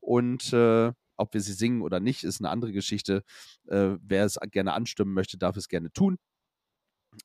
Und 0.00 0.52
äh, 0.52 0.90
ob 1.16 1.32
wir 1.32 1.40
sie 1.40 1.52
singen 1.52 1.82
oder 1.82 2.00
nicht, 2.00 2.24
ist 2.24 2.40
eine 2.40 2.50
andere 2.50 2.72
Geschichte. 2.72 3.22
Äh, 3.68 3.98
wer 4.00 4.24
es 4.24 4.36
gerne 4.50 4.72
anstimmen 4.72 5.14
möchte, 5.14 5.38
darf 5.38 5.56
es 5.56 5.68
gerne 5.68 5.92
tun. 5.92 6.18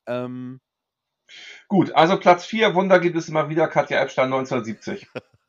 Ähm, 0.06 0.62
Gut, 1.68 1.92
also 1.94 2.20
Platz 2.20 2.46
4, 2.46 2.76
Wunder 2.76 3.00
gibt 3.00 3.18
es 3.18 3.30
immer 3.30 3.50
wieder, 3.50 3.68
Katja 3.68 4.00
Epstein 4.00 4.26
1970. 4.26 5.08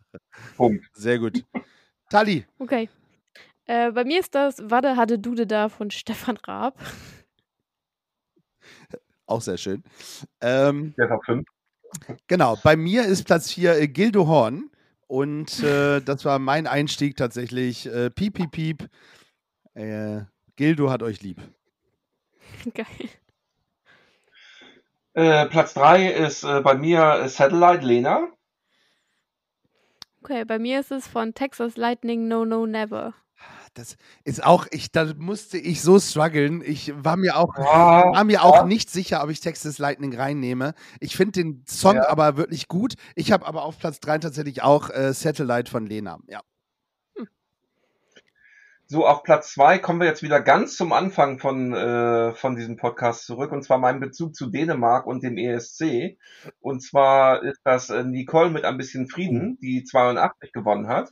Punkt. 0.57 0.85
Sehr 0.93 1.19
gut. 1.19 1.45
Tali, 2.11 2.45
Okay. 2.59 2.89
Äh, 3.67 3.93
bei 3.93 4.05
mir 4.05 4.21
ist 4.21 4.35
das 4.35 4.59
Wade 4.71 4.97
hatte 4.97 5.19
Dude 5.19 5.47
da 5.47 5.69
von 5.69 5.91
Stefan 5.91 6.37
Raab. 6.37 6.79
auch 9.27 9.41
sehr 9.41 9.57
schön. 9.57 9.83
Ähm, 10.41 10.95
Der 10.99 11.09
Top 11.09 11.25
5. 11.25 11.47
Genau, 12.27 12.57
bei 12.63 12.77
mir 12.77 13.05
ist 13.05 13.25
Platz 13.25 13.53
4 13.53 13.81
äh, 13.81 13.89
Gildo 13.89 14.27
Horn. 14.27 14.69
Und 15.07 15.63
äh, 15.63 16.01
das 16.01 16.25
war 16.25 16.39
mein 16.39 16.67
Einstieg 16.67 17.17
tatsächlich. 17.17 17.87
Äh, 17.87 18.11
piep, 18.11 18.35
piep, 18.35 18.51
piep. 18.51 18.89
Äh, 19.75 20.23
Gildo 20.57 20.91
hat 20.91 21.03
euch 21.03 21.23
lieb. 21.23 21.41
Geil. 22.75 22.87
Äh, 25.15 25.47
Platz 25.47 25.75
3 25.75 26.09
ist 26.09 26.45
äh, 26.45 26.61
bei 26.63 26.75
mir 26.75 27.29
Satellite 27.29 27.85
Lena. 27.87 28.29
Okay, 30.25 30.45
bei 30.45 30.61
mir 30.61 30.79
ist 30.79 30.93
es 30.93 31.09
von 31.09 31.35
Texas 31.35 31.77
Lightning 31.77 32.29
No 32.29 32.45
No 32.45 32.65
Never. 32.65 33.13
Das 33.75 33.97
ist 34.23 34.45
auch, 34.45 34.67
ich, 34.71 34.93
da 34.93 35.15
musste 35.17 35.59
ich 35.59 35.83
so 35.83 35.99
strugglen. 35.99 36.63
Ich 36.65 36.93
war 36.95 37.17
mir 37.17 37.37
auch, 37.37 37.57
Ja, 37.59 38.13
war 38.13 38.23
mir 38.23 38.45
auch 38.45 38.65
nicht 38.67 38.89
sicher, 38.89 39.25
ob 39.25 39.31
ich 39.31 39.41
Texas 39.41 39.79
Lightning 39.79 40.15
reinnehme. 40.15 40.75
Ich 41.01 41.17
finde 41.17 41.43
den 41.43 41.65
Song 41.67 41.97
Ja. 41.97 42.09
aber 42.09 42.37
wirklich 42.37 42.69
gut. 42.69 42.95
Ich 43.17 43.33
habe 43.33 43.45
aber 43.47 43.65
auf 43.65 43.79
Platz 43.81 43.99
3 43.99 44.19
tatsächlich 44.19 44.63
auch 44.63 44.91
äh, 44.91 45.13
Satellite 45.13 45.69
von 45.69 45.87
Lena. 45.87 46.19
Ja. 46.29 46.41
So, 48.93 49.07
auf 49.07 49.23
Platz 49.23 49.55
2 49.55 49.79
kommen 49.79 50.01
wir 50.01 50.07
jetzt 50.07 50.23
wieder 50.23 50.39
ganz 50.39 50.77
zum 50.77 50.93
Anfang 50.93 51.39
von, 51.39 51.73
äh, 51.73 52.35
von 52.35 52.57
diesem 52.57 52.77
Podcast 52.77 53.25
zurück, 53.25 53.51
und 53.51 53.63
zwar 53.63 53.79
mein 53.79 54.01
Bezug 54.01 54.35
zu 54.35 54.51
Dänemark 54.51 55.07
und 55.07 55.23
dem 55.23 55.39
ESC. 55.39 56.19
Und 56.61 56.83
zwar 56.83 57.43
ist 57.43 57.63
das 57.65 57.89
äh, 57.89 58.05
Nicole 58.05 58.51
mit 58.51 58.67
ein 58.67 58.77
bisschen 58.77 59.09
Frieden, 59.09 59.59
die 59.63 59.85
82 59.85 60.53
gewonnen 60.53 60.89
hat. 60.89 61.11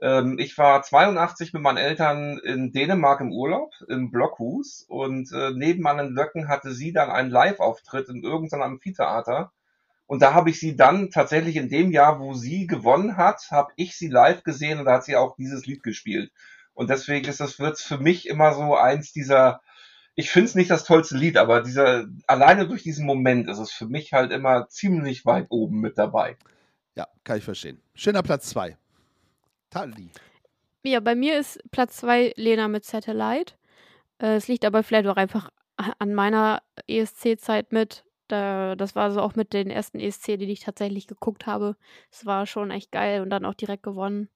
Ähm, 0.00 0.38
ich 0.38 0.56
war 0.56 0.82
82 0.82 1.52
mit 1.52 1.60
meinen 1.60 1.76
Eltern 1.76 2.38
in 2.38 2.72
Dänemark 2.72 3.20
im 3.20 3.30
Urlaub, 3.30 3.74
im 3.90 4.10
Blockhus, 4.10 4.86
und 4.88 5.30
äh, 5.32 5.50
neben 5.54 5.82
meinen 5.82 6.14
Löcken 6.14 6.48
hatte 6.48 6.72
sie 6.72 6.94
dann 6.94 7.10
einen 7.10 7.28
Live-Auftritt 7.28 8.08
in 8.08 8.22
irgendeinem 8.22 8.62
Amphitheater. 8.62 9.52
Und 10.06 10.22
da 10.22 10.32
habe 10.32 10.48
ich 10.48 10.58
sie 10.58 10.76
dann 10.76 11.10
tatsächlich 11.10 11.56
in 11.56 11.68
dem 11.68 11.90
Jahr, 11.90 12.20
wo 12.20 12.32
sie 12.32 12.66
gewonnen 12.66 13.18
hat, 13.18 13.50
habe 13.50 13.70
ich 13.76 13.98
sie 13.98 14.08
live 14.08 14.44
gesehen 14.44 14.78
und 14.78 14.86
da 14.86 14.94
hat 14.94 15.04
sie 15.04 15.16
auch 15.16 15.36
dieses 15.36 15.66
Lied 15.66 15.82
gespielt. 15.82 16.32
Und 16.74 16.90
deswegen 16.90 17.26
ist 17.28 17.40
das 17.40 17.58
wird's 17.58 17.82
für 17.82 17.98
mich 17.98 18.28
immer 18.28 18.54
so 18.54 18.76
eins 18.76 19.12
dieser, 19.12 19.60
ich 20.14 20.30
finde 20.30 20.46
es 20.46 20.54
nicht 20.54 20.70
das 20.70 20.84
tollste 20.84 21.16
Lied, 21.16 21.36
aber 21.36 21.62
dieser, 21.62 22.06
alleine 22.26 22.66
durch 22.66 22.82
diesen 22.82 23.06
Moment 23.06 23.48
ist 23.48 23.58
es 23.58 23.72
für 23.72 23.86
mich 23.86 24.12
halt 24.12 24.32
immer 24.32 24.68
ziemlich 24.68 25.24
weit 25.26 25.46
oben 25.50 25.80
mit 25.80 25.98
dabei. 25.98 26.36
Ja, 26.94 27.08
kann 27.24 27.38
ich 27.38 27.44
verstehen. 27.44 27.80
Schöner 27.94 28.22
Platz 28.22 28.48
2. 28.50 28.76
Tali. 29.70 30.10
Ja, 30.84 31.00
bei 31.00 31.14
mir 31.14 31.38
ist 31.38 31.58
Platz 31.70 31.96
2 31.98 32.34
Lena 32.36 32.68
mit 32.68 32.84
Satellite. 32.84 33.54
Äh, 34.18 34.36
Es 34.36 34.48
liegt 34.48 34.64
aber 34.64 34.82
vielleicht 34.82 35.06
auch 35.06 35.16
einfach 35.16 35.50
an 35.98 36.14
meiner 36.14 36.62
ESC-Zeit 36.86 37.72
mit. 37.72 38.04
Da, 38.28 38.76
das 38.76 38.94
war 38.94 39.10
so 39.10 39.20
auch 39.20 39.34
mit 39.34 39.52
den 39.52 39.70
ersten 39.70 40.00
ESC, 40.00 40.38
die 40.38 40.50
ich 40.50 40.60
tatsächlich 40.60 41.06
geguckt 41.06 41.46
habe. 41.46 41.76
Es 42.10 42.24
war 42.26 42.46
schon 42.46 42.70
echt 42.70 42.92
geil 42.92 43.20
und 43.22 43.30
dann 43.30 43.44
auch 43.44 43.54
direkt 43.54 43.82
gewonnen. 43.82 44.28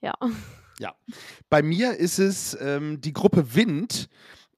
Ja. 0.00 0.14
Ja. 0.78 0.94
Bei 1.50 1.62
mir 1.62 1.96
ist 1.96 2.18
es 2.18 2.56
ähm, 2.60 3.00
die 3.00 3.12
Gruppe 3.12 3.54
Wind. 3.54 4.08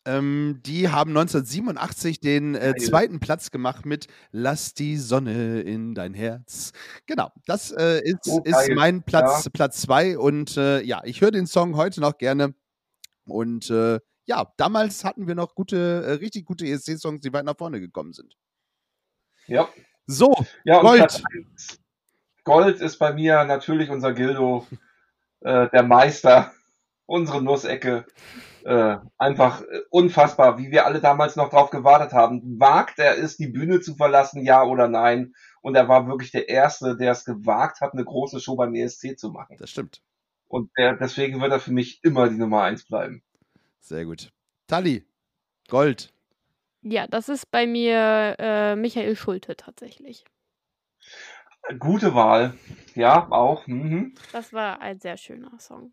Ähm, 0.07 0.61
die 0.64 0.89
haben 0.89 1.11
1987 1.11 2.21
den 2.21 2.55
äh, 2.55 2.75
zweiten 2.77 3.19
Platz 3.19 3.51
gemacht 3.51 3.85
mit 3.85 4.07
Lass 4.31 4.73
die 4.73 4.97
Sonne 4.99 5.62
in 5.62 5.97
dein 5.97 6.14
Herz. 6.14 6.73
Genau, 7.07 7.33
das 7.45 7.73
äh, 7.73 8.01
ist, 8.05 8.29
Oh, 8.29 8.41
ist 8.45 8.71
mein 8.75 9.03
Platz, 9.03 9.51
Platz 9.53 9.83
zwei. 9.83 10.17
Und 10.17 10.57
äh, 10.57 10.81
ja, 10.83 11.03
ich 11.05 11.21
höre 11.23 11.33
den 11.33 11.49
Song 11.49 11.75
heute 11.77 12.01
noch 12.01 12.19
gerne. 12.19 12.55
Und 13.27 13.69
äh, 13.71 13.99
ja, 14.27 14.53
damals 14.57 15.05
hatten 15.05 15.27
wir 15.27 15.35
noch 15.35 15.57
gute, 15.57 16.05
äh, 16.07 16.12
richtig 16.12 16.47
gute 16.47 16.67
ESC-Songs, 16.67 17.21
die 17.21 17.33
weit 17.33 17.45
nach 17.45 17.57
vorne 17.57 17.81
gekommen 17.81 18.12
sind. 18.12 18.37
Ja. 19.49 19.69
So, 20.07 20.37
Ja, 20.64 20.81
Gold. 20.83 21.23
Gold 22.45 22.81
ist 22.81 22.99
bei 22.99 23.12
mir 23.12 23.43
natürlich 23.45 23.91
unser 23.91 24.12
Gildo, 24.12 24.67
äh, 25.47 25.70
der 25.70 25.84
Meister, 25.84 26.53
unsere 27.07 27.40
Nussecke. 27.40 28.05
Äh, 28.64 28.97
einfach 29.16 29.62
äh, 29.62 29.82
unfassbar, 29.90 30.59
wie 30.59 30.72
wir 30.72 30.86
alle 30.86 31.01
damals 31.01 31.36
noch 31.36 31.51
drauf 31.51 31.70
gewartet 31.70 32.12
haben. 32.12 32.59
Wagt 32.59 32.99
er 32.99 33.16
es, 33.16 33.36
die 33.36 33.47
Bühne 33.47 33.80
zu 33.80 33.94
verlassen, 33.94 34.44
ja 34.44 34.64
oder 34.64 34.88
nein? 34.88 35.34
Und 35.62 35.76
er 35.76 35.86
war 35.86 36.09
wirklich 36.09 36.32
der 36.32 36.49
Erste, 36.49 36.97
der 36.97 37.12
es 37.12 37.24
gewagt 37.24 37.80
hat, 37.80 37.92
eine 37.92 38.05
große 38.05 38.40
Show 38.40 38.57
beim 38.57 38.74
ESC 38.74 39.16
zu 39.16 39.30
machen. 39.30 39.57
das 39.57 39.70
stimmt. 39.70 40.03
Und 40.49 40.70
der, 40.76 40.97
deswegen 40.97 41.40
wird 41.40 41.53
er 41.53 41.61
für 41.61 41.72
mich 41.72 42.01
immer 42.03 42.28
die 42.28 42.38
Nummer 42.38 42.62
eins 42.62 42.84
bleiben. 42.84 43.22
Sehr 43.80 44.05
gut. 44.05 44.32
Tali, 44.66 45.05
Gold. 45.68 46.12
Ja, 46.82 47.07
das 47.07 47.28
ist 47.28 47.53
bei 47.53 47.68
mir 47.68 48.34
äh, 48.40 48.74
Michael 48.74 49.14
Schulte 49.14 49.57
tatsächlich. 49.57 50.24
Gute 51.79 52.14
Wahl. 52.14 52.55
Ja, 52.95 53.31
auch. 53.31 53.67
Mhm. 53.67 54.14
Das 54.33 54.53
war 54.53 54.81
ein 54.81 55.01
sehr 55.01 55.17
schöner 55.17 55.59
Song. 55.59 55.93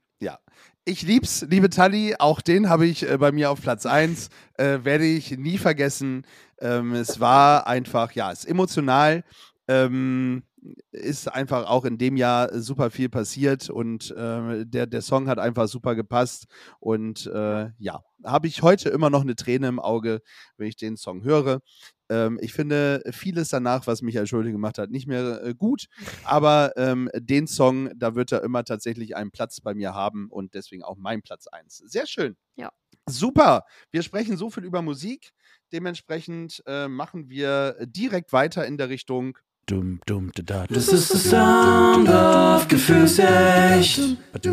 Ich 0.85 1.01
lieb's, 1.03 1.45
liebe 1.49 1.69
Tali. 1.69 2.15
Auch 2.19 2.41
den 2.41 2.67
habe 2.67 2.85
ich 2.85 3.09
äh, 3.09 3.17
bei 3.17 3.31
mir 3.31 3.51
auf 3.51 3.61
Platz 3.61 3.85
1. 3.85 4.29
Äh, 4.57 4.83
werde 4.83 5.05
ich 5.05 5.37
nie 5.37 5.57
vergessen. 5.57 6.25
Ähm, 6.59 6.93
es 6.93 7.21
war 7.21 7.67
einfach, 7.67 8.11
ja, 8.11 8.33
es 8.33 8.39
ist 8.39 8.49
emotional. 8.49 9.23
Ähm, 9.69 10.43
ist 10.91 11.33
einfach 11.33 11.67
auch 11.67 11.85
in 11.85 11.97
dem 11.97 12.17
Jahr 12.17 12.59
super 12.59 12.91
viel 12.91 13.07
passiert 13.07 13.69
und 13.69 14.11
äh, 14.11 14.65
der, 14.65 14.87
der 14.87 15.01
Song 15.01 15.27
hat 15.29 15.39
einfach 15.39 15.69
super 15.69 15.95
gepasst. 15.95 16.47
Und 16.81 17.27
äh, 17.27 17.69
ja, 17.77 18.01
habe 18.25 18.47
ich 18.47 18.61
heute 18.61 18.89
immer 18.89 19.09
noch 19.09 19.21
eine 19.21 19.35
Träne 19.35 19.69
im 19.69 19.79
Auge, 19.79 20.21
wenn 20.57 20.67
ich 20.67 20.75
den 20.75 20.97
Song 20.97 21.23
höre. 21.23 21.61
Ähm, 22.09 22.37
ich 22.41 22.53
finde 22.53 23.01
vieles 23.11 23.49
danach, 23.49 23.87
was 23.87 24.01
Michael 24.01 24.27
Schulte 24.27 24.51
gemacht 24.51 24.77
hat, 24.77 24.89
nicht 24.89 25.07
mehr 25.07 25.43
äh, 25.43 25.53
gut. 25.53 25.85
Aber 26.23 26.73
ähm, 26.77 27.09
den 27.15 27.47
Song, 27.47 27.89
da 27.95 28.15
wird 28.15 28.31
er 28.31 28.43
immer 28.43 28.63
tatsächlich 28.63 29.15
einen 29.15 29.31
Platz 29.31 29.61
bei 29.61 29.73
mir 29.73 29.93
haben 29.93 30.29
und 30.29 30.53
deswegen 30.53 30.83
auch 30.83 30.97
mein 30.97 31.21
Platz 31.21 31.47
1. 31.47 31.77
Sehr 31.85 32.07
schön. 32.07 32.35
Ja. 32.55 32.71
Super. 33.07 33.65
Wir 33.91 34.01
sprechen 34.01 34.37
so 34.37 34.49
viel 34.49 34.63
über 34.63 34.81
Musik. 34.81 35.31
Dementsprechend 35.73 36.63
äh, 36.65 36.87
machen 36.87 37.29
wir 37.29 37.77
direkt 37.81 38.31
weiter 38.31 38.65
in 38.65 38.77
der 38.77 38.89
Richtung. 38.89 39.37
Dum, 39.65 40.01
dum, 40.05 40.29
da, 40.35 40.43
da, 40.43 40.67
Das 40.67 40.89
ist 40.89 41.09
der 41.13 41.19
Sound 41.19 42.09
of 42.09 42.67
Gefühlsecht. 42.67 44.17
Das 44.33 44.45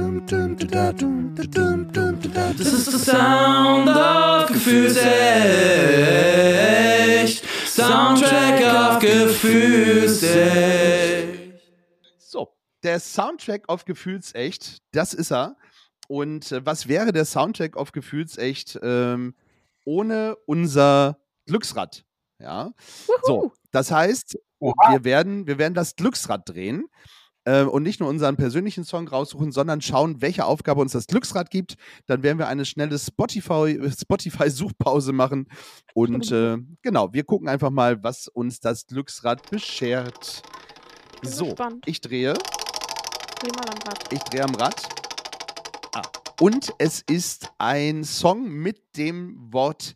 ist 2.72 2.92
der 2.92 3.00
Sound 3.00 3.88
of 3.88 4.46
Gefühlsecht. 4.52 5.11
Soundtrack 7.66 8.61
of 8.62 8.98
Gefühlsecht. 9.00 10.30
So, 12.18 12.48
der 12.84 13.00
Soundtrack 13.00 13.68
auf 13.68 13.84
Gefühlsecht, 13.84 14.78
das 14.92 15.12
ist 15.12 15.32
er. 15.32 15.56
Und 16.06 16.52
äh, 16.52 16.64
was 16.64 16.86
wäre 16.86 17.12
der 17.12 17.24
Soundtrack 17.24 17.76
auf 17.76 17.90
Gefühlsecht 17.90 18.78
ähm, 18.80 19.34
ohne 19.84 20.36
unser 20.46 21.18
Glücksrad? 21.46 22.04
Ja. 22.41 22.72
So, 23.24 23.43
Wuhu. 23.43 23.51
das 23.70 23.91
heißt, 23.91 24.38
Oha. 24.61 24.93
wir 24.93 25.05
werden, 25.05 25.47
wir 25.47 25.59
werden 25.59 25.74
das 25.74 25.95
Glücksrad 25.97 26.49
drehen 26.49 26.86
äh, 27.45 27.62
und 27.62 27.82
nicht 27.82 28.01
nur 28.01 28.09
unseren 28.09 28.36
persönlichen 28.36 28.84
Song 28.84 29.09
raussuchen, 29.09 29.53
sondern 29.53 29.80
schauen, 29.80 30.20
welche 30.22 30.45
Aufgabe 30.45 30.80
uns 30.80 30.93
das 30.93 31.07
Glücksrad 31.07 31.51
gibt. 31.51 31.76
Dann 32.07 32.22
werden 32.22 32.38
wir 32.38 32.49
eine 32.49 32.64
schnelle 32.64 32.97
Spotify- 32.97 33.78
Spotify-Suchpause 33.99 35.12
machen. 35.12 35.49
Und 35.95 36.30
äh, 36.32 36.59
genau, 36.82 37.12
wir 37.12 37.24
gucken 37.24 37.49
einfach 37.49 37.70
mal, 37.70 38.03
was 38.03 38.28
uns 38.28 38.61
das 38.61 38.86
Glücksrad 38.86 39.51
beschert. 39.51 40.43
Bin 41.20 41.30
So, 41.30 41.55
ich 41.84 42.01
drehe, 42.01 42.32
Dreh 42.34 43.51
mal 43.57 43.68
am 43.70 43.78
Rad. 43.88 44.12
ich 44.12 44.20
drehe 44.20 44.45
am 44.45 44.55
Rad. 44.55 44.88
Ah, 45.95 46.03
und 46.41 46.72
es 46.78 47.03
ist 47.03 47.49
ein 47.59 48.05
Song 48.05 48.49
mit 48.49 48.82
dem 48.97 49.36
Wort. 49.53 49.95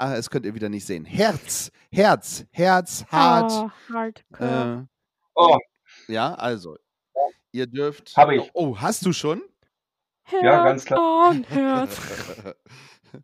Ah, 0.00 0.14
es 0.16 0.30
könnt 0.30 0.46
ihr 0.46 0.54
wieder 0.54 0.70
nicht 0.70 0.86
sehen. 0.86 1.04
Herz, 1.04 1.70
Herz, 1.92 2.46
Herz, 2.52 3.04
hart. 3.12 3.52
Oh, 3.52 3.70
Hardcore. 3.92 4.86
Äh, 4.88 4.96
Oh, 5.34 5.58
ja, 6.08 6.32
also. 6.36 6.78
Ihr 7.52 7.66
dürft. 7.66 8.16
Hab 8.16 8.30
ich. 8.30 8.50
Oh, 8.54 8.78
hast 8.78 9.04
du 9.04 9.12
schon? 9.12 9.42
ja, 10.40 10.64
ganz 10.64 10.86
klar. 10.86 11.28
Und 11.28 11.50
Herz. 11.50 12.00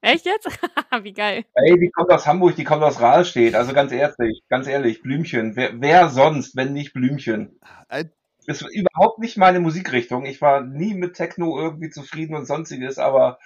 Echt 0.02 0.26
jetzt? 0.26 0.48
Wie 1.02 1.14
geil. 1.14 1.46
Ey, 1.54 1.78
die 1.80 1.90
kommt 1.90 2.10
aus 2.10 2.26
Hamburg, 2.26 2.56
die 2.56 2.64
kommt 2.64 2.82
aus 2.82 3.00
Rahlstedt. 3.00 3.54
Also 3.54 3.72
ganz 3.72 3.90
ehrlich, 3.90 4.42
ganz 4.50 4.66
ehrlich, 4.66 5.00
Blümchen. 5.00 5.56
Wer, 5.56 5.80
wer 5.80 6.10
sonst, 6.10 6.56
wenn 6.56 6.74
nicht 6.74 6.92
Blümchen? 6.92 7.58
Äh, 7.88 8.04
Ist 8.44 8.60
überhaupt 8.70 9.18
nicht 9.18 9.38
meine 9.38 9.60
Musikrichtung. 9.60 10.26
Ich 10.26 10.42
war 10.42 10.60
nie 10.60 10.92
mit 10.92 11.14
Techno 11.14 11.58
irgendwie 11.58 11.88
zufrieden 11.88 12.34
und 12.36 12.44
sonstiges, 12.44 12.98
aber 12.98 13.38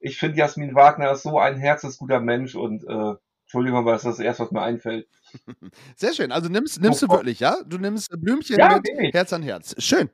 ich 0.00 0.18
finde 0.18 0.38
Jasmin 0.38 0.74
Wagner 0.74 1.12
ist 1.12 1.22
so 1.22 1.38
ein 1.38 1.56
herzensguter 1.56 2.20
Mensch 2.20 2.54
und 2.54 2.84
äh, 2.84 3.14
Entschuldigung, 3.44 3.78
aber 3.80 3.92
das 3.92 4.04
ist 4.04 4.18
das 4.18 4.18
erste, 4.20 4.44
was 4.44 4.50
mir 4.52 4.62
einfällt. 4.62 5.08
Sehr 5.96 6.12
schön. 6.14 6.32
Also 6.32 6.48
nimmst, 6.48 6.80
nimmst 6.80 7.02
du 7.02 7.06
Sofort. 7.06 7.20
wirklich, 7.20 7.40
ja? 7.40 7.56
Du 7.66 7.78
nimmst 7.78 8.08
Blümchen 8.20 8.56
Ja, 8.58 8.78
mit. 8.78 9.14
Herz 9.14 9.32
an 9.32 9.42
Herz. 9.42 9.74
Schön. 9.78 10.08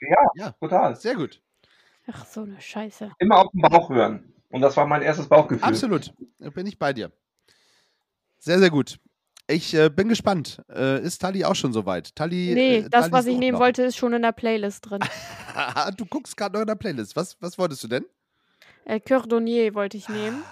Ja, 0.00 0.16
Ja, 0.34 0.50
total. 0.52 0.96
sehr 0.96 1.14
gut. 1.14 1.40
Ach, 2.10 2.24
so 2.26 2.42
eine 2.42 2.60
Scheiße. 2.60 3.12
Immer 3.18 3.38
auf 3.38 3.52
den 3.52 3.60
Bauch 3.60 3.90
hören. 3.90 4.32
Und 4.50 4.62
das 4.62 4.76
war 4.76 4.86
mein 4.86 5.02
erstes 5.02 5.28
Bauchgefühl. 5.28 5.62
Absolut. 5.62 6.12
Da 6.38 6.50
bin 6.50 6.66
ich 6.66 6.78
bei 6.78 6.92
dir. 6.92 7.12
Sehr, 8.38 8.58
sehr 8.58 8.70
gut. 8.70 8.98
Ich 9.46 9.74
äh, 9.74 9.88
bin 9.90 10.08
gespannt. 10.08 10.62
Äh, 10.68 11.02
ist 11.04 11.18
Tali 11.20 11.44
auch 11.44 11.54
schon 11.54 11.72
soweit? 11.72 12.14
Tali, 12.16 12.52
Nee, 12.54 12.76
äh, 12.78 12.88
das, 12.88 13.02
Tali 13.02 13.12
was 13.12 13.26
ich 13.26 13.36
nehmen 13.38 13.52
noch. 13.52 13.60
wollte, 13.60 13.82
ist 13.84 13.96
schon 13.96 14.12
in 14.14 14.22
der 14.22 14.32
Playlist 14.32 14.88
drin. 14.90 15.00
du 15.96 16.06
guckst 16.06 16.36
gerade 16.36 16.54
noch 16.54 16.62
in 16.62 16.66
der 16.68 16.74
Playlist. 16.76 17.14
Was, 17.14 17.36
was 17.40 17.58
wolltest 17.58 17.84
du 17.84 17.88
denn? 17.88 18.04
Äh, 18.90 19.00
Cordonnier 19.00 19.74
wollte 19.74 19.96
ich 19.96 20.08
nehmen. 20.08 20.42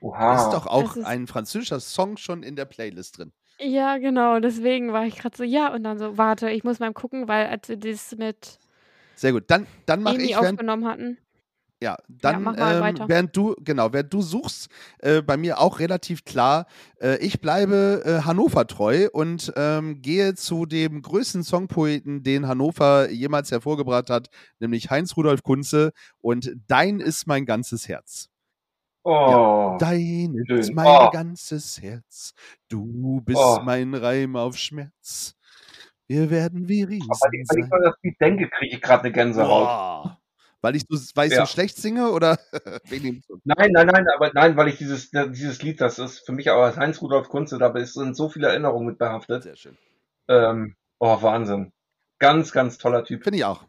Oha. 0.00 0.36
Ist 0.36 0.52
doch 0.52 0.66
auch 0.66 0.96
ist- 0.96 1.04
ein 1.04 1.26
französischer 1.26 1.80
Song 1.80 2.16
schon 2.16 2.42
in 2.42 2.56
der 2.56 2.64
Playlist 2.64 3.18
drin. 3.18 3.32
Ja, 3.58 3.96
genau. 3.96 4.38
Deswegen 4.40 4.92
war 4.92 5.06
ich 5.06 5.16
gerade 5.16 5.36
so, 5.36 5.42
ja, 5.42 5.72
und 5.72 5.82
dann 5.84 5.98
so, 5.98 6.18
warte, 6.18 6.50
ich 6.50 6.62
muss 6.64 6.78
mal 6.78 6.92
gucken, 6.92 7.26
weil 7.28 7.46
als 7.46 7.68
wir 7.68 7.76
das 7.76 8.14
mit 8.16 8.58
Sehr 9.14 9.32
gut. 9.32 9.44
Dann, 9.46 9.66
dann 9.86 10.02
mache 10.02 10.20
ich, 10.20 10.30
während, 10.30 10.58
aufgenommen 10.58 10.86
hatten. 10.86 11.18
Ja, 11.82 11.96
dann, 12.08 12.42
mach 12.42 12.56
mal 12.56 12.74
ähm, 12.76 12.80
weiter. 12.80 13.08
während 13.08 13.36
du, 13.36 13.54
genau, 13.60 13.92
während 13.92 14.12
du 14.12 14.22
suchst, 14.22 14.68
äh, 15.00 15.20
bei 15.22 15.36
mir 15.36 15.60
auch 15.60 15.78
relativ 15.78 16.24
klar, 16.24 16.66
äh, 17.00 17.18
ich 17.18 17.40
bleibe 17.40 18.02
äh, 18.04 18.24
Hannover 18.24 18.66
treu 18.66 19.08
und 19.12 19.52
ähm, 19.56 20.00
gehe 20.00 20.34
zu 20.34 20.64
dem 20.64 21.02
größten 21.02 21.42
Songpoeten, 21.44 22.22
den 22.22 22.48
Hannover 22.48 23.10
jemals 23.10 23.50
hervorgebracht 23.50 24.08
hat, 24.08 24.28
nämlich 24.58 24.90
Heinz 24.90 25.16
Rudolf 25.16 25.42
Kunze 25.42 25.92
und 26.18 26.50
Dein 26.66 27.00
ist 27.00 27.26
mein 27.26 27.44
ganzes 27.44 27.88
Herz. 27.88 28.28
Oh. 29.04 29.76
Dein 29.78 30.34
ist 30.34 30.66
Schön. 30.66 30.74
mein 30.74 30.86
Oh. 30.88 31.10
ganzes 31.10 31.80
Herz. 31.80 32.32
Du 32.68 33.20
bist 33.20 33.38
Oh. 33.40 33.60
mein 33.62 33.94
Reim 33.94 34.34
auf 34.34 34.56
Schmerz. 34.56 35.36
Wir 36.08 36.30
werden 36.30 36.68
wie 36.68 36.82
Riesen 36.84 37.08
Aber 37.10 37.20
wenn 37.30 37.40
ich, 37.42 37.48
wenn 37.50 37.64
ich 37.64 37.70
das 37.70 37.94
Lied 38.02 38.20
denke, 38.20 38.48
kriege 38.48 38.76
ich 38.76 38.82
gerade 38.82 39.04
eine 39.04 39.12
Gänsehaut. 39.12 40.16
Weil 40.66 40.74
ich, 40.74 40.84
so, 40.88 40.98
weil 41.14 41.28
ich 41.28 41.34
Ja. 41.34 41.46
so 41.46 41.52
schlecht 41.52 41.76
singe 41.76 42.10
oder? 42.10 42.40
Nein, 42.90 43.70
nein, 43.70 43.86
nein, 43.86 44.04
aber 44.16 44.32
nein, 44.34 44.56
weil 44.56 44.66
ich 44.66 44.78
dieses, 44.78 45.10
dieses 45.12 45.62
Lied, 45.62 45.80
das 45.80 46.00
ist 46.00 46.26
für 46.26 46.32
mich 46.32 46.50
auch 46.50 46.60
als 46.60 46.76
Heinz 46.76 47.00
Rudolf 47.00 47.28
Kunze, 47.28 47.56
da 47.58 47.72
sind 47.84 48.16
so 48.16 48.28
viele 48.28 48.48
Erinnerungen 48.48 48.84
mit 48.88 48.98
behaftet. 48.98 49.44
Sehr 49.44 49.54
schön. 49.54 49.78
Ähm, 50.26 50.74
oh, 50.98 51.22
Wahnsinn. 51.22 51.70
Ganz, 52.18 52.50
ganz 52.50 52.78
toller 52.78 53.04
Typ. 53.04 53.22
Finde 53.22 53.38
ich 53.38 53.44
auch. 53.44 53.62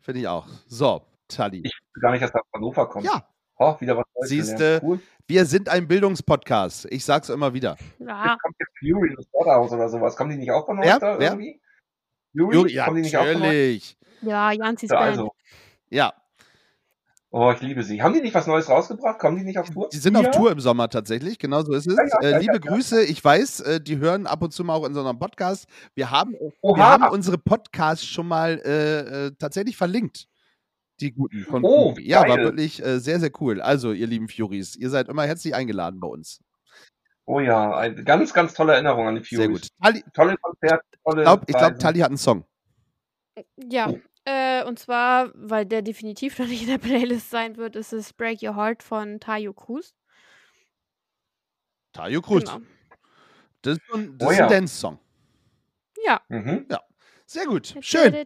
Finde 0.00 0.20
ich 0.20 0.28
auch. 0.28 0.46
So, 0.68 1.02
Tali. 1.28 1.58
Ich 1.58 1.78
wusste 1.84 2.00
gar 2.00 2.12
nicht, 2.12 2.22
dass 2.22 2.30
er 2.30 2.40
aus 2.40 2.46
Hannover 2.54 2.88
kommt. 2.88 3.04
Ja, 3.04 3.28
Oh, 3.58 3.76
wieder 3.78 3.94
was 3.98 4.06
Neues 4.14 4.28
Siehste. 4.30 4.80
Cool. 4.82 5.00
wir 5.26 5.44
sind 5.44 5.68
ein 5.68 5.86
Bildungspodcast. 5.86 6.86
Ich 6.86 7.04
sag's 7.04 7.28
immer 7.28 7.52
wieder. 7.52 7.76
Ja, 7.98 8.24
Jetzt 8.30 8.40
kommt 8.40 8.56
jetzt 8.58 8.78
Fury 8.78 9.14
das 9.14 9.26
Slaughterhouse 9.26 9.72
oder 9.72 9.88
sowas. 9.90 10.16
Kommen 10.16 10.30
die 10.30 10.38
nicht 10.38 10.50
auch 10.50 10.64
von 10.64 10.78
euch 10.78 10.86
Ja, 10.86 10.98
da 10.98 11.18
irgendwie? 11.18 11.60
Juri, 12.32 12.72
ja, 12.72 12.90
natürlich. 12.90 13.96
ja, 14.22 14.52
Janzis 14.52 14.90
Ja, 14.90 14.98
Band. 14.98 15.10
also. 15.10 15.32
Ja, 15.90 16.12
Oh, 17.30 17.52
ich 17.54 17.60
liebe 17.60 17.82
sie. 17.82 18.00
Haben 18.00 18.14
die 18.14 18.22
nicht 18.22 18.34
was 18.34 18.46
Neues 18.46 18.70
rausgebracht? 18.70 19.18
Kommen 19.18 19.36
die 19.36 19.44
nicht 19.44 19.58
auf 19.58 19.68
Tour? 19.68 19.90
die 19.92 19.98
sind 19.98 20.14
Ja? 20.16 20.20
auf 20.20 20.30
Tour 20.34 20.50
im 20.50 20.60
Sommer 20.60 20.88
tatsächlich. 20.88 21.38
Genau 21.38 21.62
so 21.62 21.74
ist 21.74 21.86
es. 21.86 21.94
Ja, 21.94 22.22
ja, 22.22 22.36
äh, 22.36 22.40
liebe 22.40 22.54
ja, 22.54 22.60
ja. 22.64 22.70
Grüße. 22.74 23.04
Ich 23.04 23.22
weiß, 23.22 23.60
äh, 23.60 23.80
die 23.82 23.98
hören 23.98 24.26
ab 24.26 24.42
und 24.42 24.52
zu 24.54 24.64
mal 24.64 24.72
auch 24.74 24.86
in 24.86 24.94
so 24.94 25.06
einem 25.06 25.18
Podcast. 25.18 25.66
Wir 25.94 26.10
haben, 26.10 26.32
wir 26.62 26.76
haben 26.78 27.06
unsere 27.08 27.36
Podcasts 27.36 28.06
schon 28.06 28.26
mal 28.28 28.58
äh, 28.64 29.26
äh, 29.26 29.32
tatsächlich 29.38 29.76
verlinkt. 29.76 30.26
Die 31.00 31.12
guten 31.12 31.44
von 31.44 31.62
Oh. 31.64 31.94
Ja, 32.00 32.20
war 32.20 32.36
geil. 32.38 32.44
wirklich 32.46 32.82
äh, 32.82 32.98
sehr, 32.98 33.20
sehr 33.20 33.30
cool. 33.42 33.60
Also, 33.60 33.92
ihr 33.92 34.06
lieben 34.06 34.28
Furies, 34.30 34.74
ihr 34.74 34.88
seid 34.88 35.08
immer 35.08 35.24
herzlich 35.24 35.54
eingeladen 35.54 36.00
bei 36.00 36.08
uns. 36.08 36.40
Oh 37.30 37.40
ja, 37.40 37.76
eine 37.76 38.02
ganz, 38.04 38.32
ganz 38.32 38.54
tolle 38.54 38.72
Erinnerung 38.72 39.06
an 39.06 39.16
die 39.16 39.20
Furies. 39.20 39.38
Sehr 39.38 39.48
gut. 39.48 39.68
Tali, 39.82 40.02
Tolle 40.14 40.36
Konzerte, 40.38 40.82
tolle 41.04 41.20
ich 41.20 41.26
glaube, 41.26 41.44
glaub. 41.46 41.78
Tali 41.78 41.98
hat 41.98 42.08
einen 42.08 42.16
Song. 42.16 42.42
Ja, 43.56 43.92
äh, 44.24 44.64
und 44.64 44.78
zwar, 44.78 45.30
weil 45.34 45.66
der 45.66 45.82
definitiv 45.82 46.38
noch 46.38 46.46
nicht 46.46 46.62
in 46.62 46.68
der 46.68 46.78
Playlist 46.78 47.28
sein 47.28 47.58
wird, 47.58 47.76
ist 47.76 47.92
es 47.92 48.14
Break 48.14 48.42
Your 48.42 48.56
Heart 48.56 48.82
von 48.82 49.20
Tayo 49.20 49.52
Cruz. 49.52 49.94
Tayo 51.92 52.22
Cruz. 52.22 52.44
Genau. 52.46 52.60
Das 53.60 53.76
ist, 53.76 53.82
so 53.90 53.98
ein, 53.98 54.16
das 54.16 54.28
Oh 54.28 54.30
ist 54.30 54.38
ein 54.38 54.44
ja. 54.44 54.48
Dance-Song. 54.48 54.98
Ja. 56.06 56.22
Mhm. 56.30 56.66
Sehr 57.26 57.44
gut. 57.44 57.74
Schön. 57.82 58.24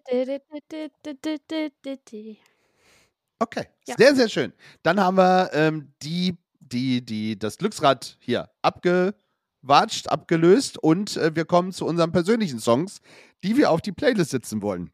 Okay. 3.41 3.67
Ja. 3.89 3.95
Sehr, 3.99 4.15
sehr 4.15 4.29
schön. 4.29 4.53
Dann 4.85 5.01
haben 5.01 5.17
wir 5.17 5.51
ähm, 5.55 5.93
die, 6.03 6.39
die, 6.73 7.05
die, 7.05 7.39
das 7.39 7.59
Glücksrad 7.59 8.17
hier 8.21 8.51
abgewatscht, 8.63 10.09
abgelöst 10.09 10.79
und 10.79 11.17
äh, 11.17 11.35
wir 11.35 11.45
kommen 11.45 11.73
zu 11.73 11.87
unseren 11.87 12.13
persönlichen 12.13 12.59
Songs, 12.59 13.01
die 13.43 13.57
wir 13.57 13.71
auf 13.71 13.81
die 13.81 13.93
Playlist 13.93 14.31
setzen 14.31 14.63
wollen. 14.63 14.91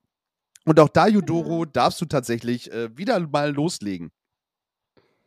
Und 0.64 0.78
auch 0.80 0.88
da, 0.88 1.08
Judoro, 1.08 1.64
darfst 1.64 2.00
du 2.00 2.04
tatsächlich 2.04 2.70
äh, 2.72 2.96
wieder 2.96 3.18
mal 3.20 3.52
loslegen. 3.54 4.10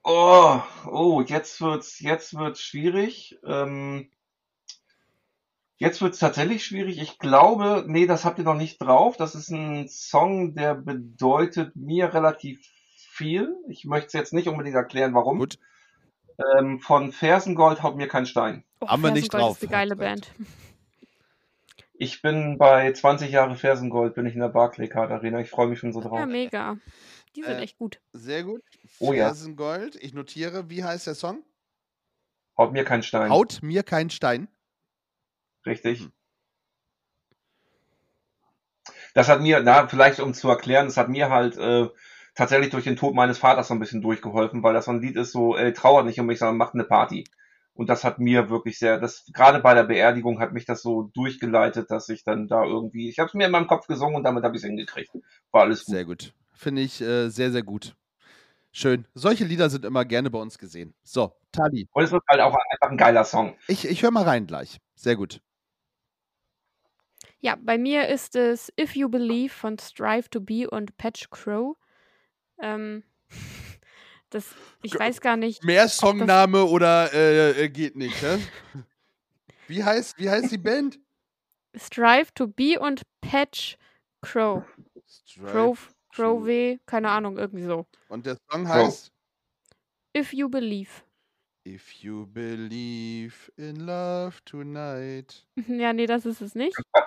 Oh, 0.03 0.61
oh, 0.85 1.21
jetzt 1.21 1.61
wird's, 1.61 1.99
jetzt 1.99 2.33
wird's 2.33 2.61
schwierig. 2.61 3.39
Ähm, 3.45 4.09
jetzt 5.77 6.01
wird's 6.01 6.19
tatsächlich 6.19 6.65
schwierig. 6.65 6.99
Ich 6.99 7.19
glaube, 7.19 7.85
nee, 7.87 8.07
das 8.07 8.25
habt 8.25 8.39
ihr 8.39 8.45
noch 8.45 8.55
nicht 8.55 8.79
drauf. 8.81 9.17
Das 9.17 9.35
ist 9.35 9.49
ein 9.49 9.87
Song, 9.87 10.55
der 10.55 10.75
bedeutet 10.75 11.75
mir 11.75 12.13
relativ 12.13 12.63
viel. 13.11 13.55
Ich 13.67 13.85
möchte 13.85 14.07
es 14.07 14.13
jetzt 14.13 14.33
nicht 14.33 14.47
unbedingt 14.47 14.75
erklären, 14.75 15.13
warum. 15.13 15.37
Gut. 15.37 15.59
Ähm, 16.57 16.79
von 16.79 17.11
Fersengold 17.11 17.83
haut 17.83 17.95
mir 17.97 18.07
kein 18.07 18.25
Stein. 18.25 18.63
Oh, 18.79 18.87
Haben 18.87 19.03
wir 19.03 19.11
nicht 19.11 19.31
Fersengold 19.31 19.51
drauf. 19.57 19.63
Ist 19.63 19.69
eine 19.69 19.71
geile. 19.71 19.95
Band. 19.95 20.31
Ich 21.93 22.21
bin 22.21 22.57
bei 22.57 22.91
20 22.91 23.29
Jahre 23.31 23.55
Fersengold, 23.55 24.15
bin 24.15 24.25
ich 24.25 24.33
in 24.33 24.39
der 24.39 24.49
Barclaycard 24.49 25.11
Arena. 25.11 25.39
Ich 25.39 25.49
freue 25.49 25.67
mich 25.67 25.79
schon 25.79 25.93
so 25.93 26.01
drauf. 26.01 26.19
Ja, 26.19 26.25
mega. 26.25 26.77
Die 27.35 27.43
sind 27.43 27.57
Äh, 27.57 27.61
echt 27.61 27.77
gut. 27.77 27.99
Sehr 28.11 28.43
gut. 28.43 28.61
Oh 28.99 29.13
ja. 29.13 29.25
Fersengold. 29.25 29.95
Ich 29.97 30.13
notiere, 30.13 30.69
wie 30.69 30.83
heißt 30.83 31.07
der 31.07 31.15
Song? 31.15 31.43
Haut 32.57 32.73
mir 32.73 32.83
kein 32.83 33.03
Stein. 33.03 33.29
Haut 33.29 33.59
mir 33.61 33.83
kein 33.83 34.09
Stein. 34.09 34.47
Richtig. 35.65 36.01
Mhm. 36.01 36.11
Das 39.13 39.27
hat 39.27 39.41
mir, 39.41 39.61
na, 39.61 39.87
vielleicht 39.87 40.19
um 40.19 40.33
zu 40.33 40.49
erklären, 40.49 40.87
das 40.87 40.97
hat 40.97 41.09
mir 41.09 41.29
halt 41.29 41.57
äh, 41.57 41.87
tatsächlich 42.35 42.69
durch 42.69 42.83
den 42.83 42.95
Tod 42.95 43.13
meines 43.13 43.37
Vaters 43.37 43.67
so 43.67 43.73
ein 43.73 43.79
bisschen 43.79 44.01
durchgeholfen, 44.01 44.63
weil 44.63 44.73
das 44.73 44.85
so 44.85 44.91
ein 44.91 45.01
Lied 45.01 45.15
ist, 45.15 45.31
so, 45.31 45.55
äh, 45.55 45.73
trauert 45.73 46.05
nicht 46.05 46.19
um 46.19 46.25
mich, 46.25 46.39
sondern 46.39 46.57
macht 46.57 46.73
eine 46.73 46.83
Party. 46.83 47.25
Und 47.73 47.89
das 47.89 48.03
hat 48.03 48.19
mir 48.19 48.49
wirklich 48.49 48.77
sehr, 48.77 48.99
das 48.99 49.25
gerade 49.33 49.59
bei 49.59 49.73
der 49.73 49.83
Beerdigung 49.83 50.39
hat 50.39 50.53
mich 50.53 50.65
das 50.65 50.81
so 50.81 51.03
durchgeleitet, 51.13 51.89
dass 51.89 52.09
ich 52.09 52.23
dann 52.23 52.47
da 52.47 52.63
irgendwie, 52.63 53.09
ich 53.09 53.17
habe 53.19 53.27
es 53.27 53.33
mir 53.33 53.45
in 53.45 53.51
meinem 53.51 53.67
Kopf 53.67 53.87
gesungen 53.87 54.15
und 54.15 54.23
damit 54.23 54.43
habe 54.43 54.55
ich 54.55 54.61
es 54.61 54.67
hingekriegt. 54.67 55.11
War 55.51 55.61
alles 55.61 55.85
gut. 55.85 55.95
Sehr 55.95 56.05
gut. 56.05 56.33
Finde 56.53 56.81
ich 56.81 57.01
äh, 57.01 57.29
sehr, 57.29 57.51
sehr 57.51 57.63
gut. 57.63 57.95
Schön. 58.73 59.05
Solche 59.13 59.45
Lieder 59.45 59.69
sind 59.69 59.83
immer 59.83 60.05
gerne 60.05 60.29
bei 60.29 60.39
uns 60.39 60.57
gesehen. 60.57 60.93
So, 61.03 61.33
Tali. 61.51 61.87
Und 61.91 62.03
es 62.03 62.11
ist 62.11 62.21
halt 62.29 62.41
auch 62.41 62.55
einfach 62.71 62.91
ein 62.91 62.97
geiler 62.97 63.23
Song. 63.25 63.55
Ich, 63.67 63.85
ich 63.85 64.03
höre 64.03 64.11
mal 64.11 64.23
rein 64.23 64.47
gleich. 64.47 64.79
Sehr 64.95 65.15
gut. 65.15 65.41
Ja, 67.39 67.57
bei 67.59 67.77
mir 67.77 68.07
ist 68.07 68.35
es 68.35 68.71
If 68.79 68.95
You 68.95 69.09
Believe 69.09 69.51
von 69.51 69.79
Strive 69.79 70.29
to 70.29 70.39
Be 70.39 70.69
und 70.69 70.95
Patch 70.97 71.29
Crow. 71.31 71.75
Ähm, 72.61 73.03
das, 74.29 74.45
ich 74.81 74.97
weiß 74.97 75.19
gar 75.19 75.35
nicht. 75.35 75.63
Mehr 75.63 75.87
Songname 75.87 76.63
oder 76.65 77.11
äh, 77.13 77.63
äh, 77.65 77.69
geht 77.69 77.95
nicht, 77.95 78.21
hä? 78.21 78.37
Wie 79.67 79.83
heißt, 79.83 80.17
wie 80.19 80.29
heißt 80.29 80.51
die 80.51 80.57
Band? 80.57 80.99
Strive 81.77 82.33
to 82.33 82.47
Be 82.47 82.77
und 82.77 83.03
Patch 83.21 83.77
Crow. 84.21 84.63
Crow, 85.45 85.77
Crow 86.13 86.45
W, 86.45 86.77
keine 86.85 87.09
Ahnung, 87.09 87.37
irgendwie 87.37 87.63
so. 87.63 87.85
Und 88.09 88.25
der 88.25 88.35
Song 88.51 88.67
heißt 88.67 89.11
If 90.15 90.33
You 90.33 90.49
Believe. 90.49 90.89
If 91.65 91.91
you 92.01 92.25
believe 92.25 93.51
in 93.55 93.85
love 93.85 94.43
tonight. 94.45 95.45
Ja, 95.67 95.93
nee, 95.93 96.07
das 96.07 96.25
ist 96.25 96.41
es 96.41 96.55
nicht. 96.55 96.75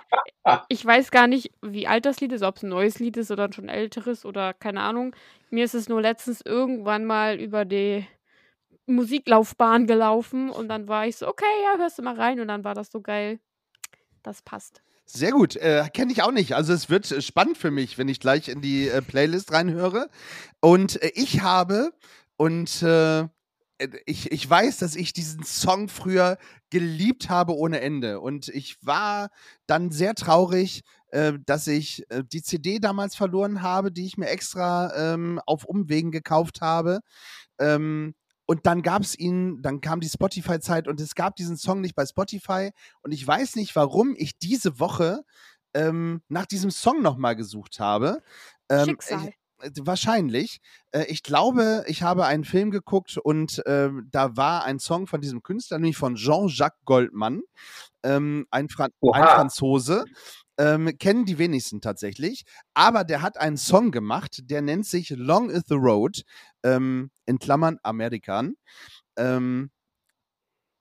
Ich 0.69 0.85
weiß 0.85 1.11
gar 1.11 1.27
nicht, 1.27 1.53
wie 1.63 1.87
alt 1.87 2.05
das 2.07 2.21
Lied 2.21 2.33
ist, 2.33 2.43
ob 2.43 2.57
es 2.57 2.63
ein 2.63 2.69
neues 2.69 2.99
Lied 2.99 3.17
ist 3.17 3.31
oder 3.31 3.45
ein 3.45 3.53
schon 3.53 3.69
älteres 3.69 4.25
oder 4.25 4.53
keine 4.53 4.81
Ahnung. 4.81 5.15
Mir 5.51 5.65
ist 5.65 5.75
es 5.75 5.89
nur 5.89 6.03
letztens 6.03 6.41
irgendwann 6.43 7.05
mal 7.05 7.41
über 7.41 7.65
die 7.65 8.07
Musiklaufbahn 8.87 9.87
gelaufen 9.87 10.51
und 10.51 10.69
dann 10.69 10.89
war 10.89 11.07
ich 11.07 11.17
so, 11.17 11.29
okay, 11.29 11.45
ja, 11.63 11.79
hörst 11.79 11.99
du 11.99 12.03
mal 12.03 12.17
rein 12.17 12.41
und 12.41 12.49
dann 12.49 12.65
war 12.65 12.75
das 12.75 12.91
so 12.91 13.01
geil. 13.01 13.41
Das 14.23 14.43
passt. 14.43 14.83
Sehr 15.07 15.33
gut. 15.33 15.57
Äh, 15.57 15.89
Kenne 15.93 16.13
ich 16.13 16.23
auch 16.23 16.33
nicht. 16.33 16.55
Also 16.55 16.73
es 16.73 16.89
wird 16.89 17.11
äh, 17.11 17.21
spannend 17.21 17.59
für 17.59 17.71
mich, 17.71 17.99
wenn 17.99 18.09
ich 18.09 18.21
gleich 18.21 18.49
in 18.49 18.61
die 18.61 18.89
äh, 18.89 19.03
Playlist 19.03 19.53
reinhöre. 19.53 20.09
Und 20.61 21.03
äh, 21.03 21.13
ich 21.15 21.43
habe 21.43 21.93
und 22.37 22.83
äh, 22.83 23.29
ich, 24.07 24.31
ich 24.33 24.49
weiß, 24.49 24.79
dass 24.79 24.97
ich 24.97 25.13
diesen 25.13 25.45
Song 25.45 25.89
früher 25.89 26.39
geliebt 26.71 27.31
habe 27.31 27.57
ohne 27.57 27.81
Ende. 27.81 28.21
Und 28.21 28.49
ich 28.49 28.77
war 28.83 29.31
dann 29.67 29.91
sehr 29.91 30.15
traurig, 30.15 30.83
äh, 31.09 31.35
dass 31.47 31.67
ich 31.67 32.05
äh, 32.11 32.23
die 32.25 32.43
CD 32.43 32.79
damals 32.79 33.15
verloren 33.15 33.63
habe, 33.63 33.93
die 33.93 34.07
ich 34.07 34.17
mir 34.17 34.29
extra 34.29 34.93
ähm, 35.15 35.41
auf 35.47 35.65
Umwegen 35.65 36.11
gekauft 36.11 36.61
habe. 36.61 37.01
Ähm, 37.59 38.15
und 38.47 38.67
dann 38.67 38.83
gab 38.83 39.03
es 39.03 39.19
ihn, 39.19 39.63
dann 39.63 39.81
kam 39.81 40.01
die 40.01 40.09
Spotify-Zeit 40.09 40.87
und 40.87 41.01
es 41.01 41.15
gab 41.15 41.37
diesen 41.37 41.57
Song 41.57 41.81
nicht 41.81 41.95
bei 41.95 42.05
Spotify. 42.05 42.71
Und 43.03 43.13
ich 43.13 43.27
weiß 43.27 43.57
nicht, 43.57 43.75
warum 43.75 44.15
ich 44.17 44.39
diese 44.39 44.79
Woche 44.79 45.25
ähm, 45.73 46.23
nach 46.29 46.47
diesem 46.47 46.71
Song 46.71 47.03
nochmal 47.03 47.37
gesucht 47.37 47.81
habe. 47.81 48.23
Ähm, 48.69 48.87
Schicksal. 48.87 49.33
Wahrscheinlich. 49.81 50.61
Äh, 50.93 51.05
ich 51.05 51.23
glaube, 51.23 51.85
ich 51.87 52.03
habe 52.03 52.27
einen 52.27 52.45
Film 52.45 52.71
geguckt 52.71 53.17
und 53.17 53.63
ähm, 53.67 54.09
da 54.11 54.37
war 54.37 54.65
ein 54.65 54.79
Song 54.79 55.07
von 55.07 55.21
diesem 55.21 55.43
Künstler, 55.43 55.79
nämlich 55.79 55.97
von 55.97 56.17
Jean-Jacques 56.17 56.85
Goldman, 56.85 57.43
ähm, 58.03 58.47
ein, 58.51 58.69
Fran 58.69 58.91
ein 58.91 58.97
Oha. 59.01 59.35
Franzose. 59.35 60.05
Ähm, 60.57 60.97
kennen 60.99 61.25
die 61.25 61.39
wenigsten 61.39 61.81
tatsächlich, 61.81 62.45
aber 62.75 63.03
der 63.03 63.23
hat 63.23 63.39
einen 63.39 63.57
Song 63.57 63.91
gemacht, 63.91 64.39
der 64.45 64.63
nennt 64.63 64.87
sich 64.87 65.11
Long 65.11 65.51
is 65.51 65.65
the 65.67 65.75
Road, 65.75 66.23
ähm, 66.63 67.11
in 67.27 67.41
Klammern 67.41 67.79
Amerikan. 67.83 68.55
Ähm, 69.17 69.71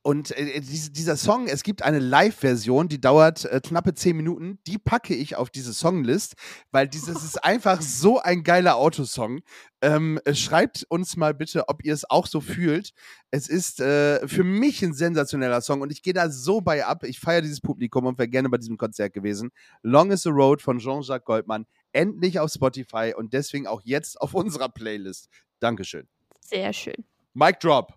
und 0.03 0.31
äh, 0.37 0.59
dies- 0.59 0.91
dieser 0.91 1.15
Song, 1.15 1.47
es 1.47 1.63
gibt 1.63 1.81
eine 1.81 1.99
Live-Version, 1.99 2.89
die 2.89 2.99
dauert 2.99 3.45
äh, 3.45 3.61
knappe 3.63 3.93
10 3.93 4.15
Minuten. 4.15 4.59
Die 4.67 4.77
packe 4.77 5.15
ich 5.15 5.37
auf 5.37 5.49
diese 5.49 5.71
Songlist, 5.73 6.35
weil 6.71 6.87
dieses 6.89 7.23
ist 7.23 7.37
einfach 7.43 7.81
so 7.81 8.19
ein 8.19 8.43
geiler 8.43 8.75
Autosong. 8.75 9.39
Ähm, 9.81 10.19
äh, 10.25 10.35
schreibt 10.35 10.85
uns 10.89 11.15
mal 11.15 11.33
bitte, 11.33 11.69
ob 11.69 11.83
ihr 11.85 11.93
es 11.93 12.09
auch 12.09 12.27
so 12.27 12.41
fühlt. 12.41 12.91
Es 13.31 13.47
ist 13.47 13.79
äh, 13.79 14.27
für 14.27 14.43
mich 14.43 14.83
ein 14.83 14.93
sensationeller 14.93 15.61
Song 15.61 15.81
und 15.81 15.91
ich 15.91 16.03
gehe 16.03 16.13
da 16.13 16.29
so 16.29 16.59
bei 16.61 16.85
ab. 16.85 17.03
Ich 17.05 17.19
feiere 17.19 17.41
dieses 17.41 17.61
Publikum 17.61 18.05
und 18.05 18.17
wäre 18.17 18.27
gerne 18.29 18.49
bei 18.49 18.57
diesem 18.57 18.77
Konzert 18.77 19.13
gewesen. 19.13 19.51
Long 19.81 20.11
is 20.11 20.23
the 20.23 20.29
Road 20.29 20.61
von 20.61 20.79
Jean-Jacques 20.79 21.25
Goldman. 21.25 21.65
Endlich 21.93 22.39
auf 22.39 22.51
Spotify 22.51 23.13
und 23.15 23.31
deswegen 23.33 23.67
auch 23.67 23.81
jetzt 23.83 24.19
auf 24.19 24.33
unserer 24.33 24.67
Playlist. 24.69 25.29
Dankeschön. 25.59 26.07
Sehr 26.41 26.73
schön. 26.73 27.05
Mic 27.33 27.57
drop. 27.61 27.93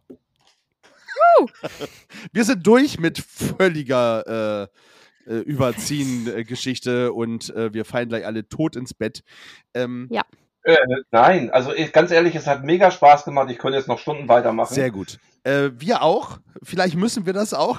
Wir 2.33 2.45
sind 2.45 2.67
durch 2.67 2.99
mit 2.99 3.19
völliger 3.19 4.69
äh, 5.27 5.31
äh, 5.31 5.39
Überziehen-Geschichte 5.41 7.13
und 7.13 7.55
äh, 7.55 7.73
wir 7.73 7.85
fallen 7.85 8.09
gleich 8.09 8.27
alle 8.27 8.49
tot 8.49 8.77
ins 8.77 8.95
Bett. 8.95 9.23
Ähm, 9.75 10.09
Ja. 10.11 10.23
Äh, 10.63 10.77
nein, 11.13 11.51
also 11.51 11.73
ich, 11.73 11.93
ganz 11.93 12.11
ehrlich, 12.11 12.35
es 12.35 12.49
hat 12.49 12.65
mega 12.65 12.91
Spaß 12.91 13.25
gemacht. 13.25 13.49
Ich 13.51 13.59
könnte 13.59 13.79
jetzt 13.79 13.87
noch 13.87 14.01
Stunden 14.01 14.29
weitermachen. 14.29 14.75
Sehr 14.75 14.91
gut. 14.91 15.19
Äh, 15.45 15.71
wir 15.77 16.03
auch. 16.03 16.39
Vielleicht 16.63 16.97
müssen 16.97 17.25
wir 17.25 17.33
das 17.33 17.55
auch, 17.55 17.79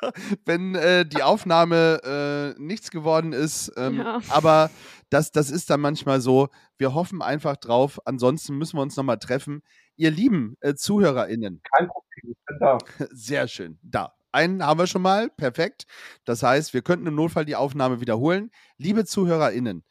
wenn 0.44 0.76
äh, 0.76 1.04
die 1.04 1.24
Aufnahme 1.24 2.54
äh, 2.56 2.62
nichts 2.62 2.92
geworden 2.92 3.32
ist. 3.32 3.72
Ähm, 3.76 3.98
Ja. 3.98 4.20
Aber 4.28 4.70
das, 5.10 5.32
das 5.32 5.50
ist 5.50 5.68
dann 5.70 5.80
manchmal 5.80 6.20
so. 6.20 6.48
Wir 6.76 6.94
hoffen 6.94 7.22
einfach 7.22 7.56
drauf. 7.56 7.98
Ansonsten 8.04 8.56
müssen 8.56 8.76
wir 8.76 8.82
uns 8.82 8.96
nochmal 8.96 9.18
treffen. 9.18 9.62
Ihr 9.98 10.12
lieben 10.12 10.56
äh, 10.60 10.74
ZuhörerInnen, 10.74 11.60
Kein 11.74 11.88
Problem, 11.88 12.30
ich 12.30 12.46
bin 12.46 12.58
da. 12.60 12.78
Sehr 13.10 13.48
schön. 13.48 13.78
Da. 13.82 14.14
Einen 14.30 14.64
haben 14.64 14.78
wir 14.78 14.86
schon 14.86 15.02
mal. 15.02 15.28
Perfekt. 15.28 15.86
Das 16.24 16.44
heißt, 16.44 16.72
wir 16.72 16.82
könnten 16.82 17.08
im 17.08 17.16
Notfall 17.16 17.44
die 17.44 17.56
Aufnahme 17.56 18.00
wiederholen. 18.00 18.50
Liebe 18.76 19.04
ZuhörerInnen, 19.04 19.82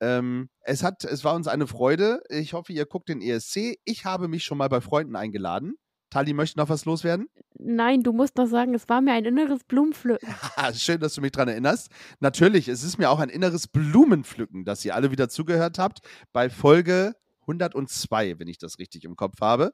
ähm, 0.00 0.50
es, 0.60 0.84
hat, 0.84 1.02
es 1.04 1.24
war 1.24 1.34
uns 1.34 1.48
eine 1.48 1.66
Freude. 1.66 2.22
Ich 2.28 2.52
hoffe, 2.52 2.72
ihr 2.72 2.86
guckt 2.86 3.08
den 3.08 3.20
ESC. 3.20 3.78
Ich 3.84 4.04
habe 4.04 4.28
mich 4.28 4.44
schon 4.44 4.58
mal 4.58 4.68
bei 4.68 4.80
Freunden 4.80 5.16
eingeladen. 5.16 5.74
Tali 6.10 6.32
möchte 6.32 6.60
noch 6.60 6.68
was 6.68 6.84
loswerden. 6.84 7.28
Nein, 7.58 8.04
du 8.04 8.12
musst 8.12 8.36
noch 8.36 8.46
sagen, 8.46 8.72
es 8.74 8.88
war 8.88 9.00
mir 9.00 9.14
ein 9.14 9.24
inneres 9.24 9.64
Blumenpflücken. 9.64 10.28
Schön, 10.74 11.00
dass 11.00 11.14
du 11.14 11.20
mich 11.20 11.32
daran 11.32 11.48
erinnerst. 11.48 11.90
Natürlich, 12.20 12.68
es 12.68 12.84
ist 12.84 12.98
mir 12.98 13.10
auch 13.10 13.18
ein 13.18 13.30
inneres 13.30 13.66
Blumenpflücken, 13.66 14.64
dass 14.64 14.84
ihr 14.84 14.94
alle 14.94 15.10
wieder 15.10 15.28
zugehört 15.28 15.80
habt 15.80 16.00
bei 16.32 16.50
Folge 16.50 17.16
102, 17.46 18.38
wenn 18.38 18.48
ich 18.48 18.58
das 18.58 18.78
richtig 18.78 19.04
im 19.04 19.16
Kopf 19.16 19.40
habe. 19.40 19.72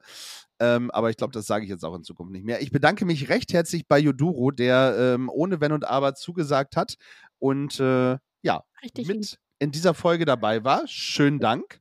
Ähm, 0.59 0.91
aber 0.91 1.09
ich 1.09 1.17
glaube, 1.17 1.33
das 1.33 1.45
sage 1.45 1.63
ich 1.65 1.69
jetzt 1.69 1.83
auch 1.83 1.95
in 1.95 2.03
Zukunft 2.03 2.31
nicht 2.31 2.45
mehr. 2.45 2.61
Ich 2.61 2.71
bedanke 2.71 3.05
mich 3.05 3.29
recht 3.29 3.53
herzlich 3.53 3.87
bei 3.87 3.99
Yoduro, 3.99 4.51
der 4.51 4.95
ähm, 4.97 5.29
ohne 5.29 5.59
Wenn 5.61 5.71
und 5.71 5.85
Aber 5.85 6.15
zugesagt 6.15 6.75
hat 6.75 6.95
und 7.39 7.79
äh, 7.79 8.17
ja, 8.41 8.63
Richtig. 8.83 9.07
lieb. 9.07 9.17
mit 9.17 9.39
in 9.59 9.71
dieser 9.71 9.93
Folge 9.93 10.25
dabei 10.25 10.63
war. 10.63 10.87
Schönen 10.87 11.39
Dank. 11.39 11.79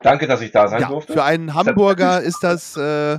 Danke, 0.00 0.26
dass 0.26 0.40
ich 0.40 0.50
da 0.50 0.68
sein 0.68 0.80
Ja, 0.80 0.88
durfte. 0.88 1.12
für 1.12 1.24
einen 1.24 1.54
Hamburger 1.54 2.20
ist 2.22 2.42
das, 2.42 2.76
äh, 2.76 3.18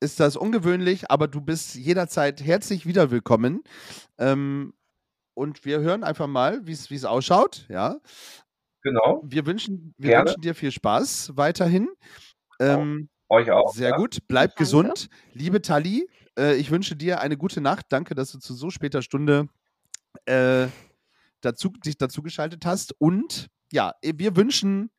ist 0.00 0.20
das 0.20 0.36
ungewöhnlich, 0.36 1.10
aber 1.10 1.28
du 1.28 1.40
bist 1.40 1.74
jederzeit 1.74 2.42
herzlich 2.42 2.86
wieder 2.86 3.10
willkommen. 3.10 3.62
Ähm, 4.18 4.74
und 5.34 5.64
wir 5.64 5.80
hören 5.80 6.04
einfach 6.04 6.28
mal, 6.28 6.64
wie 6.66 6.72
es 6.72 7.04
ausschaut. 7.04 7.66
Ja, 7.68 7.96
Genau, 8.84 9.22
wir 9.24 9.46
wünschen, 9.46 9.94
wir 9.96 10.10
Gerne. 10.10 10.28
wünschen 10.28 10.42
dir 10.42 10.54
viel 10.54 10.70
Spaß 10.70 11.32
weiterhin. 11.36 11.88
Ähm, 12.60 13.08
euch 13.30 13.50
auch. 13.50 13.74
sehr 13.74 13.90
ja. 13.90 13.96
gut, 13.96 14.18
bleib 14.28 14.50
Danke. 14.50 14.62
gesund. 14.62 15.08
Liebe 15.32 15.62
Tali, 15.62 16.06
äh, 16.38 16.56
ich 16.56 16.70
wünsche 16.70 16.94
dir 16.94 17.20
eine 17.20 17.38
gute 17.38 17.62
Nacht. 17.62 17.86
Danke, 17.88 18.14
dass 18.14 18.32
du 18.32 18.38
zu 18.38 18.54
so 18.54 18.68
später 18.68 19.00
Stunde 19.00 19.48
äh, 20.26 20.66
dazu, 21.40 21.70
dich 21.70 21.96
dazu 21.96 22.22
geschaltet 22.22 22.66
hast. 22.66 22.94
Und 23.00 23.48
ja, 23.72 23.94
wir 24.02 24.36
wünschen 24.36 24.90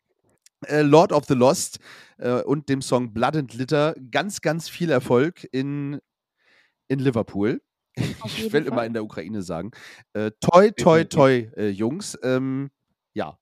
äh, 0.65 0.81
Lord 0.81 1.11
of 1.11 1.25
the 1.25 1.35
Lost 1.35 1.79
äh, 2.17 2.41
und 2.41 2.69
dem 2.69 2.81
Song 2.81 3.13
Blood 3.13 3.35
and 3.35 3.51
Glitter 3.51 3.93
ganz, 4.09 4.41
ganz 4.41 4.67
viel 4.67 4.89
Erfolg 4.89 5.47
in, 5.51 5.99
in 6.87 6.97
Liverpool. 6.97 7.61
Ich 8.25 8.51
will 8.51 8.65
immer 8.65 8.77
Fall. 8.77 8.87
in 8.87 8.93
der 8.93 9.03
Ukraine 9.03 9.43
sagen. 9.43 9.71
Äh, 10.13 10.31
toi, 10.41 10.71
toi, 10.71 11.03
toi, 11.03 11.49
äh, 11.55 11.69
Jungs. 11.69 12.17
Ähm, 12.23 12.71
ja, 13.13 13.37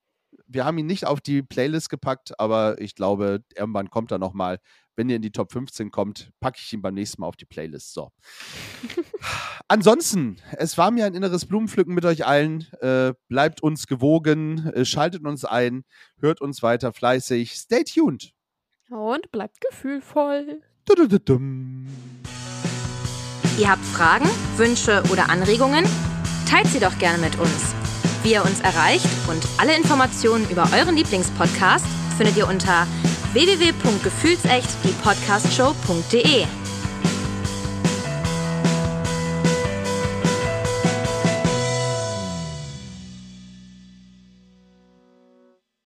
wir 0.45 0.65
haben 0.65 0.77
ihn 0.77 0.85
nicht 0.85 1.05
auf 1.05 1.21
die 1.21 1.41
Playlist 1.41 1.89
gepackt, 1.89 2.39
aber 2.39 2.79
ich 2.79 2.95
glaube, 2.95 3.43
irgendwann 3.55 3.89
kommt 3.89 4.11
er 4.11 4.19
nochmal. 4.19 4.59
Wenn 4.95 5.09
ihr 5.09 5.15
in 5.15 5.21
die 5.23 5.31
Top 5.31 5.51
15 5.51 5.89
kommt, 5.89 6.29
packe 6.39 6.59
ich 6.61 6.71
ihn 6.71 6.81
beim 6.81 6.93
nächsten 6.93 7.21
Mal 7.21 7.27
auf 7.27 7.35
die 7.35 7.45
Playlist. 7.45 7.93
So. 7.93 8.11
Ansonsten, 9.67 10.37
es 10.57 10.77
war 10.77 10.91
mir 10.91 11.05
ein 11.05 11.15
inneres 11.15 11.45
Blumenpflücken 11.47 11.95
mit 11.95 12.05
euch 12.05 12.25
allen. 12.25 12.67
Äh, 12.79 13.13
bleibt 13.27 13.63
uns 13.63 13.87
gewogen, 13.87 14.67
äh, 14.73 14.85
schaltet 14.85 15.25
uns 15.25 15.45
ein, 15.45 15.83
hört 16.19 16.41
uns 16.41 16.61
weiter 16.61 16.93
fleißig. 16.93 17.53
Stay 17.55 17.83
tuned. 17.83 18.33
Und 18.89 19.31
bleibt 19.31 19.61
gefühlvoll. 19.61 20.61
Tudududum. 20.85 21.87
Ihr 23.57 23.69
habt 23.69 23.85
Fragen, 23.85 24.29
Wünsche 24.57 25.03
oder 25.11 25.29
Anregungen? 25.29 25.85
Teilt 26.47 26.67
sie 26.67 26.79
doch 26.79 26.97
gerne 26.99 27.17
mit 27.17 27.39
uns. 27.39 27.82
Wie 28.24 28.34
ihr 28.34 28.45
uns 28.45 28.61
erreicht 28.61 29.05
und 29.28 29.45
alle 29.57 29.76
Informationen 29.76 30.49
über 30.49 30.69
euren 30.74 30.95
Lieblingspodcast 30.95 31.86
findet 32.17 32.38
ihr 32.38 32.47
unter 32.47 32.88
www.gefühlsecht 33.34 34.69
die 34.86 34.93
Podcastshow.de. 35.03 36.45